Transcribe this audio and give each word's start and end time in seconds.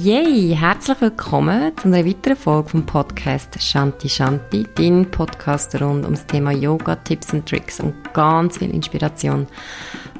Yay! 0.00 0.54
Herzlich 0.54 1.00
willkommen 1.00 1.76
zu 1.76 1.88
einer 1.88 2.06
weiteren 2.06 2.36
Folge 2.36 2.68
vom 2.68 2.86
Podcast 2.86 3.60
Shanti 3.60 4.08
Shanti, 4.08 4.64
dein 4.76 5.10
Podcast 5.10 5.74
rund 5.80 6.04
ums 6.04 6.24
Thema 6.24 6.52
Yoga, 6.52 6.94
Tipps 6.94 7.32
und 7.32 7.48
Tricks 7.48 7.80
und 7.80 8.14
ganz 8.14 8.58
viel 8.58 8.70
Inspiration 8.70 9.48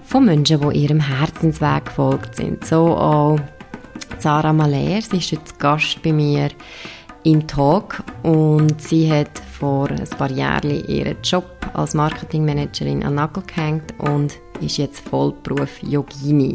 von 0.02 0.24
Menschen, 0.24 0.60
die 0.62 0.78
ihrem 0.80 0.98
Herzensweg 0.98 1.84
gefolgt 1.84 2.34
sind. 2.34 2.64
So 2.64 2.96
auch 2.96 3.38
Sarah 4.18 4.52
Maler, 4.52 5.00
sie 5.00 5.18
ist 5.18 5.30
jetzt 5.30 5.60
Gast 5.60 6.02
bei 6.02 6.12
mir 6.12 6.48
im 7.22 7.46
Talk 7.46 8.02
und 8.24 8.82
sie 8.82 9.08
hat 9.12 9.38
vor 9.60 9.90
ein 9.90 10.08
paar 10.18 10.32
Jahren 10.32 10.84
ihren 10.88 11.22
Job 11.22 11.44
als 11.74 11.94
Marketingmanagerin 11.94 13.04
an 13.04 13.14
Nagel 13.14 13.44
gehängt 13.46 13.94
und 13.98 14.40
ist 14.60 14.78
jetzt 14.78 15.08
Vollberuf 15.08 15.82
Yogini. 15.82 16.52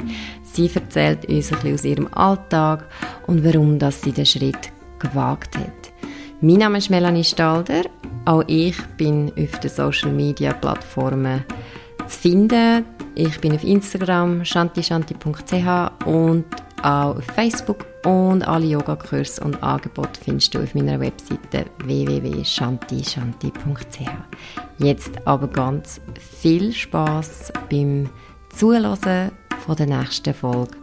Sie 0.54 0.72
erzählt 0.74 1.26
uns 1.26 1.52
ein 1.52 1.60
bisschen 1.60 1.74
aus 1.74 1.84
ihrem 1.84 2.08
Alltag 2.14 2.88
und 3.26 3.44
warum 3.44 3.80
dass 3.80 4.02
sie 4.02 4.12
den 4.12 4.28
Schritt 4.28 4.72
gewagt 5.00 5.58
hat. 5.58 5.92
Mein 6.42 6.58
Name 6.58 6.78
ist 6.78 6.92
Melanie 6.92 7.24
Stalder. 7.24 7.86
Auch 8.26 8.44
ich 8.46 8.80
bin 8.98 9.32
auf 9.36 9.60
den 9.60 9.72
Social 9.72 10.12
Media 10.12 10.54
Plattformen 10.54 11.44
zu 12.08 12.20
finden. 12.20 12.86
Ich 13.16 13.42
bin 13.42 13.56
auf 13.56 13.64
Instagram 13.64 14.46
shantishanti.ch 14.46 16.06
und 16.06 16.46
auch 16.84 17.18
auf 17.18 17.26
Facebook 17.34 17.88
und 18.06 18.48
alle 18.48 18.68
Yogakurse 18.68 19.44
und 19.44 19.64
Angebote 19.64 20.22
findest 20.24 20.54
du 20.54 20.62
auf 20.62 20.76
meiner 20.76 21.00
Webseite 21.00 21.66
www.shantishanti.ch. 21.84 24.08
Jetzt 24.78 25.14
aber 25.26 25.48
ganz 25.48 26.00
viel 26.20 26.74
Spaß 26.74 27.54
beim 27.72 28.08
Zuhören 28.50 29.32
von 29.66 29.76
der 29.78 29.88
nächsten 29.88 30.34
Folge. 30.34 30.76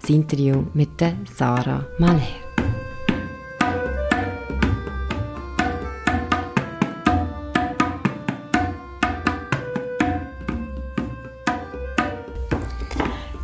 Das 0.00 0.10
Interview 0.10 0.64
mit 0.74 1.00
der 1.00 1.14
Sarah 1.32 1.84
Malher. 1.98 2.48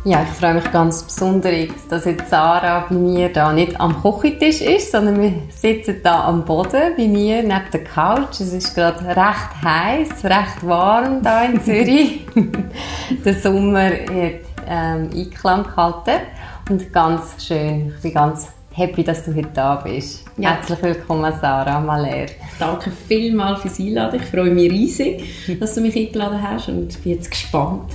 Ja, 0.03 0.21
ich 0.21 0.37
freue 0.37 0.53
mich 0.53 0.71
ganz 0.71 1.01
besonders, 1.01 1.87
dass 1.89 2.05
jetzt 2.05 2.29
Sarah 2.29 2.85
bei 2.87 2.93
mir 2.93 3.29
da 3.33 3.51
nicht 3.51 3.79
am 3.79 4.01
Kochentisch 4.03 4.61
ist, 4.61 4.91
sondern 4.91 5.19
wir 5.19 5.33
sitzen 5.49 6.01
da 6.03 6.25
am 6.25 6.45
Boden 6.45 6.93
bei 6.95 7.07
mir 7.07 7.41
neben 7.41 7.71
der 7.73 7.83
Couch. 7.83 8.39
Es 8.39 8.53
ist 8.53 8.75
gerade 8.75 9.03
recht 9.03 9.63
heiß, 9.63 10.23
recht 10.25 10.67
warm 10.67 11.23
da 11.23 11.45
in 11.45 11.59
Zürich. 11.63 12.27
der 13.25 13.33
Sommer 13.33 13.89
hat 13.89 14.44
ähm, 14.67 15.09
Einklang 15.13 15.63
gehalten 15.63 16.25
und 16.69 16.91
ganz 16.93 17.45
schön. 17.45 17.93
Ich 17.95 18.01
bin 18.01 18.13
ganz 18.13 18.49
happy, 18.71 19.03
dass 19.03 19.23
du 19.23 19.33
heute 19.33 19.49
da 19.53 19.75
bist. 19.75 20.25
Ja. 20.37 20.51
Herzlich 20.51 20.81
willkommen, 20.81 21.33
Sarah 21.39 21.79
Maler. 21.79 22.25
Danke 22.59 22.91
vielmals 22.91 23.61
fürs 23.61 23.79
Einladen. 23.79 24.19
Ich 24.21 24.29
freue 24.29 24.51
mich 24.51 24.69
riesig, 24.69 25.57
dass 25.59 25.75
du 25.75 25.81
mich 25.81 25.95
eingeladen 25.95 26.41
hast 26.41 26.67
und 26.67 27.01
bin 27.03 27.13
jetzt 27.13 27.31
gespannt 27.31 27.91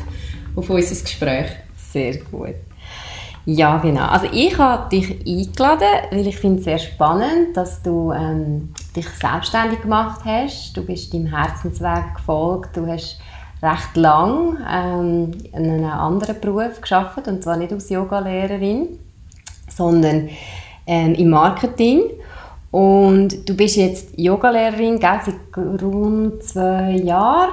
auf 0.57 0.71
unser 0.71 1.03
Gespräch. 1.03 1.51
Sehr 1.77 2.17
gut. 2.19 2.55
Ja, 3.47 3.79
genau. 3.79 4.07
Also 4.07 4.27
ich 4.33 4.57
habe 4.59 4.89
dich 4.91 5.11
eingeladen, 5.27 5.89
weil 6.11 6.27
ich 6.27 6.37
finde 6.37 6.59
es 6.59 6.65
sehr 6.65 6.79
spannend, 6.79 7.57
dass 7.57 7.83
du 7.83 8.13
ähm, 8.13 8.73
dich 8.95 9.09
selbstständig 9.09 9.83
gemacht 9.83 10.21
hast. 10.25 10.77
Du 10.77 10.85
bist 10.85 11.13
deinem 11.13 11.27
Herzensweg 11.27 12.15
gefolgt. 12.15 12.77
Du 12.77 12.87
hast 12.87 13.19
recht 13.63 13.97
lang 13.97 14.57
ähm, 14.69 15.33
in 15.53 15.71
einem 15.71 15.85
anderen 15.85 16.41
Beruf 16.41 16.81
geschafft 16.81 17.29
und 17.29 17.43
zwar 17.43 17.57
nicht 17.57 17.73
als 17.73 17.91
Yogalehrerin, 17.91 18.99
sondern 19.69 20.31
ähm, 20.87 21.15
im 21.15 21.31
Marketing. 21.31 22.03
Und 22.71 23.49
du 23.49 23.55
bist 23.55 23.77
jetzt 23.77 24.17
Yogalehrerin, 24.17 24.99
gell, 24.99 25.21
seit 25.25 25.83
rund 25.83 26.43
zwei 26.43 26.93
Jahren. 26.93 27.51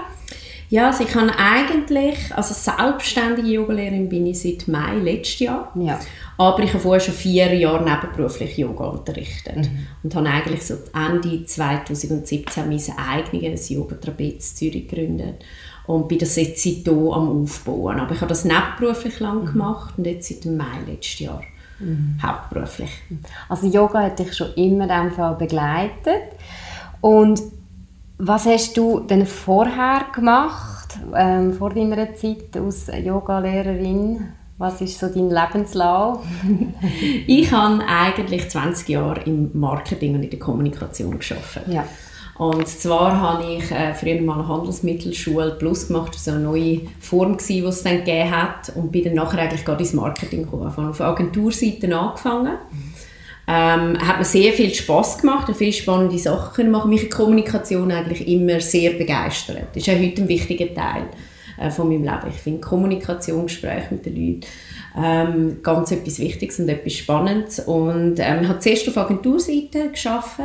Ja, 0.69 0.87
also 0.87 1.05
ich 1.05 1.09
kann 1.09 1.29
eigentlich, 1.29 2.17
also 2.35 2.53
selbstständige 2.53 3.47
Yogalehrerin 3.47 4.09
bin 4.09 4.27
ich 4.27 4.41
seit 4.41 4.67
Mai 4.67 4.95
letztes 4.95 5.39
Jahr. 5.39 5.71
Ja. 5.75 5.99
Aber 6.37 6.59
ich 6.61 6.69
habe 6.69 6.79
vorher 6.79 6.99
schon 6.99 7.13
vier 7.13 7.53
Jahre 7.55 7.83
nebenberuflich 7.83 8.57
Yoga 8.57 8.85
unterrichtet 8.85 9.55
mhm. 9.55 9.87
und 10.03 10.15
habe 10.15 10.29
eigentlich 10.29 10.63
so 10.63 10.75
Ende 10.93 11.45
2017 11.45 12.67
mein 12.67 12.81
eigenes 12.97 13.69
Yoga-Trapez 13.69 14.55
Zürich 14.55 14.87
gegründet 14.87 15.43
und 15.87 16.07
bin 16.07 16.19
das 16.19 16.35
jetzt 16.35 16.63
seitdem 16.63 17.09
am 17.09 17.43
Aufbauen. 17.43 17.99
Aber 17.99 18.13
ich 18.13 18.21
habe 18.21 18.29
das 18.29 18.45
nebenberuflich 18.45 19.19
lang 19.19 19.41
mhm. 19.41 19.45
gemacht 19.45 19.93
und 19.97 20.05
jetzt 20.05 20.29
seit 20.29 20.45
dem 20.45 20.57
Mai 20.57 20.81
letztes 20.85 21.19
Jahr 21.19 21.41
mhm. 21.79 22.19
hauptberuflich. 22.21 22.91
Also 23.49 23.67
Yoga 23.67 24.03
hat 24.03 24.19
dich 24.19 24.35
schon 24.35 24.53
immer 24.55 24.89
einfach 24.89 25.37
begleitet 25.37 26.23
und 27.01 27.41
was 28.19 28.45
hast 28.45 28.75
du 28.75 29.01
denn 29.01 29.25
vorher 29.25 30.05
gemacht, 30.13 30.97
ähm, 31.15 31.53
vor 31.53 31.69
deiner 31.73 32.15
Zeit 32.15 32.57
als 32.57 32.87
Yogalehrerin? 32.87 34.29
Was 34.57 34.81
ist 34.81 34.99
so 34.99 35.07
dein 35.07 35.29
Lebenslauf? 35.29 36.25
ich 37.27 37.51
habe 37.51 37.83
eigentlich 37.87 38.49
20 38.49 38.89
Jahre 38.89 39.21
im 39.21 39.51
Marketing 39.53 40.15
und 40.15 40.23
in 40.23 40.31
der 40.31 40.39
Kommunikation 40.39 41.19
gearbeitet. 41.19 41.67
Ja. 41.67 41.85
Und 42.37 42.67
zwar 42.67 43.19
habe 43.19 43.55
ich 43.55 43.71
äh, 43.71 43.93
früher 43.95 44.21
mal 44.21 44.35
eine 44.35 44.47
Handelsmittelschule 44.47 45.55
Plus 45.57 45.87
gemacht, 45.87 46.13
das 46.13 46.27
war 46.27 46.35
eine 46.35 46.43
neue 46.43 46.81
Form, 46.99 47.37
die 47.37 47.59
es 47.59 47.83
dann 47.83 47.97
gegeben 47.97 48.31
hat 48.31 48.71
und 48.75 48.91
bin 48.91 49.05
dann 49.05 49.15
nachher 49.15 49.39
eigentlich 49.39 49.65
gerade 49.65 49.81
ins 49.83 49.93
Marketing 49.93 50.43
gekommen. 50.43 50.71
Ich 50.71 50.77
auf 50.77 51.01
Agenturseiten 51.01 51.93
angefangen. 51.93 52.57
Ähm, 53.49 53.97
hat 54.05 54.19
mir 54.19 54.25
sehr 54.25 54.51
viel 54.51 54.73
Spaß 54.73 55.19
gemacht 55.19 55.49
viele 55.55 55.71
spannende 55.71 56.17
Sachen 56.17 56.69
machen. 56.69 56.89
Mich 56.89 57.03
hat 57.03 57.11
Kommunikation 57.11 57.89
eigentlich 57.91 58.27
immer 58.27 58.59
sehr 58.59 58.91
begeistert. 58.91 59.69
Das 59.73 59.87
ist 59.87 59.89
auch 59.89 59.99
heute 59.99 60.21
ein 60.21 60.27
wichtiger 60.27 60.73
Teil 60.75 61.03
äh, 61.57 61.71
von 61.71 61.87
meinem 61.87 62.03
Leben. 62.03 62.27
Ich 62.29 62.41
finde 62.41 62.59
Kommunikation, 62.59 63.43
Gespräche 63.43 63.87
mit 63.93 64.05
den 64.05 64.15
Leuten 64.15 64.47
ähm, 64.97 65.57
ganz 65.61 65.91
etwas 65.91 66.19
Wichtiges 66.19 66.59
und 66.59 66.69
etwas 66.69 66.93
Spannendes. 66.93 67.59
Und 67.59 68.15
ähm, 68.17 68.39
ich 68.41 68.47
habe 68.47 68.59
zuerst 68.59 68.87
auf 68.87 68.97
Agenturseite 68.97 69.91
geschafft 69.91 70.39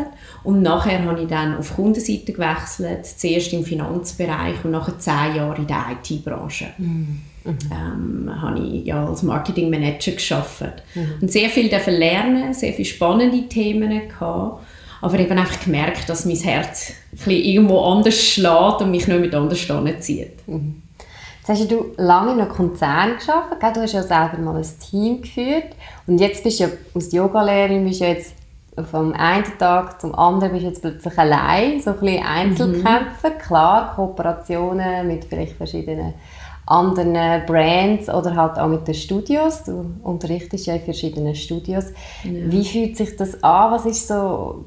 und 0.45 0.63
nachher 0.63 1.05
habe 1.05 1.23
ich 1.23 1.29
dann 1.29 1.57
auf 1.57 1.75
Kundenseite 1.75 2.33
gewechselt, 2.33 3.07
zuerst 3.07 3.53
im 3.53 3.65
Finanzbereich 3.65 4.63
und 4.65 4.73
nachher 4.73 4.99
zehn 4.99 5.37
Jahre 5.37 5.57
in 5.57 5.67
der 5.67 5.87
IT-Branche. 5.93 6.67
Mhm. 6.77 7.21
Ähm, 7.45 8.31
habe 8.41 8.61
ich 8.61 8.85
ja 8.85 9.05
als 9.05 9.25
Marketingmanager 9.25 10.13
geschafft 10.13 10.83
mhm. 10.95 11.15
und 11.23 11.33
sehr 11.33 11.49
viel 11.49 11.69
lernen, 11.69 12.55
sehr 12.55 12.73
viele 12.73 12.87
spannende 12.87 13.49
Themen 13.49 14.09
gehabt, 14.09 14.65
aber 15.01 15.19
eben 15.19 15.37
einfach 15.37 15.65
gemerkt, 15.65 16.09
dass 16.09 16.25
mein 16.25 16.37
Herz 16.37 16.93
irgendwo 17.27 17.81
anders 17.81 18.23
schlägt 18.23 18.81
und 18.81 18.93
mich 18.93 19.09
nicht 19.09 19.21
mit 19.21 19.35
anders 19.35 19.67
zieht. 19.99 20.47
Mhm. 20.47 20.82
Jetzt 21.45 21.61
hast 21.61 21.73
du 21.73 21.87
lange 21.97 22.35
in 22.35 22.41
einem 22.41 22.49
Konzern 22.49 23.17
gearbeitet, 23.19 23.77
du 23.77 23.83
hast 23.83 23.95
ja 23.95 24.03
selber 24.03 24.39
mal 24.39 24.57
ein 24.57 24.67
Team 24.79 25.23
geführt 25.23 25.75
und 26.07 26.21
jetzt 26.21 26.45
bist 26.45 26.61
du 26.61 26.65
ja 26.65 26.71
als 26.95 27.13
Yogalehrerin 27.13 27.85
bist 27.85 28.01
du 28.01 28.05
jetzt 28.05 28.35
vom 28.89 29.13
einen 29.13 29.45
Tag 29.59 30.01
zum 30.01 30.15
anderen 30.15 30.53
bist 30.53 30.63
du 30.63 30.69
jetzt 30.69 30.83
plötzlich 30.83 31.19
allein, 31.19 31.81
so 31.81 31.91
ein 31.91 31.99
bisschen 31.99 32.25
Einzelkämpfer, 32.25 33.31
mhm. 33.31 33.39
klar, 33.39 33.93
Kooperationen 33.97 35.09
mit 35.09 35.25
vielleicht 35.25 35.57
verschiedenen 35.57 36.15
anderen 36.65 37.45
Brands 37.45 38.09
oder 38.09 38.37
halt 38.37 38.59
auch 38.59 38.69
mit 38.69 38.87
den 38.87 38.95
Studios. 38.95 39.65
Du 39.65 39.95
unterrichtest 40.05 40.67
ja 40.67 40.75
in 40.75 40.83
verschiedenen 40.83 41.35
Studios. 41.35 41.87
Ja. 42.23 42.31
Wie 42.31 42.65
fühlt 42.65 42.97
sich 42.97 43.17
das 43.17 43.43
an? 43.43 43.73
Was 43.73 43.85
ist 43.85 44.07
so 44.07 44.65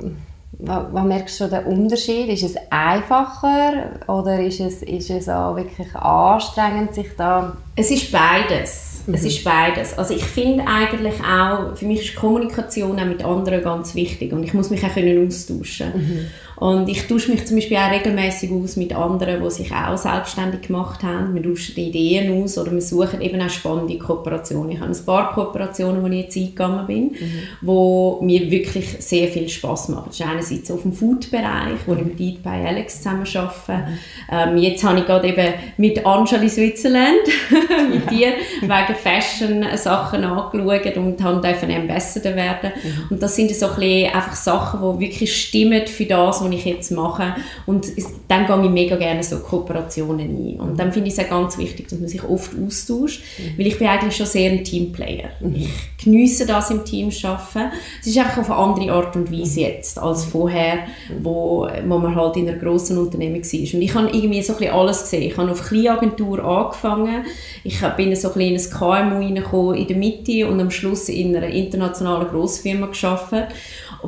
was 0.60 1.04
merkst 1.06 1.40
du 1.42 1.48
den 1.48 1.64
Unterschied? 1.66 2.30
Ist 2.30 2.44
es 2.44 2.56
einfacher 2.70 3.92
oder 4.08 4.40
ist 4.40 4.60
es, 4.60 4.84
ist 4.84 5.10
es 5.10 5.30
auch 5.30 5.56
wirklich 5.56 5.94
anstrengend, 5.96 6.94
sich 6.94 7.10
da... 7.18 7.56
Es 7.76 7.92
ist 7.92 8.12
beides. 8.12 9.04
Mhm. 9.06 9.14
Es 9.14 9.24
ist 9.24 9.44
beides. 9.44 9.98
Also 9.98 10.14
ich 10.14 10.24
finde 10.24 10.66
eigentlich 10.68 11.16
auch, 11.22 11.76
für 11.76 11.86
mich 11.86 12.10
ist 12.10 12.16
Kommunikation 12.16 13.00
auch 13.00 13.06
mit 13.06 13.24
anderen 13.24 13.64
ganz 13.64 13.96
wichtig 13.96 14.34
und 14.34 14.44
ich 14.44 14.54
muss 14.54 14.70
mich 14.70 14.84
auch 14.86 14.94
können 14.94 15.28
austauschen 15.28 15.88
mhm. 15.96 16.28
Und 16.58 16.88
ich 16.88 17.08
tausche 17.08 17.32
mich 17.32 17.46
zum 17.46 17.58
Beispiel 17.58 17.78
auch 17.78 17.92
regelmäßig 17.92 18.52
aus 18.52 18.78
mit 18.78 18.96
anderen, 18.96 19.44
die 19.44 19.50
sich 19.52 19.72
auch 19.74 19.98
selbstständig 19.98 20.62
gemacht 20.62 21.04
haben. 21.04 21.36
Wir 21.36 21.44
tauschen 21.44 21.76
Ideen 21.76 22.42
aus 22.42 22.58
oder 22.58 22.72
wir 22.72 22.82
suchen 22.82 23.22
eben 23.22 23.42
auch 23.42 23.50
spannende 23.50 23.98
Kooperationen. 23.98 24.72
Ich 24.72 24.80
habe 24.80 24.92
ein 24.92 25.06
paar 25.06 25.34
Kooperationen, 25.34 26.02
wo 26.02 26.08
ich 26.08 26.24
jetzt 26.24 26.38
eingegangen 26.38 26.88
bin, 26.88 27.04
mhm. 27.04 27.40
wo 27.62 28.20
mir 28.22 28.50
wirklich 28.50 28.88
sehr 29.00 29.28
viel 29.28 29.50
Spaß 29.50 29.90
machen. 29.90 30.06
Das 30.08 30.20
ist 30.20 30.26
einerseits 30.26 30.72
auf 30.72 30.84
dem 30.84 30.94
Food-Bereich, 30.94 31.80
wo 31.86 31.94
ich 31.94 32.06
mit 32.06 32.20
Eat 32.20 32.44
by 32.44 32.50
Alex 32.50 32.98
zusammen 32.98 33.26
arbeite. 33.36 33.52
Mhm. 33.68 33.98
Ähm, 34.32 34.58
jetzt 34.58 34.84
habe 34.84 35.00
ich 35.00 35.06
gerade 35.06 35.28
eben 35.28 35.54
mit 35.78 36.06
Angeli 36.06 36.50
Switzerland, 36.50 37.20
mit 37.92 38.10
dir, 38.10 38.34
wegen 38.62 38.96
Fashion-Sachen 38.96 40.24
angeschaut 40.24 40.98
und 40.98 41.22
habe 41.22 41.46
dürfen 41.46 41.72
Ambassador 41.72 42.36
werden. 42.36 42.72
Mhm. 42.82 43.08
Und 43.10 43.22
das 43.22 43.36
sind 43.36 43.54
so 43.54 43.68
ein 43.68 43.76
bisschen 43.76 44.14
einfach 44.14 44.36
Sachen, 44.36 44.80
die 44.82 45.06
wirklich 45.06 45.36
stimmen 45.36 45.86
für 45.88 46.06
das, 46.06 46.45
was 46.46 46.54
ich 46.54 46.66
jetzt 46.66 46.92
mache. 46.92 47.36
Und 47.66 47.88
dann 48.28 48.46
gehe 48.46 48.64
ich 48.64 48.70
mega 48.70 48.96
gerne 48.96 49.24
so 49.24 49.40
Kooperationen 49.40 50.30
ein. 50.30 50.60
Und 50.60 50.80
dann 50.80 50.92
finde 50.92 51.10
ich 51.10 51.18
es 51.18 51.26
auch 51.26 51.30
ganz 51.30 51.58
wichtig, 51.58 51.88
dass 51.88 52.00
man 52.00 52.08
sich 52.08 52.24
oft 52.24 52.52
austauscht, 52.56 53.24
mhm. 53.38 53.58
weil 53.58 53.68
ich 53.68 53.78
bin 53.78 53.88
eigentlich 53.88 54.16
schon 54.16 54.26
sehr 54.26 54.52
ein 54.52 54.64
Teamplayer. 54.64 55.30
Mhm. 55.40 55.56
Ich 55.56 56.04
genieße 56.04 56.46
das 56.46 56.72
im 56.72 56.86
Team 56.86 57.12
arbeiten. 57.24 57.72
Es 58.02 58.08
ist 58.08 58.18
einfach 58.18 58.38
auf 58.40 58.52
eine 58.52 58.60
andere 58.60 58.92
Art 58.94 59.16
und 59.16 59.32
Weise 59.32 59.60
mhm. 59.60 59.66
jetzt 59.66 60.00
als 60.00 60.26
vorher, 60.26 60.80
wo, 61.22 61.68
wo 61.86 61.98
man 61.98 62.16
halt 62.16 62.38
in 62.38 62.48
einer 62.48 62.58
grossen 62.58 62.98
Unternehmen 62.98 63.44
war. 63.44 63.74
Und 63.76 63.82
ich 63.82 63.94
habe 63.94 64.08
irgendwie 64.08 64.42
so 64.42 64.54
ein 64.54 64.60
bisschen 64.60 64.74
alles 64.74 65.02
gesehen. 65.04 65.24
Ich 65.24 65.38
habe 65.38 65.52
auf 65.52 65.68
Kleinagentur 65.68 66.44
angefangen. 66.44 67.26
Ich 67.64 67.82
bin 67.98 68.16
so 68.16 68.30
ein 68.30 68.34
bisschen 68.36 68.56
in 68.56 68.62
ein 68.62 68.70
KMU 68.70 69.20
reingekommen 69.20 69.76
in 69.76 69.88
der 69.88 69.98
Mitte 69.98 70.48
und 70.48 70.60
am 70.60 70.72
Schluss 70.72 71.10
in 71.10 71.36
einer 71.36 71.48
internationalen 71.48 72.28
Grossfirma 72.28 72.88
gearbeitet 72.88 73.56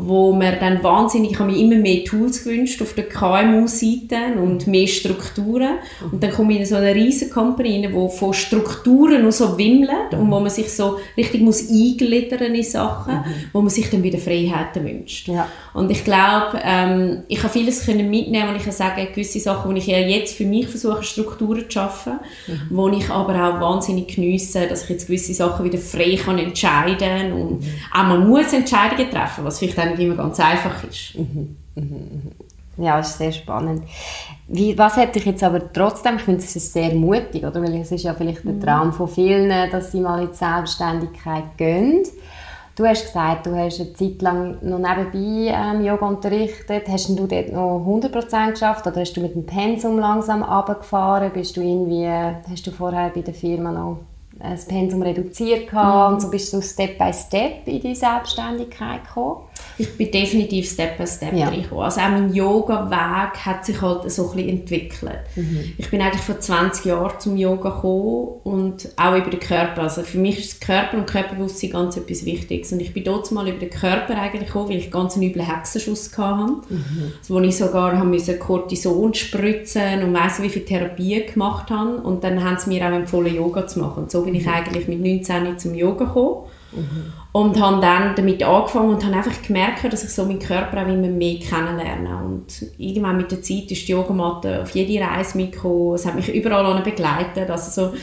wo 0.05 0.33
man 0.33 0.59
dann 0.59 0.83
wahnsinnig, 0.83 1.31
ich 1.31 1.39
habe 1.39 1.51
mir 1.51 1.57
immer 1.57 1.75
mehr 1.75 2.03
Tools 2.03 2.43
gewünscht 2.43 2.81
auf 2.81 2.93
der 2.93 3.07
KMU-Seite 3.09 4.39
und 4.41 4.67
mehr 4.67 4.87
Strukturen 4.87 5.75
und 6.11 6.21
dann 6.21 6.31
komme 6.31 6.53
ich 6.53 6.59
in 6.59 6.65
so 6.65 6.75
eine 6.75 6.93
riesige 6.93 7.31
Company 7.31 7.85
rein, 7.85 7.93
wo 7.93 8.09
von 8.09 8.33
Strukturen 8.33 9.21
nur 9.23 9.31
so 9.31 9.57
wimmelt 9.57 10.13
und 10.13 10.31
wo 10.31 10.39
man 10.39 10.49
sich 10.49 10.71
so 10.73 10.97
richtig 11.15 11.41
muss 11.41 11.69
eingliedern 11.69 12.55
in 12.55 12.63
Sachen, 12.63 13.15
mhm. 13.15 13.23
wo 13.53 13.61
man 13.61 13.69
sich 13.69 13.89
dann 13.89 14.03
wieder 14.03 14.19
Freiheiten 14.19 14.85
wünscht. 14.85 15.27
Ja. 15.27 15.47
Und 15.77 15.91
ich 15.91 16.03
glaube, 16.03 16.59
ähm, 16.63 17.21
ich 17.27 17.37
habe 17.43 17.53
vieles 17.53 17.85
können 17.85 18.09
mitnehmen 18.09 18.49
und 18.49 18.55
ich 18.55 18.63
kann 18.63 18.73
sagen, 18.73 19.07
gewisse 19.13 19.39
Sachen, 19.39 19.69
wo 19.69 19.75
ich 19.75 19.85
ja 19.85 19.99
jetzt 19.99 20.35
für 20.35 20.43
mich 20.43 20.67
versuche, 20.67 21.03
Strukturen 21.03 21.65
zu 21.65 21.71
schaffen, 21.71 22.13
mhm. 22.47 22.61
wo 22.71 22.89
ich 22.89 23.07
aber 23.11 23.35
auch 23.35 23.61
wahnsinnig 23.61 24.07
geniesse, 24.07 24.65
dass 24.65 24.85
ich 24.85 24.89
jetzt 24.89 25.05
gewisse 25.05 25.35
Sachen 25.35 25.63
wieder 25.63 25.77
frei 25.77 26.15
kann 26.15 26.39
entscheiden 26.39 27.31
und 27.31 27.61
mhm. 27.61 27.69
auch 27.93 28.07
man 28.07 28.27
muss 28.27 28.53
Entscheidungen 28.53 29.11
treffen, 29.11 29.45
was 29.45 29.59
vielleicht 29.59 29.77
auch 29.79 29.85
nicht 29.85 29.99
immer 29.99 30.15
ganz 30.15 30.39
einfach 30.39 30.83
ist. 30.83 31.13
Mhm. 31.13 31.57
Mhm. 31.75 31.83
mhm. 31.83 32.83
Ja, 32.83 32.97
das 32.97 33.11
ist 33.11 33.17
sehr 33.19 33.31
spannend. 33.31 33.83
Wie, 34.47 34.75
was 34.79 34.97
hat 34.97 35.13
dich 35.13 35.25
jetzt 35.25 35.43
aber 35.43 35.71
trotzdem, 35.71 36.15
ich 36.15 36.23
finde, 36.23 36.39
es 36.39 36.55
ist 36.55 36.73
sehr 36.73 36.95
mutig, 36.95 37.43
oder? 37.43 37.61
Weil 37.61 37.75
es 37.75 37.91
ist 37.91 38.03
ja 38.03 38.15
vielleicht 38.15 38.43
der 38.43 38.53
mhm. 38.53 38.61
Traum 38.61 38.93
von 38.93 39.07
vielen, 39.07 39.69
dass 39.69 39.91
sie 39.91 39.99
mal 39.99 40.23
in 40.23 40.29
die 40.29 40.35
Selbstständigkeit 40.35 41.55
gehen. 41.55 42.03
Du 42.77 42.85
hast 42.85 43.05
gesagt, 43.05 43.47
du 43.47 43.55
hast 43.55 43.79
eine 43.81 43.91
Zeit 43.93 44.21
lang 44.21 44.59
noch 44.61 44.77
nebenbei 44.77 45.51
ähm, 45.51 45.83
Yoga 45.83 46.09
unterrichtet. 46.09 46.87
Hast 46.87 47.09
du 47.09 47.25
dort 47.25 47.51
noch 47.51 47.83
100% 47.83 48.51
geschafft 48.51 48.85
oder 48.85 49.01
hast 49.01 49.13
du 49.13 49.21
mit 49.21 49.33
dem 49.33 49.47
Pensum 49.47 49.97
langsam 49.97 50.43
runtergefahren? 50.43 51.31
Bist 51.33 51.57
du 51.57 51.61
irgendwie, 51.61 52.07
hast 52.07 52.67
du 52.67 52.71
vorher 52.71 53.09
bei 53.09 53.21
der 53.21 53.33
Firma 53.33 53.71
noch 53.71 53.97
das 54.37 54.67
Pensum 54.67 55.01
reduziert 55.01 55.73
mhm. 55.73 55.79
und 55.79 56.21
so 56.21 56.29
bist 56.29 56.53
du 56.53 56.61
Step 56.61 56.99
by 56.99 57.11
Step 57.11 57.67
in 57.67 57.81
die 57.81 57.95
Selbstständigkeit 57.95 59.05
gekommen? 59.07 59.46
Ich 59.77 59.95
bin 59.95 60.11
definitiv 60.11 60.69
Step 60.69 60.97
by 60.97 61.05
Step 61.05 61.33
ja. 61.33 61.47
reingekommen. 61.47 61.83
Also 61.83 62.01
auch 62.01 62.09
mein 62.09 62.33
Yoga-Weg 62.33 63.45
hat 63.45 63.65
sich 63.65 63.81
halt 63.81 64.09
so 64.11 64.29
ein 64.29 64.35
bisschen 64.35 64.49
entwickelt. 64.49 65.19
Mhm. 65.35 65.73
Ich 65.77 65.89
bin 65.89 66.01
eigentlich 66.01 66.21
vor 66.21 66.39
20 66.39 66.85
Jahren 66.85 67.19
zum 67.19 67.37
Yoga 67.37 67.69
gekommen 67.69 68.39
und 68.43 68.89
auch 68.95 69.15
über 69.15 69.29
den 69.29 69.39
Körper. 69.39 69.83
Also 69.83 70.01
für 70.01 70.17
mich 70.17 70.39
ist 70.39 70.61
Körper 70.61 70.97
und 70.97 71.07
Körperbewusstsein 71.07 71.71
ganz 71.71 71.97
etwas 71.97 72.25
Wichtiges. 72.25 72.71
Und 72.71 72.79
ich 72.79 72.93
bin 72.93 73.03
dort 73.03 73.31
mal 73.31 73.47
über 73.47 73.59
den 73.59 73.69
Körper 73.69 74.19
eigentlich 74.19 74.47
gekommen, 74.47 74.69
weil 74.69 74.77
ich 74.77 74.91
ganz 74.91 75.15
einen 75.15 75.29
üblen 75.29 75.45
Hexenschuss 75.45 76.17
hatte. 76.17 76.51
Mhm. 76.69 77.13
Also, 77.19 77.35
wo 77.35 77.39
ich 77.39 77.57
sogar 77.57 77.97
haben 77.97 78.09
müssen 78.09 78.39
Cortison 78.39 79.13
spritzen 79.13 80.03
und 80.03 80.13
weiss 80.13 80.41
wie 80.41 80.49
viele 80.49 80.65
Therapien 80.65 81.31
gemacht 81.31 81.69
habe. 81.69 81.97
Und 81.97 82.23
dann 82.23 82.43
haben 82.43 82.57
sie 82.57 82.69
mir 82.69 82.85
auch 82.87 82.93
empfohlen, 82.93 83.35
Yoga 83.35 83.67
zu 83.67 83.79
machen. 83.79 84.03
Und 84.03 84.11
so 84.11 84.23
bin 84.23 84.35
ich 84.35 84.45
mhm. 84.45 84.53
eigentlich 84.53 84.87
mit 84.87 84.99
19 84.99 85.59
zum 85.59 85.75
Yoga 85.75 86.05
gekommen. 86.05 86.45
Mhm. 86.71 87.13
Und 87.33 87.59
habe 87.59 87.81
dann 87.81 88.15
damit 88.15 88.41
angefangen 88.41 88.89
und 88.89 89.05
habe 89.05 89.17
einfach 89.17 89.41
gemerkt, 89.43 89.83
dass 89.91 90.03
ich 90.03 90.09
so 90.09 90.25
meinen 90.25 90.39
Körper 90.39 90.81
auch 90.81 90.87
immer 90.87 91.07
mehr 91.07 91.39
kennenlerne. 91.39 92.17
Und 92.25 92.65
irgendwann 92.77 93.17
mit 93.17 93.31
der 93.31 93.41
Zeit 93.41 93.69
ist 93.69 93.87
die 93.87 93.91
Yogamatte 93.91 94.61
auf 94.61 94.71
jede 94.71 95.03
Reise 95.05 95.37
mitgekommen. 95.37 95.95
Es 95.95 96.05
hat 96.05 96.15
mich 96.15 96.33
überall 96.33 96.81
begleitet. 96.81 97.49
Also 97.49 97.91
so 97.91 97.97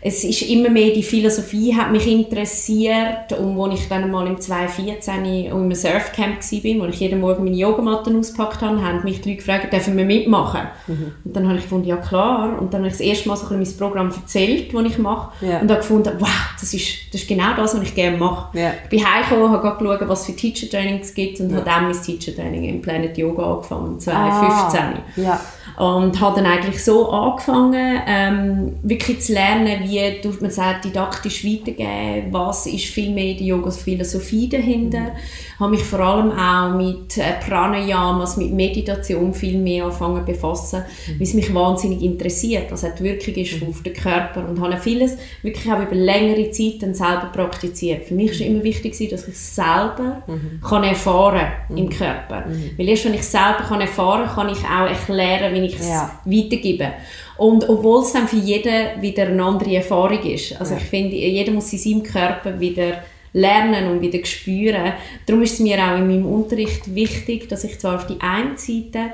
es 0.00 0.22
ist 0.22 0.42
immer 0.42 0.68
mehr, 0.68 0.92
die 0.92 1.02
Philosophie 1.02 1.74
hat 1.74 1.90
mich 1.90 2.06
interessiert 2.06 3.32
und 3.36 3.60
als 3.60 3.80
ich 3.80 3.88
dann 3.88 4.08
mal 4.10 4.28
im 4.28 4.40
2014 4.40 5.24
in 5.24 5.52
einem 5.52 5.74
Surfcamp 5.74 6.40
war, 6.40 6.80
wo 6.80 6.84
ich 6.88 7.00
jeden 7.00 7.20
Morgen 7.20 7.44
meine 7.44 7.56
Yogamatten 7.56 8.16
ausgepackt 8.16 8.62
habe, 8.62 8.80
haben 8.80 9.02
mich 9.02 9.22
die 9.22 9.30
Leute 9.30 9.42
gefragt, 9.42 9.72
dürfen 9.72 9.96
wir 9.96 10.04
mitmachen? 10.04 10.60
Mhm. 10.86 11.12
Und 11.24 11.36
dann 11.36 11.48
habe 11.48 11.56
ich 11.56 11.64
gefunden, 11.64 11.88
ja 11.88 11.96
klar. 11.96 12.60
Und 12.60 12.72
dann 12.72 12.82
habe 12.82 12.88
ich 12.88 12.94
das 12.94 13.00
erste 13.00 13.28
Mal 13.28 13.36
so 13.36 13.48
ein 13.48 13.58
bisschen 13.58 13.78
mein 13.78 13.88
Programm 13.88 14.10
erzählt, 14.10 14.72
das 14.72 14.84
ich 14.84 14.98
mache 14.98 15.44
ja. 15.44 15.58
und 15.58 15.70
habe 15.70 15.80
gefunden, 15.80 16.12
wow, 16.20 16.28
das 16.60 16.72
ist, 16.72 17.12
das 17.12 17.22
ist 17.22 17.28
genau 17.28 17.54
das, 17.56 17.74
was 17.74 17.82
ich 17.82 17.94
gerne 17.94 18.16
mache. 18.16 18.56
Ja. 18.56 18.72
Ich 18.84 18.90
bin 18.90 19.04
heimgekommen, 19.04 19.50
habe 19.50 19.84
geschaut, 19.84 20.08
was 20.08 20.26
für 20.26 20.36
Teacher-Trainings 20.36 21.08
es 21.08 21.14
gibt 21.14 21.40
und 21.40 21.50
ja. 21.50 21.56
habe 21.56 21.64
dann 21.64 21.84
mein 21.90 22.00
Teacher-Training 22.00 22.64
im 22.64 22.82
Planet 22.82 23.18
Yoga 23.18 23.54
angefangen, 23.54 23.98
2015. 23.98 24.80
Ah, 24.80 25.02
ja. 25.16 25.40
Und 25.78 26.20
habe 26.20 26.40
dann 26.40 26.50
eigentlich 26.50 26.82
so 26.82 27.08
angefangen, 27.10 28.00
ähm, 28.04 28.76
wirklich 28.82 29.20
zu 29.20 29.32
lernen, 29.32 29.84
wie 29.84 30.20
tut 30.20 30.42
man 30.42 30.50
sagt, 30.50 30.86
didaktisch 30.86 31.44
weitergeben, 31.44 32.32
was 32.32 32.66
ist 32.66 32.86
viel 32.86 33.12
mehr 33.12 33.34
die 33.34 33.46
Yoga-Philosophie 33.46 34.48
dahinter. 34.48 34.98
Mhm. 34.98 35.60
Habe 35.60 35.70
mich 35.72 35.84
vor 35.84 36.00
allem 36.00 36.32
auch 36.32 36.76
mit 36.76 37.16
äh, 37.18 37.34
Pranayamas, 37.46 38.36
mit 38.36 38.52
Meditation 38.52 39.32
viel 39.32 39.58
mehr 39.58 39.84
angefangen 39.84 40.26
zu 40.26 40.32
befassen, 40.32 40.80
mhm. 40.80 41.12
weil 41.14 41.22
es 41.22 41.34
mich 41.34 41.54
wahnsinnig 41.54 42.02
interessiert, 42.02 42.72
was 42.72 42.80
die 42.80 43.04
Wirkung 43.04 43.34
ist 43.34 43.62
mhm. 43.62 43.68
auf 43.68 43.82
den 43.82 43.92
Körper. 43.92 44.48
Und 44.48 44.60
habe 44.60 44.76
vieles 44.78 45.16
wirklich 45.42 45.72
auch 45.72 45.80
über 45.80 45.94
längere 45.94 46.50
Zeit 46.50 46.82
dann 46.82 46.94
selber 46.94 47.30
praktiziert. 47.32 48.06
Für 48.06 48.14
mich 48.14 48.40
war 48.40 48.46
immer 48.46 48.64
wichtig, 48.64 48.96
dass 49.10 49.28
ich 49.28 49.34
es 49.34 49.54
selber 49.54 50.24
mhm. 50.26 50.60
kann 50.60 50.82
erfahren 50.82 51.52
im 51.70 51.84
mhm. 51.84 51.90
Körper. 51.90 52.46
Mhm. 52.48 52.70
Weil 52.76 52.88
erst 52.88 53.04
wenn 53.04 53.14
ich 53.14 53.20
es 53.20 53.30
selber 53.30 53.62
kann 53.68 53.80
erfahren 53.80 54.26
kann, 54.26 54.48
kann 54.48 54.48
ich 54.48 54.64
auch 54.64 54.88
erklären, 54.88 55.54
wie 55.54 55.67
ich 55.67 55.67
es 55.74 55.88
ja. 55.88 56.20
weitergebe. 56.24 56.92
Und 57.36 57.68
obwohl 57.68 58.02
es 58.02 58.12
dann 58.12 58.28
für 58.28 58.36
jeden 58.36 59.00
wieder 59.00 59.26
eine 59.26 59.42
andere 59.42 59.76
Erfahrung 59.76 60.22
ist. 60.22 60.58
Also 60.60 60.74
ja. 60.74 60.80
ich 60.80 60.86
finde, 60.86 61.16
jeder 61.16 61.52
muss 61.52 61.72
in 61.72 61.78
seinem 61.78 62.02
Körper 62.02 62.58
wieder 62.58 63.02
lernen 63.32 63.90
und 63.90 64.00
wieder 64.00 64.24
spüren. 64.24 64.92
Darum 65.26 65.42
ist 65.42 65.54
es 65.54 65.60
mir 65.60 65.78
auch 65.78 65.96
in 65.96 66.08
meinem 66.08 66.26
Unterricht 66.26 66.94
wichtig, 66.94 67.48
dass 67.48 67.64
ich 67.64 67.78
zwar 67.78 67.96
auf 67.96 68.06
die 68.06 68.20
einen 68.20 68.56
Seite 68.56 69.12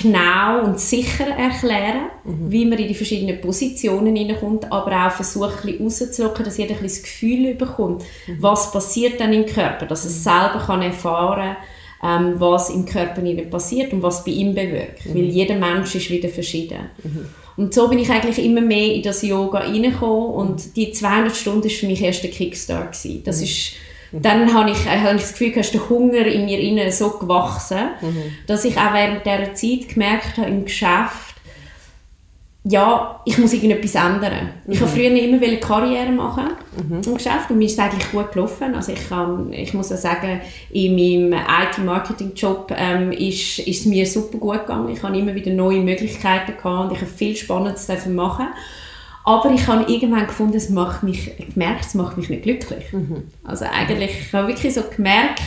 genau 0.00 0.64
und 0.64 0.80
sicher 0.80 1.28
erkläre, 1.28 2.10
mhm. 2.24 2.50
wie 2.50 2.66
man 2.66 2.78
in 2.78 2.88
die 2.88 2.94
verschiedenen 2.94 3.40
Positionen 3.40 4.16
hineinkommt, 4.16 4.70
aber 4.72 5.06
auch 5.06 5.12
versuche, 5.12 5.52
ein 5.68 5.78
bisschen 5.78 6.06
rauszulocken, 6.06 6.44
dass 6.44 6.58
jeder 6.58 6.74
ein 6.74 6.82
bisschen 6.82 7.02
das 7.02 7.10
Gefühl 7.10 7.54
bekommt, 7.54 8.02
mhm. 8.26 8.36
was 8.40 8.72
passiert 8.72 9.20
dann 9.20 9.32
im 9.32 9.46
Körper, 9.46 9.86
dass 9.86 10.04
er 10.04 10.10
mhm. 10.10 10.50
selber 10.50 10.64
kann 10.66 10.82
erfahren 10.82 11.54
kann, 11.54 11.64
ähm, 12.04 12.34
was 12.38 12.68
im 12.68 12.84
Körper 12.84 13.22
passiert 13.50 13.92
und 13.92 14.02
was 14.02 14.24
bei 14.24 14.32
ihm 14.32 14.54
bewirkt. 14.54 15.06
Mhm. 15.06 15.14
Weil 15.14 15.24
jeder 15.24 15.56
Mensch 15.56 15.94
ist 15.94 16.10
wieder 16.10 16.28
verschieden. 16.28 16.90
Mhm. 17.02 17.26
Und 17.56 17.72
so 17.72 17.88
bin 17.88 17.98
ich 17.98 18.10
eigentlich 18.10 18.44
immer 18.44 18.60
mehr 18.60 18.94
in 18.94 19.02
das 19.02 19.22
Yoga 19.22 19.60
reingekommen 19.60 20.34
und 20.34 20.76
die 20.76 20.92
200 20.92 21.34
Stunden 21.34 21.64
war 21.64 21.70
für 21.70 21.86
mich 21.86 22.02
erst 22.02 22.22
der 22.22 22.30
Kickstart. 22.30 22.92
Gewesen. 22.92 23.22
Das 23.24 23.38
mhm. 23.38 23.44
ist, 23.44 23.72
dann 24.12 24.52
habe 24.52 24.70
ich, 24.70 24.86
äh, 24.86 25.00
habe 25.00 25.16
ich 25.16 25.22
das 25.22 25.32
Gefühl, 25.32 25.52
dass 25.52 25.70
der 25.70 25.88
Hunger 25.88 26.26
in 26.26 26.44
mir 26.44 26.58
innen 26.58 26.90
so 26.90 27.10
gewachsen, 27.10 27.90
mhm. 28.00 28.22
dass 28.46 28.64
ich 28.64 28.76
auch 28.76 28.92
während 28.92 29.24
dieser 29.24 29.54
Zeit 29.54 29.94
gemerkt 29.94 30.36
habe, 30.36 30.48
im 30.48 30.64
Geschäft, 30.64 31.33
ja, 32.64 33.20
ich 33.26 33.36
muss 33.36 33.52
irgendetwas 33.52 33.94
ändern. 33.94 34.50
Mhm. 34.66 34.72
Ich 34.72 34.80
wollte 34.80 34.94
früher 34.94 35.10
immer 35.10 35.42
eine 35.42 35.60
Karriere 35.60 36.10
machen 36.10 36.48
mhm. 36.76 37.02
im 37.04 37.14
Geschäft 37.14 37.50
und 37.50 37.58
mir 37.58 37.66
ist 37.66 37.72
es 37.74 37.78
eigentlich 37.78 38.10
gut 38.10 38.32
gelaufen. 38.32 38.74
Also 38.74 38.92
ich, 38.92 39.08
kann, 39.08 39.52
ich 39.52 39.74
muss 39.74 39.92
auch 39.92 39.96
sagen, 39.96 40.40
in 40.70 40.94
meinem 40.94 41.38
IT-Marketing-Job 41.38 42.74
ähm, 42.76 43.12
ist, 43.12 43.58
ist 43.58 43.80
es 43.80 43.86
mir 43.86 44.06
super 44.06 44.38
gut 44.38 44.60
gegangen. 44.60 44.88
Ich 44.88 45.02
habe 45.02 45.18
immer 45.18 45.34
wieder 45.34 45.52
neue 45.52 45.80
Möglichkeiten 45.80 46.56
gehabt 46.56 46.90
und 46.90 46.92
ich 46.92 47.00
habe 47.02 47.10
viel 47.10 47.36
Spannendes 47.36 47.88
machen 48.06 48.46
aber 49.26 49.50
ich 49.52 49.66
habe 49.66 49.90
irgendwann 49.90 50.26
gefunden, 50.26 50.56
es 50.58 50.68
macht 50.68 51.02
mich, 51.02 51.32
gemerkt, 51.54 51.86
es 51.86 51.94
macht 51.94 52.18
mich 52.18 52.28
nicht 52.28 52.42
glücklich. 52.42 52.92
Mhm. 52.92 53.24
Also 53.42 53.64
eigentlich, 53.64 54.10
ich 54.20 54.32
habe 54.34 54.48
wirklich 54.48 54.74
so 54.74 54.82
gemerkt, 54.94 55.40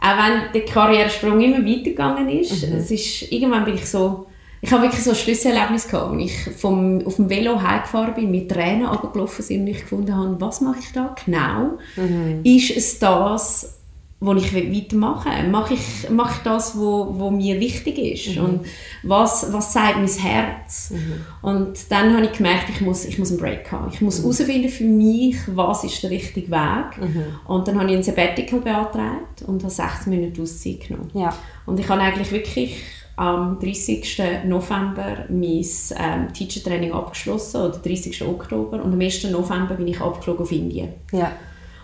auch 0.00 0.16
wenn 0.18 0.52
der 0.52 0.70
Karrieresprung 0.70 1.40
immer 1.40 1.66
weitergegangen 1.66 2.28
ist, 2.28 2.68
mhm. 2.68 2.76
es 2.76 2.90
ist, 2.90 3.32
irgendwann 3.32 3.64
bin 3.64 3.76
ich 3.76 3.86
so, 3.86 4.26
ich 4.60 4.72
habe 4.72 4.82
wirklich 4.82 5.02
so 5.02 5.10
ein 5.10 5.16
Schlüsselerlebnis 5.16 5.88
gehabt, 5.88 6.12
als 6.12 6.22
ich 6.22 6.54
vom, 6.56 7.06
auf 7.06 7.16
dem 7.16 7.30
Velo 7.30 7.62
heimgefahren 7.62 8.14
bin, 8.14 8.30
mit 8.30 8.50
Tränen 8.50 8.86
runtergelaufen 8.86 9.44
sind 9.44 9.60
und 9.60 9.66
ich 9.68 9.80
gefunden 9.80 10.16
habe, 10.16 10.40
was 10.40 10.60
mache 10.60 10.80
ich 10.80 10.92
da 10.92 11.14
genau? 11.24 11.78
Mhm. 11.96 12.40
Ist 12.42 12.76
es 12.76 12.98
das, 12.98 13.78
was 14.20 14.42
ich 14.42 14.52
weitermachen 14.52 15.30
will? 15.30 15.48
Mache 15.48 15.74
ich, 15.74 16.10
mache 16.10 16.34
ich 16.36 16.42
das, 16.42 16.74
was 16.74 16.80
wo, 16.80 17.14
wo 17.18 17.30
mir 17.30 17.60
wichtig 17.60 17.98
ist? 17.98 18.36
Mhm. 18.36 18.44
Und 18.44 18.66
was, 19.04 19.52
was 19.52 19.72
sagt 19.72 19.96
mein 19.96 20.08
Herz? 20.08 20.90
Mhm. 20.90 21.24
Und 21.40 21.78
dann 21.90 22.16
habe 22.16 22.26
ich 22.26 22.32
gemerkt, 22.32 22.68
ich 22.68 22.80
muss, 22.80 23.04
ich 23.04 23.16
muss 23.16 23.30
einen 23.30 23.38
Break 23.38 23.70
haben. 23.70 23.92
Ich 23.92 24.00
muss 24.00 24.18
mhm. 24.18 24.22
herausfinden 24.22 24.68
für 24.70 24.84
mich, 24.84 25.36
was 25.54 25.84
ist 25.84 26.02
der 26.02 26.10
richtige 26.10 26.50
Weg. 26.50 26.98
Mhm. 27.00 27.24
Und 27.46 27.68
dann 27.68 27.78
habe 27.78 27.90
ich 27.90 27.96
ein 27.96 28.02
Sabbatical 28.02 28.60
beantragt 28.60 29.42
und 29.46 29.62
habe 29.62 29.72
16 29.72 30.10
Minuten 30.10 30.42
Auszeit 30.42 30.88
genommen. 30.88 31.10
Ja. 31.14 31.32
Und 31.64 31.78
ich 31.78 31.88
habe 31.88 32.00
eigentlich 32.00 32.32
wirklich 32.32 32.82
am 33.18 33.58
30. 33.58 34.44
November 34.46 35.24
mein 35.28 35.64
ähm, 35.96 36.32
Teacher-Training 36.32 36.92
abgeschlossen, 36.92 37.62
oder 37.62 37.78
30. 37.78 38.22
Oktober. 38.22 38.82
Und 38.82 38.92
am 38.92 39.00
1. 39.00 39.24
November 39.24 39.74
bin 39.74 39.88
ich 39.88 40.00
abgeflogen 40.00 40.42
auf 40.42 40.52
Indien. 40.52 40.90
Ja. 41.12 41.32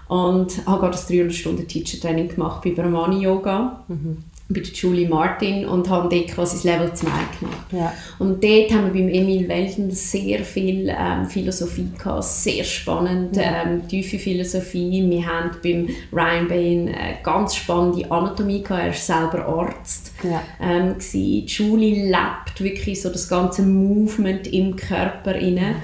Und 0.07 0.65
habe 0.67 0.81
gerade 0.81 0.93
das 0.93 1.09
300 1.09 1.35
Stunden 1.35 1.67
Teacher-Training 1.67 2.29
gemacht 2.29 2.63
bei 2.63 2.71
Brahmani 2.71 3.23
Yoga. 3.23 3.85
Mhm. 3.89 4.19
Bei 4.49 4.61
der 4.61 4.73
Julie 4.73 5.09
Martin 5.09 5.67
und 5.67 5.89
haben 5.89 6.11
dort 6.11 6.29
quasi 6.29 6.57
das 6.57 6.65
Level 6.65 6.93
2 6.93 7.07
gemacht. 7.41 7.67
Ja. 7.73 7.93
Und 8.19 8.45
dort 8.45 8.73
haben 8.73 8.93
wir 8.93 8.93
beim 8.93 9.09
Emil 9.09 9.49
Welten 9.49 9.91
sehr 9.91 10.45
viel 10.45 10.89
ähm, 10.97 11.27
Philosophie 11.27 11.89
gehabt, 11.97 12.25
sehr 12.25 12.63
spannend, 12.63 13.37
Ja. 13.37 13.63
ähm, 13.63 13.89
tiefe 13.89 14.19
Philosophie. 14.19 15.03
Wir 15.09 15.27
haben 15.27 15.51
beim 15.63 15.89
Ryan 16.13 16.49
Bain 16.49 16.89
äh, 16.89 17.15
ganz 17.23 17.57
spannende 17.57 18.11
Anatomie 18.11 18.63
gehabt, 18.63 18.83
er 18.83 18.91
ist 18.91 19.07
selber 19.07 19.47
Arzt. 19.47 20.13
Ja. 20.23 20.43
Ähm, 20.61 20.97
die 21.13 21.47
Julie 21.47 22.05
lebt 22.11 22.61
wirklich 22.61 23.01
so 23.01 23.09
das 23.09 23.27
ganze 23.29 23.63
Movement 23.63 24.47
im 24.53 24.77
Körper 24.77 25.35
inne. 25.37 25.77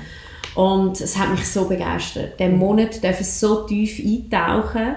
Und 0.55 1.01
es 1.01 1.17
hat 1.17 1.31
mich 1.31 1.49
so 1.49 1.67
begeistert. 1.67 2.39
Der 2.39 2.51
Monat 2.51 3.03
darf 3.03 3.21
so 3.21 3.67
tief 3.67 3.99
eintauchen 4.05 4.97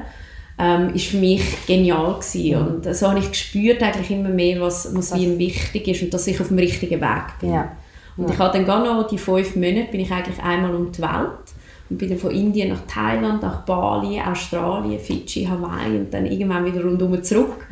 ähm, 0.63 0.93
ist 0.93 1.07
für 1.07 1.17
mich 1.17 1.41
genial 1.67 2.13
gewesen. 2.13 2.55
und 2.55 2.95
so 2.95 3.09
habe 3.09 3.19
ich 3.19 3.29
gespürt 3.29 3.83
eigentlich 3.83 4.11
immer 4.11 4.29
mehr, 4.29 4.61
was, 4.61 4.95
was 4.95 5.13
ihm 5.15 5.37
wichtig 5.37 5.87
ist 5.89 6.03
und 6.03 6.13
dass 6.13 6.27
ich 6.27 6.39
auf 6.39 6.47
dem 6.47 6.57
richtigen 6.57 7.01
Weg 7.01 7.39
bin. 7.41 7.53
Ja. 7.53 7.71
Und 8.15 8.29
ich 8.29 8.37
habe 8.37 8.57
dann 8.57 8.65
gar 8.65 8.83
noch 8.83 9.07
die 9.07 9.17
fünf 9.17 9.55
Monate 9.55 9.87
bin 9.91 9.99
ich 10.01 10.11
eigentlich 10.11 10.41
einmal 10.41 10.73
um 10.73 10.91
die 10.91 11.01
Welt 11.01 11.53
und 11.89 11.97
bin 11.97 12.09
dann 12.09 12.17
von 12.17 12.31
Indien 12.31 12.69
nach 12.69 12.85
Thailand, 12.87 13.41
nach 13.41 13.65
Bali, 13.65 14.21
Australien, 14.21 14.99
Fidschi, 14.99 15.45
Hawaii 15.45 15.97
und 15.97 16.13
dann 16.13 16.25
irgendwann 16.25 16.65
wieder 16.65 16.83
rundum 16.83 17.21
zurück 17.23 17.67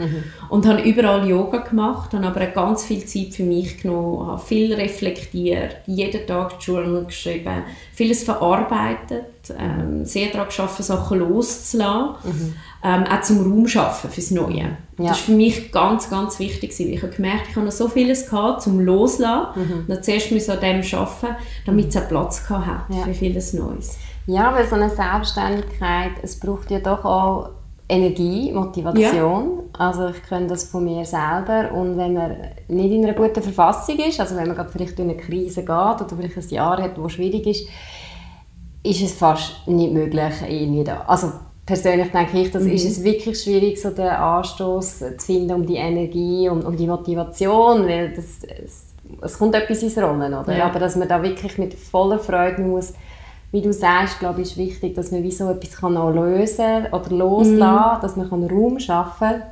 und 0.49 0.67
habe 0.67 0.81
überall 0.81 1.27
Yoga 1.27 1.59
gemacht, 1.59 2.13
habe 2.13 2.25
aber 2.25 2.45
ganz 2.47 2.83
viel 2.83 3.05
Zeit 3.05 3.33
für 3.33 3.43
mich 3.43 3.81
genommen, 3.81 4.27
habe 4.27 4.41
viel 4.41 4.73
reflektiert, 4.73 5.77
jeden 5.85 6.25
Tag 6.27 6.55
Journal 6.59 7.05
geschrieben, 7.05 7.63
vieles 7.93 8.23
verarbeitet, 8.23 9.25
ähm, 9.57 10.05
sehr 10.05 10.29
daran 10.29 10.49
gearbeitet, 10.49 10.85
Sachen 10.85 11.19
loszulassen, 11.19 12.55
ähm, 12.83 13.03
auch 13.05 13.21
zum 13.21 13.39
Raum 13.41 13.67
schaffen 13.67 14.09
fürs 14.09 14.31
Neue. 14.31 14.77
Ja. 14.97 15.09
Das 15.09 15.19
ist 15.19 15.25
für 15.25 15.33
mich 15.33 15.71
ganz, 15.71 16.09
ganz 16.09 16.39
wichtig. 16.39 16.71
gewesen, 16.71 16.91
Ich 16.93 17.01
habe 17.03 17.13
gemerkt, 17.13 17.47
ich 17.49 17.55
habe 17.55 17.65
noch 17.65 17.71
so 17.71 17.87
vieles 17.87 18.29
gehabt, 18.29 18.61
zum 18.63 18.79
Loslassen. 18.79 19.59
Mhm. 19.61 19.71
Und 19.81 19.89
dann 19.89 20.03
zuerst 20.03 20.31
ich 20.31 20.49
an 20.49 20.59
dem 20.59 20.81
arbeiten, 20.81 21.35
damit 21.65 21.89
es 21.89 21.97
auch 21.97 22.07
Platz 22.07 22.47
gehabt 22.47 22.67
hat 22.67 22.85
Ja. 22.89 23.03
für 23.03 23.13
vieles 23.13 23.53
Neues. 23.53 23.97
Ja, 24.27 24.53
weil 24.53 24.67
so 24.67 24.75
eine 24.75 24.89
Selbstständigkeit, 24.89 26.11
es 26.21 26.39
braucht 26.39 26.71
ja 26.71 26.79
doch 26.79 27.03
auch 27.05 27.49
Energie, 27.89 28.51
Motivation. 28.53 29.63
Also 29.77 30.07
ich 30.09 30.23
kenne 30.23 30.47
das 30.47 30.63
von 30.63 30.85
mir 30.85 31.03
selber 31.03 31.71
und 31.73 31.97
wenn 31.97 32.13
man 32.13 32.35
nicht 32.69 32.91
in 32.91 33.03
einer 33.03 33.13
guten 33.13 33.41
Verfassung 33.43 33.97
ist, 33.99 34.19
also 34.19 34.35
wenn 34.37 34.47
man 34.47 34.55
gerade 34.55 34.69
vielleicht 34.69 34.97
durch 34.97 35.09
eine 35.09 35.17
Krise 35.17 35.61
geht 35.61 35.69
oder 35.69 36.15
vielleicht 36.15 36.37
ein 36.37 36.49
Jahr 36.49 36.81
hat, 36.81 36.97
wo 36.97 37.09
schwierig 37.09 37.45
ist, 37.47 37.67
ist 38.83 39.01
es 39.01 39.13
fast 39.13 39.67
nicht 39.67 39.91
möglich 39.93 40.33
irgendwie 40.47 40.83
da. 40.85 41.01
Also 41.07 41.31
persönlich 41.71 42.11
denke 42.11 42.37
ich, 42.37 42.51
das 42.51 42.63
ist 42.63 42.83
es 42.83 43.01
wirklich 43.01 43.41
schwierig, 43.41 43.81
so 43.81 43.91
den 43.91 44.09
Anstoß 44.09 44.99
zu 44.99 45.25
finden 45.25 45.53
um 45.53 45.65
die 45.65 45.77
Energie 45.77 46.49
und 46.49 46.65
um 46.65 46.75
die 46.75 46.85
Motivation, 46.85 47.87
weil 47.87 48.09
das, 48.09 48.43
es, 48.43 48.87
es 49.21 49.37
kommt 49.37 49.55
etwas 49.55 49.81
ins 49.81 49.97
Rollen, 49.97 50.33
oder? 50.33 50.53
Ja. 50.53 50.65
Aber 50.65 50.79
dass 50.79 50.97
man 50.97 51.07
da 51.07 51.23
wirklich 51.23 51.57
mit 51.57 51.73
voller 51.73 52.19
Freude 52.19 52.61
muss 52.61 52.93
wie 53.53 53.61
du 53.61 53.73
sagst, 53.73 54.19
glaube 54.19 54.41
ich, 54.41 54.51
ist 54.51 54.57
wichtig, 54.57 54.95
dass 54.95 55.11
man 55.11 55.23
wie 55.23 55.31
so 55.31 55.49
etwas 55.49 55.75
kann 55.75 55.97
auch 55.97 56.11
lösen 56.11 56.85
oder 56.89 57.09
loslassen 57.09 58.01
dass 58.01 58.15
man 58.15 58.29
kann 58.29 58.47
Raum 58.47 58.79
schaffen 58.79 59.27
kann, 59.27 59.43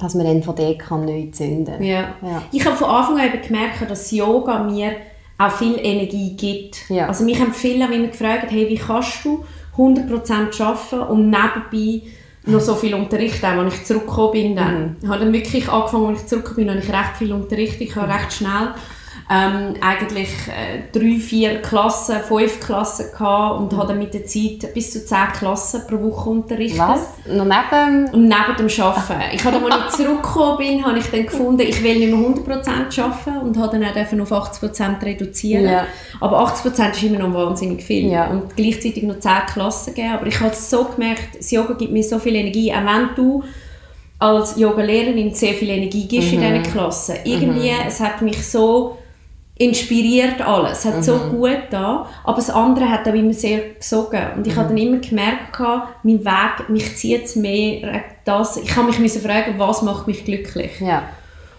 dass 0.00 0.14
man 0.14 0.26
dann 0.26 0.44
von 0.44 0.54
dort 0.54 0.78
kann 0.78 1.04
neu 1.04 1.26
zünden 1.32 1.74
kann. 1.74 1.82
Ja. 1.82 2.14
Ja. 2.22 2.42
Ich 2.52 2.64
habe 2.64 2.76
von 2.76 2.88
Anfang 2.88 3.18
an 3.18 3.26
eben 3.26 3.42
gemerkt, 3.42 3.90
dass 3.90 4.12
Yoga 4.12 4.62
mir 4.62 4.92
auch 5.38 5.50
viel 5.50 5.76
Energie 5.76 6.36
gibt. 6.36 6.88
Ja. 6.88 7.08
Also 7.08 7.24
mich 7.24 7.40
haben 7.40 7.52
viele 7.52 7.92
immer 7.92 8.06
gefragt, 8.06 8.46
hey, 8.50 8.68
wie 8.68 8.76
kannst 8.76 9.24
du 9.24 9.44
100% 9.76 10.62
arbeiten 10.62 11.00
und 11.00 11.30
nebenbei 11.30 12.08
noch 12.44 12.60
so 12.60 12.74
viel 12.74 12.94
unterrichten, 12.94 13.46
auch 13.46 13.64
als 13.64 13.74
ich 13.74 13.84
zurückgekommen 13.84 14.32
bin. 14.32 14.56
Dann. 14.56 14.96
Ich 15.00 15.08
habe 15.08 15.20
dann 15.20 15.32
wirklich 15.32 15.68
angefangen, 15.68 16.08
als 16.08 16.22
ich 16.22 16.26
zurückgekommen 16.26 16.66
bin, 16.66 16.76
habe 16.76 16.84
ich 16.84 16.92
recht 16.92 17.16
viel 17.18 17.32
unterrichtet. 17.32 17.80
Ich 17.82 17.96
habe 17.96 18.12
recht 18.12 18.32
schnell 18.32 18.74
ähm, 19.32 19.74
eigentlich 19.80 20.28
äh, 20.48 20.82
drei, 20.92 21.18
vier 21.18 21.62
Klassen, 21.62 22.16
fünf 22.20 22.60
Klassen 22.60 23.06
gehabt 23.12 23.60
und 23.60 23.76
habe 23.76 23.88
dann 23.88 23.98
mit 23.98 24.12
der 24.12 24.26
Zeit 24.26 24.74
bis 24.74 24.92
zu 24.92 25.04
zehn 25.06 25.28
Klassen 25.38 25.82
pro 25.88 26.02
Woche 26.02 26.28
unterrichtet. 26.28 26.78
Was? 26.78 27.08
Noch 27.26 27.44
neben... 27.44 28.10
Und 28.12 28.28
neben 28.28 28.56
dem 28.58 28.84
Arbeiten. 28.84 29.34
Ich 29.34 29.44
habe, 29.44 29.72
als 29.72 29.92
ich 29.98 30.04
zurückgekommen 30.04 30.58
bin, 30.58 30.84
habe 30.84 30.98
ich 30.98 31.06
dann 31.06 31.24
gefunden, 31.24 31.62
ich 31.62 31.82
will 31.82 31.98
nicht 31.98 32.12
mehr 32.46 32.58
100% 32.58 33.00
arbeiten 33.00 33.46
und 33.46 33.56
habe 33.56 33.78
dann 33.78 33.84
auch 33.84 34.32
auf 34.32 34.52
80% 34.60 35.02
reduzieren. 35.02 35.64
Ja. 35.64 35.86
Aber 36.20 36.46
80% 36.46 36.90
ist 36.90 37.02
immer 37.02 37.20
noch 37.20 37.32
wahnsinnig 37.32 37.82
viel. 37.82 38.10
Ja. 38.10 38.26
Und 38.26 38.54
gleichzeitig 38.54 39.02
noch 39.04 39.18
10 39.18 39.32
Klassen 39.52 39.94
geben. 39.94 40.12
Aber 40.12 40.26
ich 40.26 40.38
habe 40.40 40.54
so 40.54 40.84
gemerkt, 40.84 41.38
das 41.38 41.50
Yoga 41.50 41.72
gibt 41.74 41.92
mir 41.92 42.02
so 42.02 42.18
viel 42.18 42.34
Energie, 42.34 42.70
auch 42.72 42.84
wenn 42.84 43.14
du 43.16 43.44
als 44.18 44.56
Yoga-Lehrerin 44.56 45.34
sehr 45.34 45.54
viel 45.54 45.70
Energie 45.70 46.06
gibst 46.06 46.32
in 46.32 46.40
diesen 46.40 46.62
Klassen. 46.62 47.16
Irgendwie, 47.24 47.72
es 47.86 47.98
hat 47.98 48.22
mich 48.22 48.46
so 48.46 48.98
inspiriert 49.62 50.40
alles. 50.40 50.80
Es 50.80 50.84
hat 50.84 51.04
so 51.04 51.16
gut 51.30 51.58
da, 51.70 52.06
aber 52.24 52.36
das 52.36 52.50
andere 52.50 52.88
hat 52.88 53.06
auch 53.08 53.14
immer 53.14 53.32
sehr 53.32 53.74
gesogen. 53.74 54.20
Und 54.36 54.46
ich 54.46 54.56
habe 54.56 54.68
dann 54.68 54.78
immer 54.78 54.98
gemerkt, 54.98 55.58
mein 56.02 56.24
Weg, 56.24 56.68
mich 56.68 56.96
zieht 56.96 57.24
es 57.24 57.36
mehr, 57.36 58.02
das, 58.24 58.56
ich 58.56 58.74
habe 58.76 58.88
mich 58.88 58.98
müssen 58.98 59.22
fragen, 59.22 59.54
was 59.58 59.82
macht 59.82 60.06
mich 60.06 60.24
glücklich? 60.24 60.80
Ja. 60.80 61.04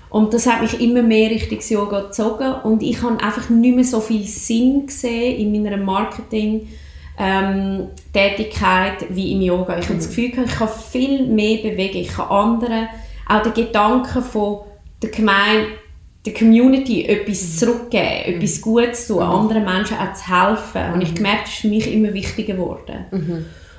Und 0.10 0.34
das 0.34 0.46
hat 0.46 0.62
mich 0.62 0.80
immer 0.80 1.02
mehr 1.02 1.32
Richtung 1.32 1.60
Yoga 1.60 2.02
gezogen 2.02 2.54
und 2.64 2.84
ich 2.84 3.02
habe 3.02 3.20
einfach 3.24 3.50
nicht 3.50 3.76
mehr 3.76 3.84
so 3.84 4.00
viel 4.00 4.24
Sinn 4.26 4.86
gesehen 4.86 5.40
in 5.40 5.64
meiner 5.64 5.78
Marketing 5.78 6.68
ähm, 7.18 7.88
Tätigkeit 8.14 9.06
wie 9.10 9.34
im 9.34 9.42
Yoga. 9.42 9.78
Ich 9.78 9.86
habe 9.86 9.96
das 9.96 10.08
Gefühl, 10.08 10.32
ich 10.46 10.56
kann 10.56 10.68
viel 10.68 11.26
mehr 11.26 11.58
bewegen, 11.58 11.98
ich 11.98 12.10
kann 12.10 12.30
anderen 12.30 12.88
auch 13.28 13.42
den 13.42 13.54
Gedanken 13.54 14.22
von 14.22 14.60
der 15.02 15.10
Gemeinde, 15.10 15.68
der 16.25 16.34
Community 16.34 17.06
etwas 17.06 17.58
zurückgeben, 17.58 18.36
etwas 18.36 18.62
Gutes 18.62 19.08
tun, 19.08 19.22
anderen 19.22 19.65
Menschen 19.65 19.98
auch 19.98 20.13
zu 20.13 20.27
helfen. 20.27 20.94
Und 20.94 21.01
ich 21.01 21.15
gemerkt, 21.15 21.44
das 21.44 21.53
ist 21.53 21.62
für 21.62 21.68
mich 21.68 21.92
immer 21.94 22.13
wichtiger 22.13 22.53
geworden. 22.53 23.06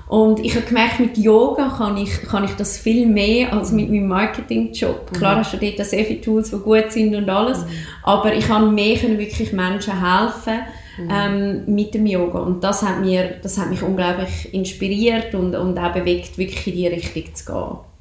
Und 0.06 0.40
ich 0.40 0.54
habe 0.54 0.66
gemerkt, 0.66 1.00
mit 1.00 1.16
Yoga 1.16 1.74
kann 1.78 1.96
ich, 1.96 2.22
kann 2.22 2.44
ich 2.44 2.52
das 2.52 2.78
viel 2.78 3.06
mehr 3.06 3.52
als 3.52 3.72
mit 3.72 3.90
meinem 3.90 4.06
Marketingjob. 4.08 5.12
Klar 5.14 5.36
hast 5.36 5.54
du 5.54 5.56
dort 5.56 5.84
sehr 5.86 6.04
viele 6.04 6.20
Tools, 6.20 6.50
die 6.50 6.58
gut 6.58 6.92
sind 6.92 7.14
und 7.14 7.30
alles, 7.30 7.64
aber 8.02 8.34
ich 8.34 8.46
kann 8.46 8.74
mehr 8.74 8.98
können 8.98 9.18
wirklich 9.18 9.52
Menschen 9.52 9.94
helfen 9.98 10.60
ähm, 11.10 11.62
mit 11.66 11.94
dem 11.94 12.06
Yoga. 12.06 12.40
Und 12.40 12.62
das 12.62 12.82
hat, 12.82 13.00
mir, 13.00 13.36
das 13.42 13.58
hat 13.58 13.70
mich 13.70 13.82
unglaublich 13.82 14.52
inspiriert 14.52 15.34
und, 15.34 15.56
und 15.56 15.78
auch 15.78 15.92
bewegt, 15.92 16.36
wirklich 16.36 16.66
in 16.66 16.74
die 16.74 16.86
Richtung 16.86 17.34
zu 17.34 17.44
gehen. 17.46 17.93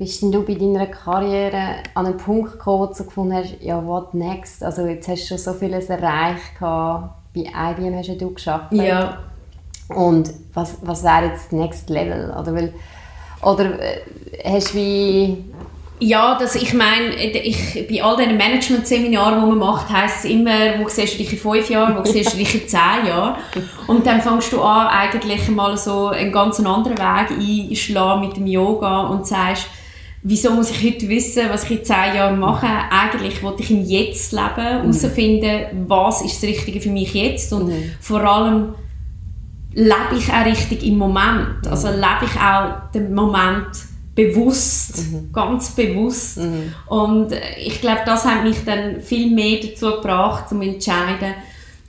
Bist 0.00 0.22
denn 0.22 0.32
du 0.32 0.42
bei 0.44 0.54
deiner 0.54 0.86
Karriere 0.86 1.74
an 1.92 2.06
einen 2.06 2.16
Punkt 2.16 2.52
gekommen, 2.52 2.88
wo 2.88 2.94
du 2.94 3.04
gefunden 3.04 3.34
hast, 3.34 3.54
ja, 3.60 3.84
what 3.84 4.14
next? 4.14 4.64
Also 4.64 4.86
jetzt 4.86 5.06
hast 5.08 5.24
du 5.24 5.26
schon 5.26 5.36
so 5.36 5.52
vieles 5.52 5.90
erreicht, 5.90 6.58
gehabt. 6.58 7.10
bei 7.34 7.42
IBM 7.42 7.98
hast 7.98 8.08
ja 8.08 8.14
du 8.14 8.32
geschafft. 8.32 8.72
Ja, 8.72 9.18
Und 9.90 10.32
was, 10.54 10.78
was 10.80 11.04
wäre 11.04 11.26
jetzt 11.26 11.46
das 11.46 11.52
Next 11.52 11.90
Level? 11.90 12.30
Oder, 12.30 12.54
weil, 12.54 12.72
oder 13.42 13.78
äh, 13.78 14.00
hast 14.42 14.70
du 14.70 14.78
wie... 14.78 15.44
Ja, 15.98 16.38
das, 16.38 16.54
ich 16.54 16.72
meine, 16.72 17.14
ich, 17.14 17.86
bei 17.86 18.02
all 18.02 18.16
diesen 18.16 18.38
Management-Seminaren, 18.38 19.38
die 19.38 19.46
man 19.48 19.58
macht, 19.58 19.90
heisst 19.90 20.24
es 20.24 20.30
immer, 20.30 20.78
wo 20.78 20.88
siehst 20.88 21.12
du 21.12 21.18
dich 21.18 21.30
in 21.34 21.38
fünf 21.38 21.68
Jahren, 21.68 21.94
wo 21.94 22.10
siehst 22.10 22.32
du 22.32 22.38
dich 22.38 22.54
in 22.54 22.66
zehn 22.66 23.06
Jahren. 23.06 23.34
Und 23.86 24.06
dann 24.06 24.22
fängst 24.22 24.50
du 24.50 24.62
an, 24.62 24.86
eigentlich 24.86 25.46
mal 25.50 25.76
so 25.76 26.06
einen 26.06 26.32
ganz 26.32 26.58
anderen 26.58 26.96
Weg 26.96 27.70
einschlagen 27.70 28.22
mit 28.22 28.34
dem 28.34 28.46
Yoga 28.46 29.08
und 29.08 29.26
sagst, 29.26 29.66
wieso 30.22 30.52
muss 30.52 30.70
ich 30.70 30.84
heute 30.84 31.08
wissen, 31.08 31.48
was 31.48 31.64
ich 31.64 31.78
in 31.78 31.84
zehn 31.84 32.14
Jahren 32.16 32.38
mache? 32.38 32.66
Eigentlich 32.66 33.42
wollte 33.42 33.62
ich 33.62 33.70
im 33.70 33.84
Jetzt 33.84 34.32
leben, 34.32 34.54
herausfinden, 34.56 35.86
was 35.88 36.22
ist 36.22 36.42
das 36.42 36.50
Richtige 36.50 36.80
für 36.80 36.90
mich 36.90 37.14
jetzt 37.14 37.52
und 37.52 37.72
vor 38.00 38.20
allem 38.20 38.74
lebe 39.72 40.16
ich 40.18 40.32
auch 40.32 40.44
richtig 40.44 40.84
im 40.84 40.98
Moment. 40.98 41.66
Also 41.68 41.88
lebe 41.88 42.24
ich 42.24 42.40
auch 42.40 42.90
den 42.92 43.14
Moment 43.14 43.68
bewusst, 44.14 45.04
ganz 45.32 45.70
bewusst. 45.70 46.40
Und 46.86 47.32
äh, 47.32 47.40
ich 47.58 47.80
glaube, 47.80 48.00
das 48.04 48.24
hat 48.24 48.44
mich 48.44 48.64
dann 48.64 49.00
viel 49.00 49.30
mehr 49.30 49.60
dazu 49.62 49.92
gebracht, 49.92 50.50
um 50.52 50.60
zu 50.60 50.68
entscheiden, 50.68 51.34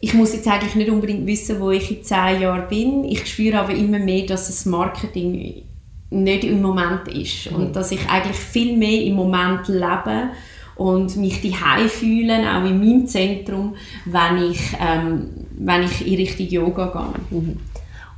ich 0.03 0.15
muss 0.15 0.33
jetzt 0.33 0.47
eigentlich 0.47 0.73
nicht 0.73 0.89
unbedingt 0.89 1.27
wissen, 1.27 1.59
wo 1.59 1.69
ich 1.69 1.91
in 1.91 2.03
zehn 2.03 2.41
Jahren 2.41 2.67
bin. 2.67 3.03
Ich 3.03 3.27
spüre 3.27 3.59
aber 3.59 3.73
immer 3.73 3.99
mehr, 3.99 4.25
dass 4.25 4.47
das 4.47 4.65
Marketing 4.65 5.63
nicht 6.11 6.43
im 6.43 6.61
Moment 6.61 7.07
ist. 7.07 7.47
Und 7.47 7.75
dass 7.75 7.91
ich 7.91 8.07
eigentlich 8.09 8.37
viel 8.37 8.77
mehr 8.77 9.03
im 9.03 9.15
Moment 9.15 9.67
lebe 9.67 10.29
und 10.75 11.15
mich 11.17 11.41
die 11.41 11.53
fühle, 11.89 12.39
auch 12.53 12.65
in 12.65 12.79
meinem 12.79 13.07
Zentrum, 13.07 13.75
wenn 14.05 14.51
ich, 14.51 14.59
ähm, 14.79 15.29
wenn 15.57 15.83
ich 15.83 16.05
in 16.05 16.15
Richtung 16.15 16.47
Yoga 16.47 17.13
gehe. 17.29 17.55